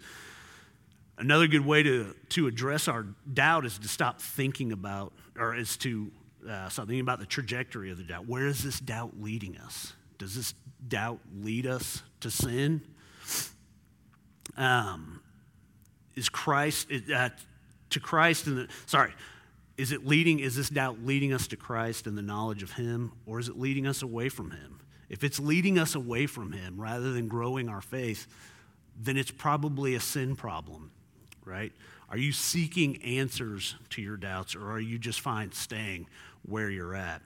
Another 1.18 1.48
good 1.48 1.66
way 1.66 1.84
to, 1.84 2.16
to 2.30 2.48
address 2.48 2.88
our 2.88 3.06
doubt 3.32 3.66
is 3.66 3.78
to 3.80 3.88
stop 3.88 4.20
thinking 4.20 4.72
about, 4.72 5.14
or 5.38 5.56
is 5.56 5.78
to 5.78 6.12
uh, 6.50 6.70
stop 6.70 6.88
thinking 6.88 7.02
about 7.02 7.20
the 7.20 7.26
trajectory 7.26 7.91
of 7.91 7.98
the 7.98 8.04
doubt. 8.04 8.28
Where 8.28 8.48
is 8.48 8.64
this 8.64 8.80
doubt 8.80 9.14
leading 9.20 9.58
us? 9.58 9.94
Does 10.18 10.36
this 10.36 10.54
doubt 10.88 11.20
lead 11.41 11.68
us 11.68 12.02
to 12.22 12.32
sin? 12.32 12.82
Um, 14.58 15.22
is 16.16 16.30
Christ, 16.30 16.88
uh, 17.14 17.30
to 17.91 18.00
Christ 18.00 18.48
and 18.48 18.58
the, 18.58 18.68
sorry, 18.86 19.14
is 19.78 19.91
it 19.91 20.06
leading, 20.06 20.39
is 20.39 20.56
this 20.56 20.70
doubt 20.70 21.04
leading 21.04 21.34
us 21.34 21.48
to 21.48 21.56
Christ 21.56 22.06
and 22.06 22.18
the 22.18 22.22
knowledge 22.22 22.64
of 22.64 22.74
Him, 22.74 23.12
or 23.26 23.39
is 23.39 23.50
it 23.50 23.58
leading 23.58 23.88
us 23.88 24.02
away 24.02 24.30
from 24.30 24.52
Him? 24.52 24.80
If 25.14 25.24
it's 25.24 25.39
leading 25.39 25.78
us 25.78 25.93
away 25.93 26.26
from 26.26 26.53
Him 26.53 26.82
rather 26.82 27.14
than 27.14 27.28
growing 27.28 27.70
our 27.70 27.82
faith, 27.82 28.26
then 28.99 29.16
it's 29.16 29.30
probably 29.30 29.93
a 29.93 29.99
sin 29.99 30.36
problem, 30.36 30.89
right? 31.45 31.72
Are 32.09 32.18
you 32.18 32.32
seeking 32.32 32.99
answers 33.03 33.76
to 33.91 34.01
your 34.01 34.18
doubts 34.18 34.55
or 34.55 34.72
are 34.72 34.80
you 34.80 34.97
just 34.97 35.22
fine 35.22 35.51
staying 35.51 36.07
where 36.41 36.72
you're 36.72 36.95
at? 36.95 37.22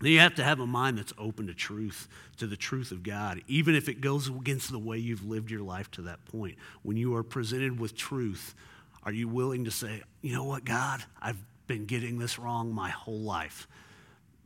Then 0.00 0.12
you 0.12 0.20
have 0.20 0.36
to 0.36 0.44
have 0.44 0.60
a 0.60 0.68
mind 0.68 0.96
that's 0.96 1.12
open 1.18 1.48
to 1.48 1.54
truth, 1.54 2.06
to 2.36 2.46
the 2.46 2.56
truth 2.56 2.92
of 2.92 3.02
God, 3.02 3.42
even 3.48 3.74
if 3.74 3.88
it 3.88 4.00
goes 4.00 4.28
against 4.28 4.70
the 4.70 4.78
way 4.78 4.96
you've 4.96 5.26
lived 5.26 5.50
your 5.50 5.62
life 5.62 5.90
to 5.92 6.02
that 6.02 6.24
point. 6.26 6.54
When 6.84 6.96
you 6.96 7.16
are 7.16 7.24
presented 7.24 7.80
with 7.80 7.96
truth, 7.96 8.54
are 9.02 9.12
you 9.12 9.26
willing 9.26 9.64
to 9.64 9.72
say, 9.72 10.02
you 10.22 10.32
know 10.32 10.44
what, 10.44 10.64
God, 10.64 11.02
I've 11.20 11.42
been 11.66 11.86
getting 11.86 12.20
this 12.20 12.38
wrong 12.38 12.72
my 12.72 12.90
whole 12.90 13.20
life. 13.20 13.66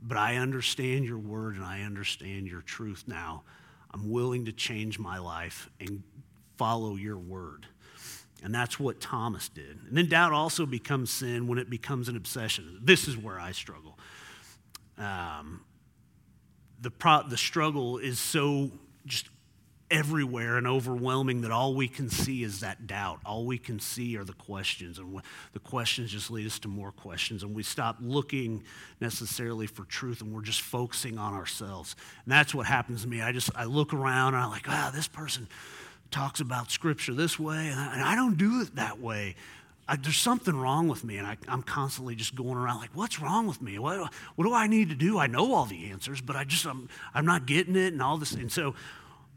But 0.00 0.16
I 0.16 0.36
understand 0.36 1.04
your 1.04 1.18
word 1.18 1.56
and 1.56 1.64
I 1.64 1.82
understand 1.82 2.46
your 2.46 2.62
truth 2.62 3.04
now. 3.06 3.42
I'm 3.92 4.10
willing 4.10 4.44
to 4.44 4.52
change 4.52 4.98
my 4.98 5.18
life 5.18 5.70
and 5.80 6.02
follow 6.56 6.96
your 6.96 7.16
word. 7.16 7.66
And 8.42 8.54
that's 8.54 8.78
what 8.78 9.00
Thomas 9.00 9.48
did. 9.48 9.78
And 9.88 9.96
then 9.96 10.08
doubt 10.08 10.32
also 10.32 10.64
becomes 10.66 11.10
sin 11.10 11.48
when 11.48 11.58
it 11.58 11.68
becomes 11.68 12.08
an 12.08 12.16
obsession. 12.16 12.78
This 12.82 13.08
is 13.08 13.16
where 13.16 13.40
I 13.40 13.52
struggle. 13.52 13.98
Um, 14.96 15.62
the, 16.80 16.90
pro- 16.90 17.26
the 17.26 17.36
struggle 17.36 17.98
is 17.98 18.20
so 18.20 18.70
just 19.06 19.28
everywhere 19.90 20.56
and 20.56 20.66
overwhelming 20.66 21.40
that 21.42 21.50
all 21.50 21.74
we 21.74 21.88
can 21.88 22.08
see 22.10 22.42
is 22.42 22.60
that 22.60 22.86
doubt. 22.86 23.20
All 23.24 23.44
we 23.46 23.58
can 23.58 23.80
see 23.80 24.16
are 24.16 24.24
the 24.24 24.34
questions, 24.34 24.98
and 24.98 25.20
the 25.52 25.58
questions 25.60 26.12
just 26.12 26.30
lead 26.30 26.46
us 26.46 26.58
to 26.60 26.68
more 26.68 26.92
questions, 26.92 27.42
and 27.42 27.54
we 27.54 27.62
stop 27.62 27.96
looking 28.00 28.62
necessarily 29.00 29.66
for 29.66 29.84
truth, 29.84 30.20
and 30.20 30.32
we're 30.32 30.42
just 30.42 30.60
focusing 30.60 31.18
on 31.18 31.34
ourselves. 31.34 31.96
And 32.24 32.32
that's 32.32 32.54
what 32.54 32.66
happens 32.66 33.02
to 33.02 33.08
me. 33.08 33.22
I 33.22 33.32
just 33.32 33.50
I 33.54 33.64
look 33.64 33.94
around 33.94 34.34
and 34.34 34.42
I'm 34.44 34.50
like, 34.50 34.68
wow, 34.68 34.90
this 34.90 35.08
person 35.08 35.48
talks 36.10 36.40
about 36.40 36.70
Scripture 36.70 37.14
this 37.14 37.38
way, 37.38 37.68
and 37.68 37.78
I, 37.78 37.92
and 37.94 38.02
I 38.02 38.14
don't 38.14 38.36
do 38.36 38.60
it 38.60 38.76
that 38.76 39.00
way. 39.00 39.36
I, 39.88 39.96
there's 39.96 40.18
something 40.18 40.54
wrong 40.54 40.88
with 40.88 41.02
me, 41.02 41.16
and 41.16 41.26
I, 41.26 41.38
am 41.48 41.62
constantly 41.62 42.14
just 42.14 42.34
going 42.34 42.58
around 42.58 42.78
like, 42.78 42.90
what's 42.92 43.20
wrong 43.20 43.46
with 43.46 43.62
me? 43.62 43.78
What, 43.78 44.12
what 44.36 44.44
do 44.44 44.52
I 44.52 44.66
need 44.66 44.90
to 44.90 44.94
do? 44.94 45.18
I 45.18 45.26
know 45.28 45.54
all 45.54 45.64
the 45.64 45.90
answers, 45.90 46.20
but 46.20 46.36
I 46.36 46.44
just 46.44 46.66
I'm, 46.66 46.90
I'm 47.14 47.24
not 47.24 47.46
getting 47.46 47.74
it, 47.74 47.94
and 47.94 48.02
all 48.02 48.18
this. 48.18 48.32
And 48.32 48.52
so 48.52 48.74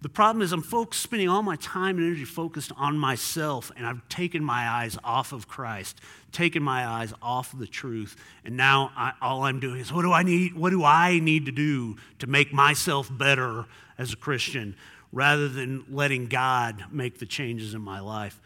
the 0.01 0.09
problem 0.09 0.41
is, 0.41 0.51
I'm 0.51 0.63
focused, 0.63 1.03
spending 1.03 1.29
all 1.29 1.43
my 1.43 1.57
time 1.57 1.97
and 1.97 2.07
energy 2.07 2.25
focused 2.25 2.71
on 2.75 2.97
myself, 2.97 3.71
and 3.77 3.85
I've 3.85 4.07
taken 4.09 4.43
my 4.43 4.67
eyes 4.67 4.97
off 5.03 5.31
of 5.31 5.47
Christ, 5.47 6.01
taken 6.31 6.63
my 6.63 6.87
eyes 6.87 7.13
off 7.21 7.53
of 7.53 7.59
the 7.59 7.67
truth, 7.67 8.15
and 8.43 8.57
now 8.57 8.91
I, 8.95 9.13
all 9.21 9.43
I'm 9.43 9.59
doing 9.59 9.79
is, 9.79 9.93
what 9.93 10.01
do 10.01 10.11
I 10.11 10.23
need? 10.23 10.55
What 10.55 10.71
do 10.71 10.83
I 10.83 11.19
need 11.19 11.45
to 11.45 11.51
do 11.51 11.97
to 12.17 12.25
make 12.25 12.51
myself 12.51 13.09
better 13.15 13.65
as 13.99 14.11
a 14.11 14.15
Christian, 14.15 14.75
rather 15.11 15.47
than 15.47 15.85
letting 15.87 16.27
God 16.27 16.85
make 16.91 17.19
the 17.19 17.27
changes 17.27 17.75
in 17.75 17.81
my 17.81 17.99
life, 17.99 18.41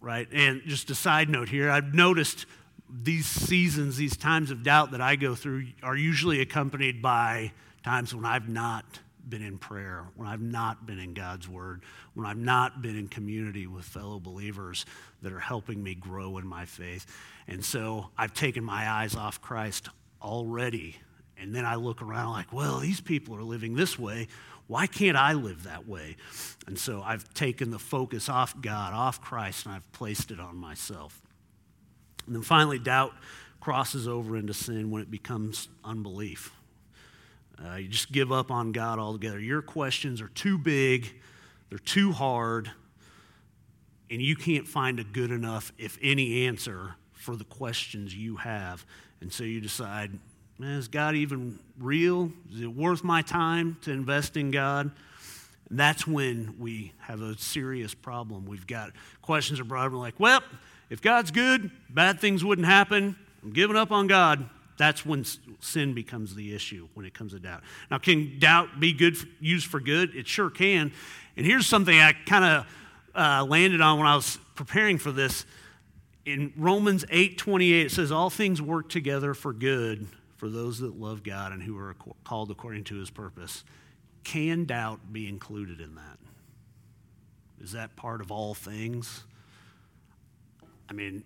right? 0.00 0.26
And 0.32 0.62
just 0.64 0.88
a 0.90 0.94
side 0.94 1.28
note 1.28 1.50
here, 1.50 1.70
I've 1.70 1.92
noticed 1.92 2.46
these 2.88 3.26
seasons, 3.26 3.98
these 3.98 4.16
times 4.16 4.50
of 4.50 4.62
doubt 4.62 4.92
that 4.92 5.02
I 5.02 5.16
go 5.16 5.34
through 5.34 5.66
are 5.82 5.96
usually 5.96 6.40
accompanied 6.40 7.02
by 7.02 7.52
times 7.84 8.14
when 8.14 8.24
I've 8.24 8.48
not 8.48 9.00
been 9.28 9.42
in 9.42 9.58
prayer, 9.58 10.04
when 10.14 10.28
I've 10.28 10.40
not 10.40 10.86
been 10.86 10.98
in 10.98 11.14
God's 11.14 11.48
Word, 11.48 11.82
when 12.14 12.26
I've 12.26 12.36
not 12.36 12.82
been 12.82 12.96
in 12.96 13.08
community 13.08 13.66
with 13.66 13.84
fellow 13.84 14.20
believers 14.20 14.86
that 15.22 15.32
are 15.32 15.40
helping 15.40 15.82
me 15.82 15.94
grow 15.94 16.38
in 16.38 16.46
my 16.46 16.64
faith. 16.64 17.06
And 17.48 17.64
so 17.64 18.10
I've 18.16 18.34
taken 18.34 18.64
my 18.64 18.88
eyes 18.88 19.14
off 19.14 19.40
Christ 19.40 19.88
already. 20.22 20.96
And 21.38 21.54
then 21.54 21.64
I 21.64 21.74
look 21.74 22.02
around 22.02 22.32
like, 22.32 22.52
well, 22.52 22.78
these 22.78 23.00
people 23.00 23.36
are 23.36 23.42
living 23.42 23.74
this 23.74 23.98
way. 23.98 24.28
Why 24.68 24.86
can't 24.86 25.16
I 25.16 25.34
live 25.34 25.64
that 25.64 25.86
way? 25.86 26.16
And 26.66 26.78
so 26.78 27.02
I've 27.02 27.32
taken 27.34 27.70
the 27.70 27.78
focus 27.78 28.28
off 28.28 28.60
God, 28.60 28.92
off 28.94 29.20
Christ, 29.20 29.66
and 29.66 29.74
I've 29.74 29.92
placed 29.92 30.30
it 30.30 30.40
on 30.40 30.56
myself. 30.56 31.20
And 32.26 32.34
then 32.34 32.42
finally, 32.42 32.78
doubt 32.78 33.12
crosses 33.60 34.08
over 34.08 34.36
into 34.36 34.54
sin 34.54 34.90
when 34.90 35.02
it 35.02 35.10
becomes 35.10 35.68
unbelief. 35.84 36.52
Uh, 37.64 37.76
you 37.76 37.88
just 37.88 38.12
give 38.12 38.32
up 38.32 38.50
on 38.50 38.72
God 38.72 38.98
altogether. 38.98 39.40
Your 39.40 39.62
questions 39.62 40.20
are 40.20 40.28
too 40.28 40.58
big, 40.58 41.14
they're 41.70 41.78
too 41.78 42.12
hard, 42.12 42.70
and 44.10 44.22
you 44.22 44.36
can't 44.36 44.68
find 44.68 45.00
a 45.00 45.04
good 45.04 45.30
enough, 45.30 45.72
if 45.78 45.98
any, 46.02 46.46
answer 46.46 46.94
for 47.12 47.34
the 47.34 47.44
questions 47.44 48.14
you 48.14 48.36
have. 48.36 48.84
And 49.20 49.32
so 49.32 49.42
you 49.42 49.60
decide, 49.60 50.18
is 50.60 50.88
God 50.88 51.14
even 51.14 51.58
real? 51.78 52.30
Is 52.52 52.60
it 52.60 52.66
worth 52.66 53.02
my 53.02 53.22
time 53.22 53.78
to 53.82 53.90
invest 53.90 54.36
in 54.36 54.50
God? 54.50 54.90
And 55.68 55.78
that's 55.78 56.06
when 56.06 56.54
we 56.58 56.92
have 56.98 57.20
a 57.20 57.36
serious 57.36 57.94
problem. 57.94 58.46
We've 58.46 58.66
got 58.66 58.92
questions 59.22 59.58
are 59.58 59.64
brought 59.64 59.88
up 59.88 59.92
like, 59.94 60.14
well, 60.18 60.40
if 60.88 61.02
God's 61.02 61.32
good, 61.32 61.70
bad 61.90 62.20
things 62.20 62.44
wouldn't 62.44 62.66
happen. 62.66 63.16
I'm 63.42 63.52
giving 63.52 63.76
up 63.76 63.90
on 63.90 64.06
God. 64.06 64.48
That's 64.76 65.06
when 65.06 65.24
sin 65.60 65.94
becomes 65.94 66.34
the 66.34 66.54
issue, 66.54 66.88
when 66.94 67.06
it 67.06 67.14
comes 67.14 67.32
to 67.32 67.40
doubt. 67.40 67.62
Now, 67.90 67.98
can 67.98 68.38
doubt 68.38 68.78
be 68.78 68.92
good 68.92 69.16
used 69.40 69.66
for 69.66 69.80
good? 69.80 70.14
It 70.14 70.28
sure 70.28 70.50
can. 70.50 70.92
And 71.36 71.46
here's 71.46 71.66
something 71.66 71.98
I 71.98 72.12
kind 72.12 72.44
of 72.44 72.66
uh, 73.14 73.44
landed 73.44 73.80
on 73.80 73.98
when 73.98 74.06
I 74.06 74.14
was 74.14 74.38
preparing 74.54 74.98
for 74.98 75.12
this. 75.12 75.46
In 76.24 76.52
Romans 76.56 77.04
8 77.10 77.38
28, 77.38 77.86
it 77.86 77.90
says, 77.90 78.12
All 78.12 78.30
things 78.30 78.60
work 78.60 78.88
together 78.88 79.32
for 79.32 79.52
good 79.52 80.06
for 80.36 80.48
those 80.48 80.80
that 80.80 80.98
love 80.98 81.22
God 81.22 81.52
and 81.52 81.62
who 81.62 81.78
are 81.78 81.94
called 82.24 82.50
according 82.50 82.84
to 82.84 82.96
his 82.96 83.10
purpose. 83.10 83.64
Can 84.24 84.64
doubt 84.64 85.12
be 85.12 85.28
included 85.28 85.80
in 85.80 85.94
that? 85.94 86.18
Is 87.62 87.72
that 87.72 87.96
part 87.96 88.20
of 88.20 88.30
all 88.30 88.54
things? 88.54 89.24
I 90.88 90.92
mean, 90.92 91.24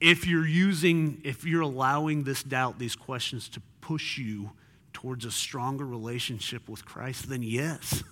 if 0.00 0.26
you're 0.26 0.46
using, 0.46 1.20
if 1.24 1.44
you're 1.44 1.62
allowing 1.62 2.24
this 2.24 2.42
doubt, 2.42 2.78
these 2.78 2.96
questions 2.96 3.48
to 3.50 3.62
push 3.80 4.18
you 4.18 4.50
towards 4.92 5.24
a 5.24 5.30
stronger 5.30 5.86
relationship 5.86 6.68
with 6.68 6.84
Christ, 6.84 7.28
then 7.28 7.42
yes. 7.42 8.02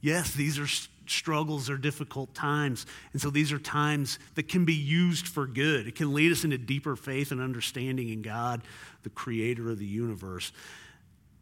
Yes, 0.00 0.32
these 0.32 0.58
are 0.58 0.66
struggles 1.06 1.68
or 1.68 1.76
difficult 1.76 2.34
times. 2.34 2.86
And 3.12 3.20
so 3.20 3.28
these 3.28 3.52
are 3.52 3.58
times 3.58 4.18
that 4.34 4.48
can 4.48 4.64
be 4.64 4.74
used 4.74 5.26
for 5.26 5.46
good. 5.46 5.86
It 5.86 5.94
can 5.94 6.14
lead 6.14 6.32
us 6.32 6.44
into 6.44 6.56
deeper 6.56 6.96
faith 6.96 7.32
and 7.32 7.40
understanding 7.40 8.08
in 8.08 8.22
God, 8.22 8.62
the 9.02 9.10
creator 9.10 9.70
of 9.70 9.78
the 9.78 9.86
universe. 9.86 10.52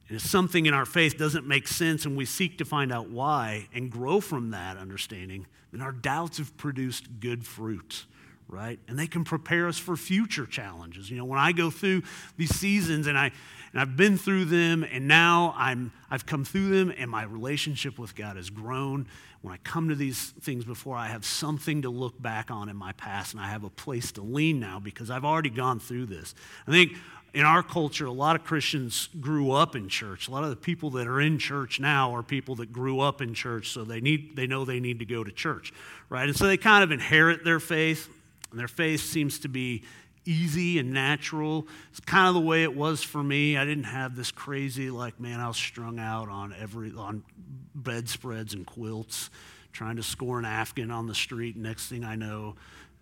And 0.09 0.17
if 0.17 0.23
something 0.25 0.67
in 0.67 0.75
our 0.75 0.87
faith 0.87 1.19
doesn't 1.19 1.47
make 1.47 1.69
sense 1.69 2.05
and 2.05 2.17
we 2.17 2.25
seek 2.25 2.59
to 2.59 2.65
find 2.65 2.91
out 2.91 3.11
why 3.11 3.69
and 3.75 3.91
grow 3.91 4.21
from 4.21 4.51
that 4.51 4.77
understanding, 4.77 5.47
then 5.71 5.83
our 5.83 5.93
doubts 5.93 6.39
have 6.39 6.57
produced 6.57 7.21
good 7.21 7.47
fruits 7.47 8.07
right? 8.49 8.79
And 8.89 8.99
they 8.99 9.07
can 9.07 9.25
prepare 9.25 9.69
us 9.69 9.79
for 9.79 9.97
future 9.97 10.47
challenges. 10.47 11.11
You 11.11 11.19
know, 11.19 11.25
when 11.25 11.39
I 11.39 11.53
go 11.53 11.71
through 11.71 12.03
these 12.37 12.55
seasons 12.55 13.07
and 13.07 13.19
I 13.19 13.31
and 13.73 13.83
I've 13.83 13.99
been 13.99 14.17
through 14.17 14.47
them 14.47 14.85
and 14.91 15.07
now 15.07 15.55
I'm 15.57 15.93
I've 16.11 16.25
come 16.25 16.45
through 16.45 16.71
them 16.71 16.93
and 16.97 17.11
my 17.11 17.25
relationship 17.25 17.99
with 17.99 18.15
God 18.15 18.37
has 18.37 18.51
grown. 18.51 19.07
When 19.43 19.55
I 19.55 19.59
come 19.59 19.89
to 19.91 19.95
these 19.95 20.31
things 20.41 20.65
before 20.65 20.97
I 20.97 21.09
have 21.09 21.25
something 21.25 21.83
to 21.83 21.91
look 21.91 22.21
back 22.21 22.51
on 22.51 22.69
in 22.69 22.77
my 22.77 22.93
past 22.93 23.35
and 23.35 23.41
I 23.41 23.49
have 23.49 23.63
a 23.63 23.71
place 23.71 24.11
to 24.13 24.23
lean 24.23 24.59
now 24.59 24.81
because 24.81 25.11
I've 25.11 25.25
already 25.25 25.51
gone 25.51 25.79
through 25.79 26.07
this. 26.07 26.35
I 26.67 26.73
think 26.73 26.95
in 27.35 27.45
our 27.45 27.63
culture, 27.63 28.07
a 28.07 28.13
lot 28.13 28.35
of 28.35 28.45
Christians 28.45 29.11
grew 29.21 29.53
up 29.53 29.77
in 29.77 29.89
church. 29.89 30.29
A 30.29 30.31
lot 30.31 30.45
of 30.45 30.51
the 30.51 30.57
people 30.57 30.91
that 30.93 31.07
are 31.07 31.21
in 31.21 31.39
church 31.39 31.79
now 31.79 32.15
are 32.17 32.23
people 32.23 32.57
that 32.57 32.73
grew 32.73 33.01
up 33.01 33.21
in 33.21 33.35
church, 33.35 33.69
so 33.69 33.85
they 33.85 34.01
need 34.01 34.35
they 34.35 34.47
know 34.47 34.65
they 34.65 34.81
need 34.81 34.99
to 35.01 35.05
go 35.05 35.23
to 35.23 35.31
church, 35.31 35.73
right? 36.09 36.27
And 36.27 36.37
so 36.37 36.47
they 36.47 36.57
kind 36.57 36.83
of 36.83 36.91
inherit 36.91 37.45
their 37.45 37.61
faith 37.61 38.09
and 38.51 38.59
their 38.59 38.69
faith 38.69 39.01
seems 39.01 39.39
to 39.41 39.49
be 39.49 39.83
easy 40.25 40.79
and 40.79 40.93
natural. 40.93 41.67
It's 41.91 42.01
kind 42.01 42.29
of 42.29 42.35
the 42.35 42.47
way 42.47 42.63
it 42.63 42.75
was 42.75 43.03
for 43.03 43.23
me. 43.23 43.57
I 43.57 43.65
didn't 43.65 43.85
have 43.85 44.15
this 44.15 44.31
crazy, 44.31 44.91
like, 44.91 45.19
man, 45.19 45.41
I 45.41 45.49
was 45.49 45.57
strung 45.57 45.99
out 45.99 46.29
on 46.29 46.55
every 46.59 46.93
on 46.95 47.23
bedspreads 47.75 48.55
and 48.55 48.67
quilts, 48.67 49.31
trying 49.73 49.97
to 49.97 50.03
score 50.03 50.39
an 50.39 50.45
Afghan 50.45 50.91
on 50.91 51.07
the 51.07 51.15
street. 51.15 51.57
Next 51.57 51.89
thing 51.89 52.05
I 52.05 52.15
know, 52.15 52.57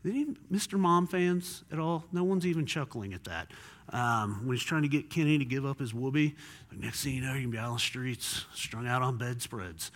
Mr. 0.05 0.79
Mom 0.79 1.07
fans 1.07 1.65
at 1.73 1.81
all? 1.81 2.05
No 2.13 2.23
one's 2.23 2.47
even 2.47 2.65
chuckling 2.65 3.13
at 3.13 3.25
that. 3.25 3.51
Um, 3.91 4.47
when 4.47 4.57
he's 4.57 4.65
trying 4.65 4.83
to 4.83 4.89
get 4.89 5.11
Kenny 5.11 5.39
to 5.39 5.45
give 5.45 5.65
up 5.65 5.79
his 5.79 5.93
woobie, 5.93 6.35
next 6.73 7.03
thing 7.03 7.15
you 7.15 7.21
know, 7.23 7.35
you 7.35 7.43
can 7.43 7.51
be 7.51 7.59
out 7.59 7.69
on 7.69 7.75
the 7.75 7.81
streets, 7.81 8.45
strung 8.55 8.87
out 8.87 9.03
on 9.03 9.17
bedspreads. 9.17 9.91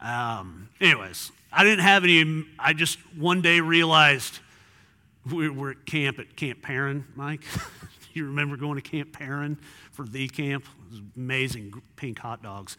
Um, 0.00 0.68
anyways, 0.80 1.32
I 1.52 1.64
didn't 1.64 1.84
have 1.84 2.04
any. 2.04 2.44
I 2.58 2.72
just 2.72 2.98
one 3.16 3.42
day 3.42 3.60
realized 3.60 4.40
we 5.30 5.48
were 5.48 5.70
at 5.70 5.86
camp 5.86 6.18
at 6.18 6.36
Camp 6.36 6.62
Perrin, 6.62 7.04
Mike. 7.14 7.42
you 8.12 8.24
remember 8.26 8.56
going 8.56 8.76
to 8.76 8.82
Camp 8.82 9.12
Perrin 9.12 9.58
for 9.92 10.04
the 10.04 10.28
camp? 10.28 10.64
It 10.86 10.90
was 10.92 11.02
amazing 11.16 11.82
pink 11.96 12.18
hot 12.18 12.42
dogs. 12.42 12.76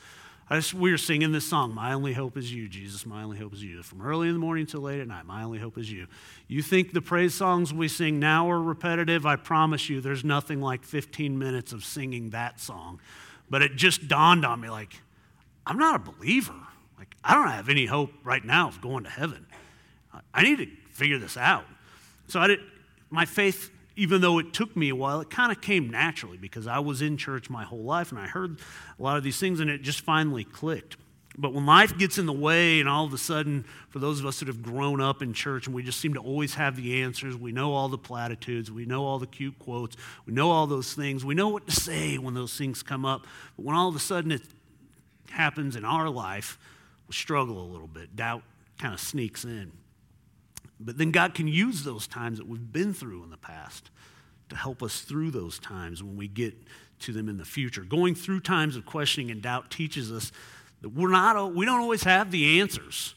Just, 0.50 0.74
we 0.74 0.92
were 0.92 0.98
singing 0.98 1.34
this 1.34 1.46
song, 1.46 1.76
My 1.76 1.92
Only 1.92 2.14
Hope 2.14 2.38
Is 2.38 2.54
You, 2.54 2.70
Jesus, 2.70 3.06
My 3.06 3.24
Only 3.24 3.38
Hope 3.38 3.54
Is 3.54 3.62
You. 3.62 3.84
From 3.84 4.02
early 4.02 4.30
in 4.30 4.34
the 4.34 4.40
morning 4.40 4.66
till 4.66 4.80
late 4.80 5.02
at 5.02 5.08
night, 5.08 5.26
My 5.26 5.44
Only 5.44 5.60
Hope 5.60 5.78
Is 5.78 5.92
You. 5.92 6.08
You 6.48 6.62
think 6.62 6.94
the 6.94 7.02
praise 7.02 7.34
songs 7.34 7.74
we 7.74 7.90
sing 7.90 8.18
now 8.18 8.50
are 8.50 8.62
repetitive? 8.62 9.26
I 9.26 9.36
promise 9.36 9.90
you, 9.90 10.00
there's 10.00 10.24
nothing 10.24 10.62
like 10.62 10.86
15 10.86 11.38
minutes 11.38 11.74
of 11.74 11.84
singing 11.84 12.30
that 12.30 12.62
song. 12.62 13.02
But 13.50 13.62
it 13.62 13.76
just 13.76 14.08
dawned 14.08 14.46
on 14.46 14.62
me 14.62 14.70
like, 14.70 15.02
I'm 15.66 15.78
not 15.78 15.96
a 15.96 16.12
believer. 16.12 16.56
Like, 16.98 17.14
I 17.26 17.34
don't 17.34 17.50
have 17.50 17.68
any 17.68 17.86
hope 17.86 18.12
right 18.24 18.44
now 18.44 18.70
of 18.70 18.80
going 18.80 19.04
to 19.04 19.10
heaven. 19.10 19.46
I 20.34 20.44
need 20.44 20.60
to 20.60 20.68
figure 20.92 21.20
this 21.20 21.36
out. 21.36 21.66
So 22.28 22.40
I 22.40 22.48
did, 22.48 22.60
my 23.10 23.26
faith, 23.26 23.72
even 23.96 24.22
though 24.22 24.40
it 24.40 24.54
took 24.54 24.76
me 24.76 24.90
a 24.90 24.96
while, 24.96 25.22
it 25.22 25.30
kind 25.30 25.52
of 25.52 25.62
came 25.62 25.90
naturally 25.90 26.38
because 26.38 26.68
I 26.68 26.80
was 26.80 27.02
in 27.02 27.18
church 27.18 27.50
my 27.50 27.64
whole 27.64 27.84
life 27.84 28.12
and 28.12 28.20
I 28.20 28.28
heard 28.28 28.60
a 29.00 29.04
lot 29.04 29.18
of 29.18 29.24
these 29.24 29.40
things 29.40 29.60
and 29.60 29.70
it 29.70 29.82
just 29.82 30.02
finally 30.02 30.44
clicked. 30.44 30.98
But 31.40 31.54
when 31.54 31.68
life 31.68 31.96
gets 31.98 32.18
in 32.18 32.26
the 32.26 32.34
way, 32.34 32.80
and 32.80 32.90
all 32.90 33.06
of 33.06 33.14
a 33.14 33.18
sudden, 33.18 33.64
for 33.90 34.00
those 34.00 34.20
of 34.20 34.26
us 34.26 34.40
that 34.40 34.48
have 34.48 34.64
grown 34.64 35.00
up 35.00 35.22
in 35.22 35.34
church 35.34 35.68
and 35.68 35.76
we 35.76 35.84
just 35.84 36.00
seem 36.00 36.16
to 36.16 36.20
always 36.20 36.56
have 36.56 36.76
the 36.76 37.04
answers, 37.04 37.36
we 37.36 37.52
know 37.52 37.74
all 37.74 37.90
the 37.90 37.98
platitudes, 37.98 38.72
we 38.72 38.86
know 38.86 39.06
all 39.06 39.20
the 39.20 39.28
cute 39.28 39.58
quotes, 39.60 39.96
we 40.26 40.34
know 40.34 40.50
all 40.50 40.66
those 40.66 40.96
things, 40.96 41.24
we 41.24 41.36
know 41.36 41.50
what 41.50 41.68
to 41.68 41.74
say 41.74 42.18
when 42.18 42.34
those 42.34 42.58
things 42.58 42.82
come 42.82 43.06
up. 43.06 43.28
But 43.56 43.66
when 43.66 43.76
all 43.76 43.88
of 43.88 43.96
a 43.96 44.00
sudden 44.00 44.32
it 44.32 44.42
happens 45.30 45.76
in 45.76 45.86
our 45.86 46.10
life, 46.10 46.58
we 47.08 47.14
struggle 47.14 47.62
a 47.62 47.68
little 47.72 47.88
bit. 47.88 48.16
Doubt 48.16 48.42
kind 48.80 48.96
of 48.96 49.00
sneaks 49.00 49.46
in. 49.46 49.72
But 50.80 50.98
then 50.98 51.12
God 51.12 51.34
can 51.34 51.48
use 51.48 51.84
those 51.84 52.08
times 52.08 52.38
that 52.38 52.48
we've 52.48 52.72
been 52.72 52.94
through 52.94 53.24
in 53.24 53.30
the 53.30 53.38
past 53.38 53.90
to 54.50 54.56
help 54.56 54.84
us 54.84 55.02
through 55.02 55.32
those 55.32 55.60
times 55.60 56.04
when 56.04 56.16
we 56.16 56.28
get 56.28 56.56
to 57.00 57.14
them 57.14 57.30
in 57.30 57.38
the 57.38 57.46
future. 57.46 57.82
Going 57.84 58.16
through 58.16 58.42
times 58.42 58.76
of 58.76 58.86
questioning 58.86 59.32
and 59.32 59.42
doubt 59.42 59.72
teaches 59.72 60.12
us 60.12 60.32
that 60.82 60.90
we're 60.90 61.10
not, 61.10 61.54
we 61.54 61.66
don't 61.66 61.82
always 61.82 62.04
have 62.04 62.32
the 62.32 62.60
answers. 62.60 63.16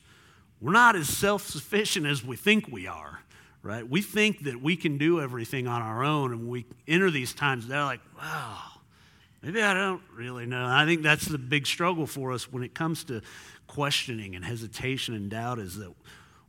We're 0.60 0.72
not 0.72 0.96
as 0.96 1.08
self 1.08 1.46
sufficient 1.46 2.06
as 2.06 2.24
we 2.24 2.36
think 2.36 2.68
we 2.68 2.86
are, 2.86 3.20
right? 3.62 3.88
We 3.88 4.02
think 4.02 4.44
that 4.44 4.60
we 4.60 4.76
can 4.76 4.98
do 4.98 5.20
everything 5.20 5.66
on 5.66 5.80
our 5.80 6.04
own, 6.04 6.32
and 6.32 6.48
we 6.48 6.66
enter 6.86 7.10
these 7.10 7.32
times, 7.32 7.66
they're 7.66 7.84
like, 7.84 8.00
wow, 8.18 8.58
maybe 9.42 9.62
I 9.62 9.72
don't 9.72 10.02
really 10.14 10.46
know. 10.46 10.66
I 10.66 10.84
think 10.84 11.02
that's 11.02 11.26
the 11.26 11.38
big 11.38 11.66
struggle 11.66 12.06
for 12.06 12.32
us 12.32 12.52
when 12.52 12.62
it 12.62 12.74
comes 12.74 13.04
to 13.04 13.22
questioning 13.66 14.34
and 14.34 14.44
hesitation 14.44 15.14
and 15.14 15.30
doubt 15.30 15.58
is 15.58 15.76
that 15.76 15.92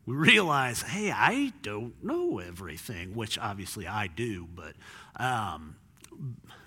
we 0.06 0.16
realize, 0.16 0.82
hey, 0.82 1.12
I 1.12 1.54
don't 1.62 2.04
know 2.04 2.40
everything, 2.40 3.16
which 3.16 3.38
obviously 3.38 3.88
I 3.88 4.08
do, 4.08 4.48
but 4.56 4.74
um, 5.18 5.76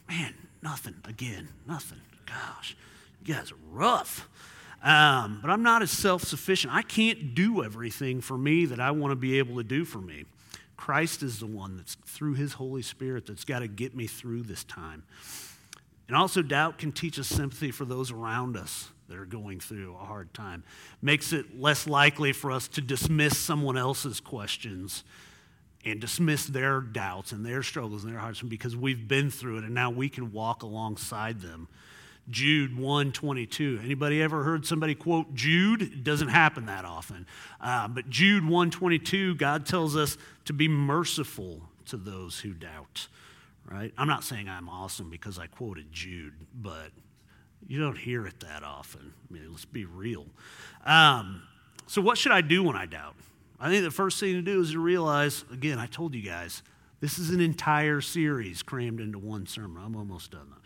man, 0.09 0.35
nothing 0.63 0.95
again, 1.05 1.49
nothing. 1.67 2.01
Gosh, 2.27 2.77
you 3.25 3.35
guys 3.35 3.53
are 3.53 3.59
rough. 3.71 4.29
Um, 4.83 5.39
but 5.41 5.51
I'm 5.51 5.63
not 5.63 5.81
as 5.83 5.91
self 5.91 6.23
sufficient. 6.23 6.73
I 6.75 6.83
can't 6.83 7.35
do 7.35 7.65
everything 7.65 8.21
for 8.21 8.37
me 8.37 8.67
that 8.67 8.81
I 8.81 8.91
want 8.91 9.13
to 9.13 9.17
be 9.17 9.39
able 9.39 9.57
to 9.57 9.65
do 9.65 9.85
for 9.85 9.99
me. 9.99 10.27
Christ 10.77 11.23
is 11.23 11.39
the 11.39 11.47
one 11.47 11.77
that's 11.77 11.95
through 12.05 12.35
his 12.35 12.53
Holy 12.55 12.83
Spirit 12.83 13.27
that's 13.27 13.45
got 13.45 13.61
to 13.61 13.69
get 13.69 13.97
me 13.97 14.07
through 14.07 14.43
this 14.43 14.63
time. 14.65 15.05
And 16.07 16.17
also, 16.17 16.43
doubt 16.43 16.77
can 16.77 16.93
teach 16.93 17.19
us 17.19 17.29
sympathy 17.29 17.71
for 17.71 17.87
those 17.87 18.11
around 18.11 18.59
us 18.59 18.91
that 19.09 19.19
are 19.19 19.27
going 19.27 19.61
through 19.61 19.95
a 19.95 20.05
hard 20.05 20.33
time. 20.35 20.65
Makes 21.03 21.33
it 21.33 21.59
less 21.59 21.87
likely 21.87 22.33
for 22.33 22.51
us 22.51 22.69
to 22.69 22.81
dismiss 22.81 23.39
someone 23.39 23.77
else's 23.77 24.21
questions 24.21 25.05
and 25.85 26.01
dismiss 26.01 26.47
their 26.47 26.81
doubts 26.81 27.33
and 27.33 27.45
their 27.45 27.63
struggles 27.63 28.05
and 28.05 28.13
their 28.13 28.21
hearts 28.21 28.41
because 28.41 28.77
we've 28.77 29.07
been 29.07 29.31
through 29.31 29.59
it 29.59 29.65
and 29.65 29.75
now 29.75 29.91
we 29.91 30.09
can 30.09 30.33
walk 30.33 30.63
alongside 30.63 31.41
them. 31.41 31.69
Jude 32.31 32.77
122. 32.79 33.81
Anybody 33.85 34.23
ever 34.23 34.45
heard 34.45 34.65
somebody 34.65 34.95
quote 34.95 35.35
Jude? 35.35 35.83
It 35.83 36.05
doesn't 36.05 36.29
happen 36.29 36.67
that 36.67 36.85
often. 36.85 37.27
Uh, 37.61 37.89
but 37.89 38.09
Jude 38.09 38.45
122, 38.45 39.35
God 39.35 39.67
tells 39.67 39.95
us 39.95 40.17
to 40.47 40.53
be 40.53 40.67
merciful 40.67 41.61
to 41.87 41.97
those 41.97 42.41
who 42.41 42.55
doubt. 42.55 43.09
Right? 43.71 43.93
I'm 43.97 44.09
not 44.09 44.25
saying 44.25 44.49
I'm 44.49 44.69
awesome 44.69 45.11
because 45.11 45.39
I 45.39 45.47
quoted 45.47 45.93
Jude, 45.93 46.35
but 46.55 46.91
you 47.67 47.81
don't 47.81 47.99
hear 47.99 48.27
it 48.27 48.41
that 48.41 48.63
often. 48.63 49.13
I 49.29 49.33
mean, 49.33 49.47
let's 49.51 49.65
be 49.65 49.85
real. 49.85 50.27
Um, 50.85 51.43
so, 51.87 52.01
what 52.01 52.19
should 52.19 52.33
I 52.33 52.41
do 52.41 52.63
when 52.63 52.77
I 52.77 52.87
doubt? 52.87 53.15
I 53.61 53.71
think 53.71 53.85
the 53.85 53.91
first 53.91 54.21
thing 54.21 54.35
to 54.35 54.43
do 54.43 54.61
is 54.61 54.73
to 54.73 54.79
realize 54.79 55.45
again, 55.53 55.79
I 55.79 55.87
told 55.87 56.15
you 56.15 56.23
guys, 56.23 56.63
this 57.01 57.19
is 57.19 57.31
an 57.31 57.41
entire 57.41 58.01
series 58.01 58.63
crammed 58.63 59.01
into 59.01 59.19
one 59.19 59.47
sermon. 59.47 59.83
I'm 59.85 59.97
almost 59.97 60.31
done 60.31 60.49
though. 60.51 60.61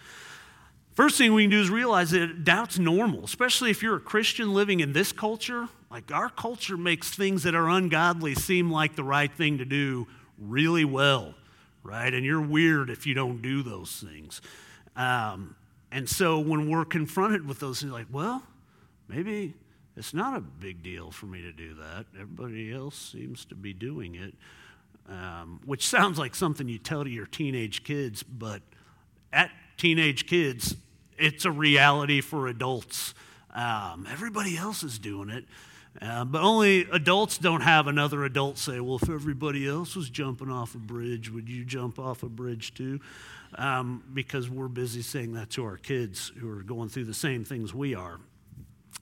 First 0.95 1.17
thing 1.17 1.33
we 1.33 1.45
can 1.45 1.51
do 1.51 1.61
is 1.61 1.71
realize 1.71 2.11
that 2.11 2.43
doubt's 2.45 2.77
normal, 2.77 3.25
especially 3.25 3.71
if 3.71 3.85
you're 3.85 3.97
a 3.97 4.01
Christian 4.01 4.53
living 4.53 4.81
in 4.81 4.93
this 4.93 5.13
culture. 5.13 5.69
Like 5.93 6.11
our 6.11 6.29
culture 6.29 6.77
makes 6.77 7.11
things 7.11 7.45
that 7.45 7.55
are 7.55 7.69
ungodly 7.69 8.35
seem 8.35 8.69
like 8.69 8.97
the 8.97 9.05
right 9.05 9.33
thing 9.33 9.59
to 9.59 9.65
do 9.65 10.09
really 10.37 10.85
well, 10.85 11.35
right? 11.85 12.13
And 12.13 12.27
you're 12.27 12.43
weird 12.43 12.91
if 12.91 13.07
you 13.07 13.15
don't 13.15 13.41
do 13.41 13.63
those 13.63 14.05
things. 14.05 14.41
Um, 14.97 15.55
and 15.91 16.09
so 16.09 16.39
when 16.39 16.71
we're 16.71 16.85
confronted 16.85 17.47
with 17.47 17.61
those 17.61 17.81
things, 17.81 17.93
like, 17.93 18.07
well, 18.11 18.43
maybe 19.09 19.55
it's 19.97 20.15
not 20.15 20.37
a 20.37 20.41
big 20.41 20.83
deal 20.83 21.11
for 21.11 21.27
me 21.27 21.43
to 21.43 21.53
do 21.53 21.75
that. 21.75 22.07
Everybody 22.15 22.73
else 22.73 22.97
seems 22.97 23.45
to 23.47 23.55
be 23.55 23.73
doing 23.73 24.15
it, 24.15 24.35
um, 25.09 25.61
which 25.65 25.87
sounds 25.87 26.19
like 26.19 26.35
something 26.35 26.69
you 26.69 26.79
tell 26.79 27.05
to 27.05 27.11
your 27.11 27.27
teenage 27.27 27.85
kids, 27.85 28.23
but 28.23 28.63
at 29.33 29.51
teenage 29.77 30.27
kids, 30.27 30.77
it's 31.17 31.45
a 31.45 31.51
reality 31.51 32.21
for 32.21 32.47
adults. 32.47 33.15
Um, 33.55 34.07
everybody 34.11 34.57
else 34.57 34.83
is 34.83 34.99
doing 34.99 35.31
it. 35.31 35.47
Uh, 36.01 36.25
but 36.25 36.43
only 36.43 36.87
adults 36.93 37.39
don't 37.39 37.63
have 37.63 37.89
another 37.89 38.25
adult 38.25 38.57
say, 38.57 38.79
Well, 38.79 38.99
if 39.03 39.09
everybody 39.09 39.67
else 39.67 39.97
was 39.97 40.11
jumping 40.11 40.51
off 40.51 40.75
a 40.75 40.79
bridge, 40.79 41.31
would 41.31 41.49
you 41.49 41.65
jump 41.65 41.99
off 41.99 42.23
a 42.23 42.29
bridge 42.29 42.75
too? 42.75 43.01
Um, 43.57 44.05
because 44.13 44.49
we're 44.49 44.69
busy 44.69 45.03
saying 45.03 45.33
that 45.33 45.51
to 45.51 45.65
our 45.65 45.77
kids 45.77 46.31
who 46.39 46.51
are 46.51 46.63
going 46.63 46.89
through 46.89 47.07
the 47.07 47.15
same 47.15 47.45
things 47.45 47.75
we 47.75 47.95
are, 47.95 48.21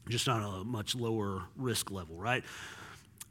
just 0.08 0.28
on 0.28 0.42
a 0.42 0.64
much 0.64 0.94
lower 0.94 1.42
risk 1.56 1.90
level, 1.90 2.16
right? 2.16 2.44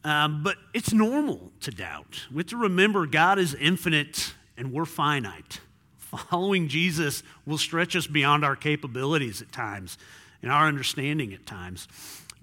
Um, 0.04 0.44
but 0.44 0.58
it's 0.74 0.94
normal 0.94 1.52
to 1.62 1.72
doubt. 1.72 2.26
We 2.32 2.38
have 2.38 2.48
to 2.48 2.58
remember 2.58 3.08
God 3.08 3.40
is 3.40 3.56
infinite 3.56 4.36
and 4.58 4.72
we're 4.72 4.86
finite. 4.86 5.62
Following 5.98 6.68
Jesus 6.68 7.24
will 7.46 7.58
stretch 7.58 7.96
us 7.96 8.06
beyond 8.06 8.46
our 8.46 8.56
capabilities 8.56 9.42
at 9.42 9.52
times 9.52 9.98
and 10.44 10.52
our 10.52 10.68
understanding 10.68 11.34
at 11.34 11.46
times. 11.48 11.88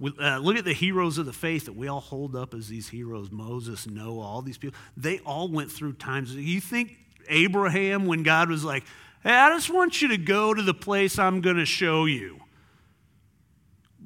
Uh, 0.02 0.38
look 0.38 0.56
at 0.56 0.64
the 0.64 0.72
heroes 0.72 1.18
of 1.18 1.26
the 1.26 1.32
faith 1.32 1.66
that 1.66 1.76
we 1.76 1.86
all 1.86 2.00
hold 2.00 2.34
up 2.34 2.54
as 2.54 2.68
these 2.68 2.88
heroes 2.88 3.30
Moses, 3.30 3.86
Noah, 3.86 4.20
all 4.20 4.42
these 4.42 4.58
people. 4.58 4.78
They 4.96 5.20
all 5.20 5.48
went 5.48 5.70
through 5.70 5.94
times. 5.94 6.34
You 6.34 6.60
think 6.60 6.96
Abraham, 7.28 8.06
when 8.06 8.22
God 8.22 8.50
was 8.50 8.64
like, 8.64 8.84
hey, 9.22 9.32
I 9.32 9.50
just 9.50 9.70
want 9.70 10.02
you 10.02 10.08
to 10.08 10.16
go 10.16 10.52
to 10.52 10.62
the 10.62 10.74
place 10.74 11.18
I'm 11.18 11.40
going 11.40 11.56
to 11.56 11.66
show 11.66 12.06
you. 12.06 12.40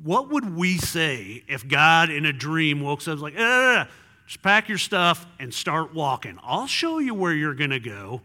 What 0.03 0.31
would 0.31 0.55
we 0.55 0.77
say 0.77 1.43
if 1.49 1.67
God 1.67 2.11
in 2.11 2.27
a 2.27 2.33
dream 2.33 2.81
woke 2.81 3.01
up 3.01 3.07
and 3.07 3.15
was 3.15 3.23
like, 3.23 3.37
eh, 3.37 3.85
just 4.27 4.43
pack 4.43 4.69
your 4.69 4.79
stuff 4.79 5.27
and 5.39 5.53
start 5.53 5.95
walking? 5.95 6.39
I'll 6.43 6.67
show 6.67 6.99
you 6.99 7.15
where 7.15 7.33
you're 7.33 7.55
going 7.55 7.71
to 7.71 7.81
go. 7.81 8.21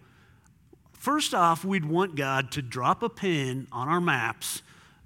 First 0.92 1.34
off, 1.34 1.64
we'd 1.64 1.86
want 1.86 2.16
God 2.16 2.52
to 2.52 2.62
drop 2.62 3.02
a 3.02 3.10
pin 3.10 3.68
on 3.72 3.88
our 3.88 4.02
maps 4.02 4.62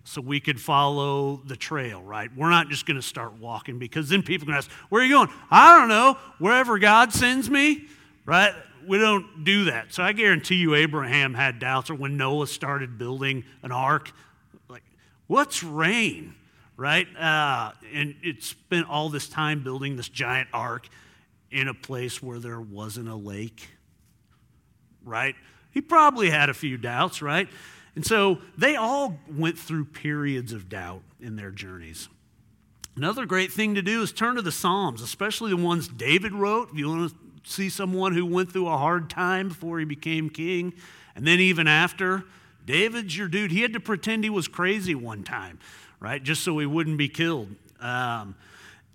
so 0.08 0.22
we 0.22 0.40
could 0.40 0.62
follow 0.62 1.42
the 1.46 1.56
trail, 1.56 2.02
right? 2.02 2.30
We're 2.38 2.52
not 2.52 2.70
just 2.70 2.86
going 2.86 2.96
to 2.96 3.02
start 3.02 3.34
walking 3.40 3.80
because 3.80 4.08
then 4.08 4.22
people 4.22 4.46
can 4.46 4.56
ask, 4.56 4.70
Where 4.90 5.02
are 5.02 5.06
you 5.06 5.16
going? 5.16 5.30
I 5.50 5.78
don't 5.78 5.90
know. 5.90 6.18
Wherever 6.38 6.78
God 6.78 7.12
sends 7.12 7.50
me, 7.50 7.88
right? 8.24 8.54
We 8.88 9.00
don't 9.00 9.44
do 9.44 9.66
that. 9.66 9.92
So 9.94 10.04
I 10.04 10.14
guarantee 10.14 10.56
you, 10.56 10.76
Abraham 10.76 11.34
had 11.34 11.58
doubts, 11.58 11.90
or 11.90 11.96
when 11.96 12.18
Noah 12.18 12.46
started 12.46 13.00
building 13.00 13.46
an 13.64 13.72
ark, 13.72 14.12
like, 14.70 14.84
what's 15.26 15.64
rain, 15.64 16.36
right? 16.78 17.08
Uh, 17.18 17.72
and 17.92 18.14
it 18.22 18.44
spent 18.44 18.88
all 18.88 19.10
this 19.10 19.28
time 19.28 19.64
building 19.64 19.96
this 19.96 20.08
giant 20.08 20.50
ark 20.54 20.88
in 21.50 21.68
a 21.68 21.74
place 21.74 22.22
where 22.22 22.38
there 22.38 22.62
wasn't 22.62 23.10
a 23.10 23.16
lake, 23.16 23.70
right? 25.04 25.36
He 25.72 25.82
probably 25.82 26.30
had 26.30 26.50
a 26.50 26.54
few 26.54 26.78
doubts, 26.78 27.24
right? 27.24 27.50
And 27.96 28.06
so 28.06 28.40
they 28.58 28.76
all 28.76 29.18
went 29.30 29.58
through 29.58 29.86
periods 29.86 30.52
of 30.52 30.68
doubt 30.70 31.02
in 31.20 31.36
their 31.38 31.52
journeys. 31.52 32.10
Another 32.96 33.26
great 33.26 33.52
thing 33.52 33.76
to 33.76 33.82
do 33.82 34.02
is 34.02 34.12
turn 34.12 34.36
to 34.36 34.42
the 34.42 34.52
Psalms, 34.52 35.02
especially 35.02 35.52
the 35.52 35.58
ones 35.58 35.88
David 35.88 36.34
wrote. 36.34 36.70
If 36.72 36.78
you 36.78 36.90
want 36.90 37.12
to 37.12 37.18
see 37.50 37.70
someone 37.70 38.14
who 38.14 38.26
went 38.26 38.52
through 38.52 38.68
a 38.68 38.78
hard 38.78 39.10
time 39.10 39.50
before 39.50 39.80
he 39.80 39.86
became 39.86 40.30
king, 40.30 40.74
and 41.16 41.26
then 41.26 41.40
even 41.40 41.68
after, 41.68 42.24
David's 42.66 43.18
your 43.18 43.28
dude. 43.28 43.52
He 43.52 43.62
had 43.62 43.74
to 43.74 43.80
pretend 43.80 44.24
he 44.24 44.30
was 44.30 44.48
crazy 44.48 44.96
one 44.96 45.24
time, 45.24 45.60
right? 46.00 46.22
Just 46.22 46.44
so 46.44 46.58
he 46.58 46.66
wouldn't 46.66 46.98
be 46.98 47.10
killed. 47.10 47.50
Um, 47.80 48.36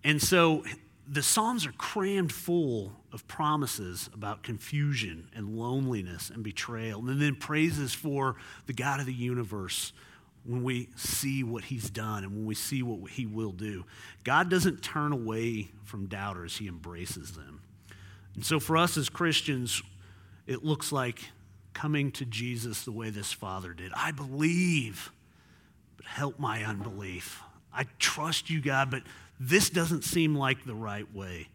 and 0.03 0.21
so 0.21 0.65
the 1.09 1.23
Psalms 1.23 1.67
are 1.67 1.73
crammed 1.73 2.33
full 2.33 2.93
of 3.13 3.27
promises 3.27 4.09
about 4.15 4.43
confusion 4.43 5.29
and 5.35 5.57
loneliness 5.57 6.31
and 6.31 6.43
betrayal, 6.45 7.01
and 7.09 7.21
then 7.21 7.35
praises 7.35 7.93
for 7.93 8.37
the 8.67 8.73
God 8.73 9.01
of 9.01 9.07
the 9.07 9.13
universe 9.13 9.93
when 10.45 10.63
we 10.63 10.89
see 10.97 11.43
what 11.43 11.65
he's 11.65 11.91
done 11.91 12.25
and 12.25 12.33
when 12.33 12.47
we 12.47 12.55
see 12.55 12.83
what 12.83 13.11
he 13.11 13.27
will 13.27 13.53
do. 13.53 13.85
God 14.25 14.49
doesn't 14.49 14.83
turn 14.83 15.13
away 15.13 15.69
from 15.85 16.07
doubters, 16.07 16.57
he 16.57 16.67
embraces 16.67 17.33
them. 17.33 17.61
And 18.35 18.45
so 18.45 18.59
for 18.61 18.77
us 18.77 18.97
as 18.97 19.09
Christians, 19.09 19.83
it 20.47 20.65
looks 20.65 20.93
like 20.93 21.21
coming 21.75 22.11
to 22.13 22.25
Jesus 22.25 22.85
the 22.85 22.93
way 22.93 23.11
this 23.11 23.33
father 23.33 23.73
did. 23.73 23.93
I 23.95 24.13
believe, 24.13 25.13
but 25.97 26.07
help 26.07 26.39
my 26.39 26.65
unbelief. 26.65 27.43
I 27.73 27.85
trust 27.99 28.51
you, 28.51 28.61
God, 28.61 28.91
but 28.91 29.03
this 29.39 29.71
doesn't 29.71 30.05
seem 30.05 30.35
like 30.35 30.65
the 30.65 30.75
right 30.75 31.13
way. 31.15 31.49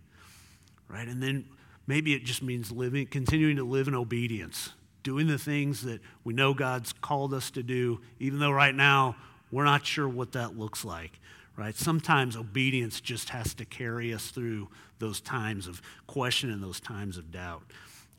Right? 0.87 1.07
And 1.07 1.21
then 1.21 1.45
maybe 1.87 2.13
it 2.13 2.23
just 2.23 2.43
means 2.43 2.71
living, 2.71 3.07
continuing 3.07 3.57
to 3.57 3.63
live 3.63 3.87
in 3.87 3.95
obedience, 3.95 4.71
doing 5.03 5.27
the 5.27 5.37
things 5.37 5.83
that 5.83 6.01
we 6.23 6.33
know 6.33 6.53
God's 6.53 6.93
called 6.93 7.33
us 7.33 7.51
to 7.51 7.63
do, 7.63 8.01
even 8.19 8.39
though 8.39 8.51
right 8.51 8.75
now 8.75 9.15
we're 9.51 9.65
not 9.65 9.85
sure 9.85 10.07
what 10.07 10.31
that 10.33 10.57
looks 10.57 10.85
like. 10.85 11.19
Right? 11.57 11.75
Sometimes 11.75 12.35
obedience 12.35 12.99
just 12.99 13.29
has 13.29 13.53
to 13.55 13.65
carry 13.65 14.13
us 14.13 14.29
through 14.29 14.67
those 14.99 15.21
times 15.21 15.67
of 15.67 15.81
question 16.05 16.51
and 16.51 16.61
those 16.61 16.79
times 16.79 17.17
of 17.17 17.31
doubt. 17.31 17.63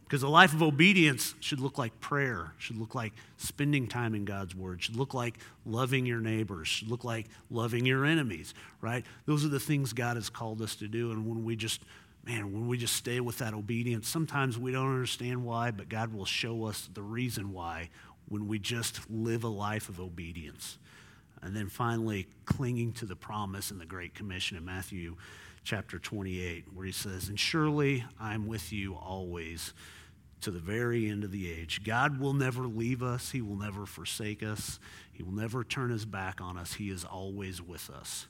Because 0.05 0.23
a 0.23 0.29
life 0.29 0.55
of 0.55 0.63
obedience 0.63 1.35
should 1.41 1.59
look 1.59 1.79
like 1.79 1.99
prayer, 2.01 2.53
should 2.59 2.79
look 2.79 2.95
like 2.95 3.13
spending 3.39 3.89
time 3.89 4.15
in 4.15 4.25
God's 4.25 4.55
word, 4.55 4.81
should 4.81 4.95
look 4.95 5.15
like 5.15 5.39
loving 5.65 6.07
your 6.07 6.21
neighbors, 6.21 6.69
should 6.69 6.89
look 6.89 7.03
like 7.03 7.27
loving 7.51 7.85
your 7.85 8.05
enemies, 8.05 8.55
right? 8.81 9.05
Those 9.27 9.45
are 9.45 9.49
the 9.49 9.59
things 9.59 9.93
God 9.93 10.17
has 10.17 10.31
called 10.31 10.63
us 10.63 10.77
to 10.77 10.87
do. 10.87 11.11
And 11.11 11.27
when 11.27 11.45
we 11.45 11.57
just, 11.57 11.83
man, 12.27 12.53
when 12.53 12.67
we 12.67 12.77
just 12.77 12.95
stay 12.95 13.21
with 13.21 13.39
that 13.39 13.55
obedience, 13.55 14.09
sometimes 14.09 14.59
we 14.59 14.73
don't 14.73 14.93
understand 14.93 15.45
why, 15.45 15.71
but 15.71 15.89
God 15.89 16.13
will 16.13 16.25
show 16.25 16.65
us 16.65 16.89
the 16.93 17.03
reason 17.03 17.53
why 17.53 17.89
when 18.29 18.49
we 18.49 18.59
just 18.59 19.09
live 19.09 19.45
a 19.45 19.49
life 19.49 19.89
of 19.89 20.01
obedience. 20.01 20.79
And 21.41 21.55
then 21.55 21.69
finally, 21.69 22.27
clinging 22.45 22.93
to 22.95 23.07
the 23.07 23.15
promise 23.15 23.71
in 23.71 23.79
the 23.79 23.87
Great 23.87 24.15
Commission 24.15 24.57
in 24.57 24.65
Matthew 24.65 25.17
chapter 25.63 25.99
28, 26.01 26.65
where 26.75 26.85
he 26.85 26.93
says, 26.93 27.29
And 27.29 27.39
surely 27.39 28.05
I'm 28.19 28.49
with 28.49 28.73
you 28.73 28.95
always 28.95 29.73
to 30.41 30.51
the 30.51 30.59
very 30.59 31.09
end 31.09 31.25
of 31.25 31.31
the 31.31 31.51
age. 31.51 31.83
God 31.85 32.19
will 32.19 32.33
never 32.33 32.67
leave 32.67 33.03
us, 33.03 33.31
He 33.31 33.41
will 33.41 33.57
never 33.57 33.87
forsake 33.87 34.43
us, 34.43 34.79
He 35.13 35.23
will 35.23 35.33
never 35.33 35.65
turn 35.65 35.91
His 35.91 36.05
back 36.05 36.41
on 36.41 36.59
us. 36.59 36.75
He 36.75 36.91
is 36.91 37.05
always 37.05 37.63
with 37.63 37.91
us. 37.91 38.27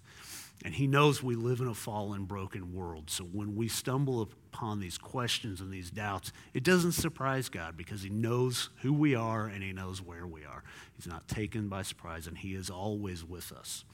And 0.65 0.75
He 0.75 0.87
knows 0.87 1.23
we 1.23 1.35
live 1.35 1.61
in 1.61 1.69
a 1.69 1.75
fallen, 1.75 2.25
broken 2.25 2.75
world. 2.75 3.11
So 3.11 3.25
when 3.25 3.55
we 3.55 3.69
stumble 3.69 4.23
upon 4.23 4.81
these 4.81 4.99
questions 4.99 5.61
and 5.61 5.71
these 5.71 5.91
doubts, 5.91 6.33
it 6.55 6.65
doesn't 6.65 6.93
surprise 6.93 7.49
God 7.49 7.77
because 7.77 8.03
He 8.03 8.09
knows 8.09 8.71
who 8.83 8.93
we 8.93 9.15
are 9.15 9.47
and 9.47 9.63
He 9.63 9.73
knows 9.73 10.01
where 10.01 10.27
we 10.27 10.45
are. 10.45 10.65
He's 10.97 11.07
not 11.07 11.29
taken 11.29 11.69
by 11.69 11.83
surprise, 11.83 12.27
and 12.27 12.39
He 12.39 12.55
is 12.55 12.71
always 12.71 13.25
with 13.25 13.53
us. 13.53 13.85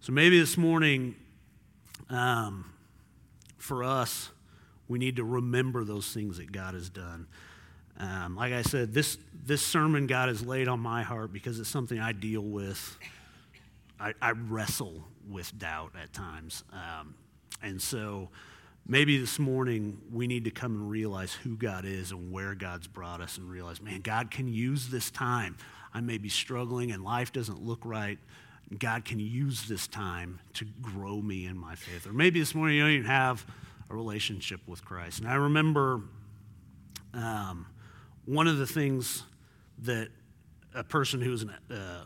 So 0.00 0.12
maybe 0.12 0.38
this 0.38 0.56
morning, 0.56 1.14
um, 2.08 2.72
for 3.58 3.84
us, 3.84 4.30
we 4.88 4.98
need 4.98 5.16
to 5.16 5.24
remember 5.24 5.84
those 5.84 6.12
things 6.12 6.38
that 6.38 6.52
God 6.52 6.74
has 6.74 6.88
done. 6.88 7.26
Um, 7.98 8.36
like 8.36 8.52
I 8.52 8.62
said, 8.62 8.92
this, 8.92 9.18
this 9.44 9.62
sermon 9.62 10.06
God 10.06 10.28
has 10.28 10.44
laid 10.44 10.68
on 10.68 10.80
my 10.80 11.02
heart 11.02 11.32
because 11.32 11.58
it's 11.58 11.68
something 11.68 11.98
I 11.98 12.12
deal 12.12 12.42
with 12.42 12.98
I, 13.98 14.12
I 14.20 14.32
wrestle 14.32 15.04
with 15.28 15.56
doubt 15.58 15.92
at 16.00 16.12
times. 16.12 16.64
Um, 16.72 17.14
and 17.62 17.80
so 17.80 18.28
maybe 18.86 19.18
this 19.18 19.38
morning 19.38 19.98
we 20.12 20.26
need 20.26 20.44
to 20.44 20.50
come 20.50 20.72
and 20.72 20.90
realize 20.90 21.32
who 21.32 21.56
God 21.56 21.84
is 21.84 22.12
and 22.12 22.32
where 22.32 22.54
God's 22.54 22.86
brought 22.86 23.20
us 23.20 23.38
and 23.38 23.50
realize, 23.50 23.80
man, 23.80 24.00
God 24.00 24.30
can 24.30 24.48
use 24.48 24.88
this 24.88 25.10
time. 25.10 25.56
I 25.92 26.00
may 26.00 26.18
be 26.18 26.28
struggling 26.28 26.92
and 26.92 27.02
life 27.02 27.32
doesn't 27.32 27.62
look 27.62 27.80
right. 27.84 28.18
God 28.78 29.04
can 29.04 29.20
use 29.20 29.68
this 29.68 29.86
time 29.86 30.40
to 30.54 30.64
grow 30.82 31.20
me 31.20 31.46
in 31.46 31.56
my 31.56 31.74
faith. 31.74 32.06
Or 32.06 32.12
maybe 32.12 32.40
this 32.40 32.54
morning 32.54 32.76
you 32.76 32.82
don't 32.82 32.92
even 32.92 33.06
have 33.06 33.46
a 33.88 33.94
relationship 33.94 34.60
with 34.66 34.84
Christ. 34.84 35.20
And 35.20 35.28
I 35.28 35.34
remember 35.36 36.00
um, 37.14 37.66
one 38.24 38.48
of 38.48 38.58
the 38.58 38.66
things 38.66 39.22
that 39.82 40.08
a 40.74 40.84
person 40.84 41.20
who 41.20 41.30
was 41.30 41.42
an, 41.42 41.54
uh, 41.70 42.04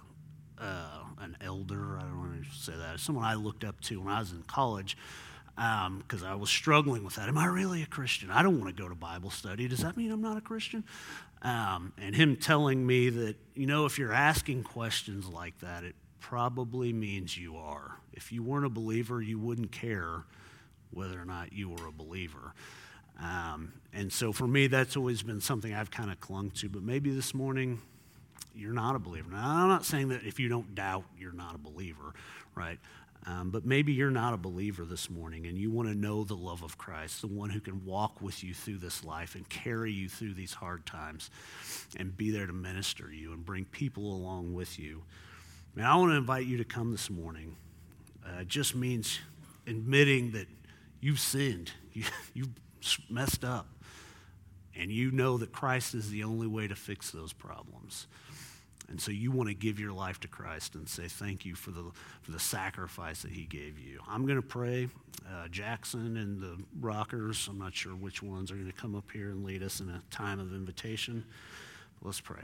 uh, 0.61 1.05
an 1.21 1.37
elder, 1.41 1.99
I 1.99 2.03
don't 2.03 2.19
want 2.19 2.45
to 2.45 2.51
say 2.59 2.73
that, 2.77 3.01
someone 3.01 3.25
I 3.25 3.35
looked 3.35 3.65
up 3.65 3.81
to 3.83 4.01
when 4.01 4.13
I 4.13 4.21
was 4.21 4.33
in 4.33 4.43
college, 4.43 4.97
because 5.57 6.23
um, 6.23 6.27
I 6.27 6.35
was 6.35 6.49
struggling 6.49 7.05
with 7.05 7.17
that. 7.17 7.29
Am 7.29 7.37
I 7.37 7.47
really 7.47 7.83
a 7.83 7.87
Christian? 7.87 8.31
I 8.31 8.43
don't 8.43 8.61
want 8.61 8.75
to 8.75 8.83
go 8.83 8.89
to 8.89 8.95
Bible 8.95 9.31
study. 9.31 9.69
Does 9.69 9.81
that 9.81 9.97
mean 9.97 10.11
I'm 10.11 10.23
not 10.23 10.37
a 10.37 10.41
Christian? 10.41 10.85
Um, 11.43 11.93
and 11.99 12.15
him 12.15 12.37
telling 12.37 12.87
me 12.87 13.11
that, 13.11 13.37
you 13.55 13.67
know, 13.67 13.87
if 13.87 13.99
you're 13.99 14.13
asking 14.13 14.63
questions 14.63 15.27
like 15.27 15.59
that, 15.61 15.85
it 15.85 15.97
probably 16.21 16.93
means 16.93 17.37
you 17.37 17.57
are. 17.57 17.97
If 18.13 18.33
you 18.33 18.43
weren't 18.43 18.67
a 18.67 18.71
believer, 18.71 19.21
you 19.21 19.39
wouldn't 19.39 19.73
care 19.73 20.25
whether 20.91 21.21
or 21.21 21.25
not 21.25 21.53
you 21.53 21.71
were 21.71 21.87
a 21.87 21.93
believer. 21.93 22.55
Um, 23.21 23.73
and 23.93 24.13
so 24.13 24.33
for 24.33 24.47
me, 24.47 24.67
that's 24.67 24.97
always 24.97 25.23
been 25.23 25.41
something 25.41 25.75
I've 25.75 25.91
kind 25.91 26.11
of 26.11 26.21
clung 26.21 26.51
to. 26.53 26.69
But 26.69 26.83
maybe 26.83 27.11
this 27.11 27.35
morning, 27.35 27.81
you're 28.55 28.73
not 28.73 28.97
a 28.97 28.99
believer. 28.99 29.31
Now, 29.31 29.63
I'm 29.63 29.69
not 29.69 29.85
saying 29.85 30.09
that 30.09 30.25
if 30.25 30.39
you 30.41 30.49
don't 30.49 30.75
doubt, 30.75 31.05
you're 31.19 31.33
not 31.33 31.55
a 31.55 31.59
believer, 31.59 32.15
right? 32.55 32.79
Um, 33.27 33.51
but 33.51 33.67
maybe 33.67 33.93
you're 33.93 34.11
not 34.11 34.33
a 34.33 34.39
believer 34.39 34.85
this 34.85 35.11
morning 35.11 35.47
and 35.47 35.59
you 35.59 35.71
want 35.71 35.89
to 35.89 35.95
know 35.95 36.25
the 36.25 36.35
love 36.35 36.63
of 36.63 36.79
Christ, 36.79 37.21
the 37.21 37.27
one 37.27 37.51
who 37.51 37.61
can 37.61 37.85
walk 37.85 38.23
with 38.23 38.43
you 38.43 38.55
through 38.55 38.79
this 38.79 39.05
life 39.05 39.35
and 39.35 39.47
carry 39.49 39.93
you 39.93 40.09
through 40.09 40.35
these 40.35 40.55
hard 40.55 40.87
times 40.87 41.31
and 41.99 42.17
be 42.17 42.31
there 42.31 42.47
to 42.47 42.53
minister 42.53 43.13
you 43.13 43.33
and 43.33 43.45
bring 43.45 43.67
people 43.67 44.15
along 44.15 44.55
with 44.55 44.79
you. 44.79 45.03
And 45.77 45.85
I 45.85 45.95
want 45.97 46.13
to 46.13 46.17
invite 46.17 46.47
you 46.47 46.57
to 46.59 46.65
come 46.65 46.93
this 46.93 47.11
morning. 47.11 47.57
Uh, 48.27 48.41
it 48.41 48.49
just 48.49 48.75
means 48.75 49.21
admitting 49.67 50.33
that 50.33 50.47
you've 51.01 51.21
sinned, 51.21 51.73
you, 51.93 52.05
you've 52.33 52.49
messed 53.11 53.45
up, 53.45 53.69
and 54.75 54.91
you 54.91 55.11
know 55.11 55.37
that 55.39 55.53
Christ 55.53 55.95
is 55.95 56.11
the 56.11 56.25
only 56.25 56.47
way 56.47 56.67
to 56.69 56.75
fix 56.75 57.11
those 57.11 57.35
problems. 57.35 58.07
And 58.91 59.01
so 59.01 59.13
you 59.13 59.31
want 59.31 59.49
to 59.49 59.55
give 59.55 59.79
your 59.79 59.93
life 59.93 60.19
to 60.21 60.29
Christ 60.29 60.75
and 60.75 60.89
say 60.89 61.07
thank 61.07 61.45
you 61.45 61.55
for 61.55 61.71
the, 61.71 61.85
for 62.23 62.33
the 62.33 62.41
sacrifice 62.41 63.23
that 63.23 63.31
he 63.31 63.45
gave 63.45 63.79
you. 63.79 64.01
I'm 64.09 64.27
going 64.27 64.41
to 64.41 64.47
pray. 64.47 64.89
Uh, 65.27 65.49
Jackson 65.49 66.17
and 66.17 66.41
the 66.41 66.57
rockers, 66.81 67.47
I'm 67.49 67.59
not 67.59 67.75
sure 67.75 67.93
which 67.93 68.23
ones, 68.23 68.51
are 68.51 68.57
going 68.57 68.67
to 68.67 68.73
come 68.73 68.97
up 68.97 69.11
here 69.13 69.31
and 69.31 69.45
lead 69.45 69.63
us 69.63 69.81
in 69.81 69.89
a 69.89 70.03
time 70.11 70.41
of 70.41 70.53
invitation. 70.53 71.25
Let's 72.03 72.21
pray. 72.21 72.41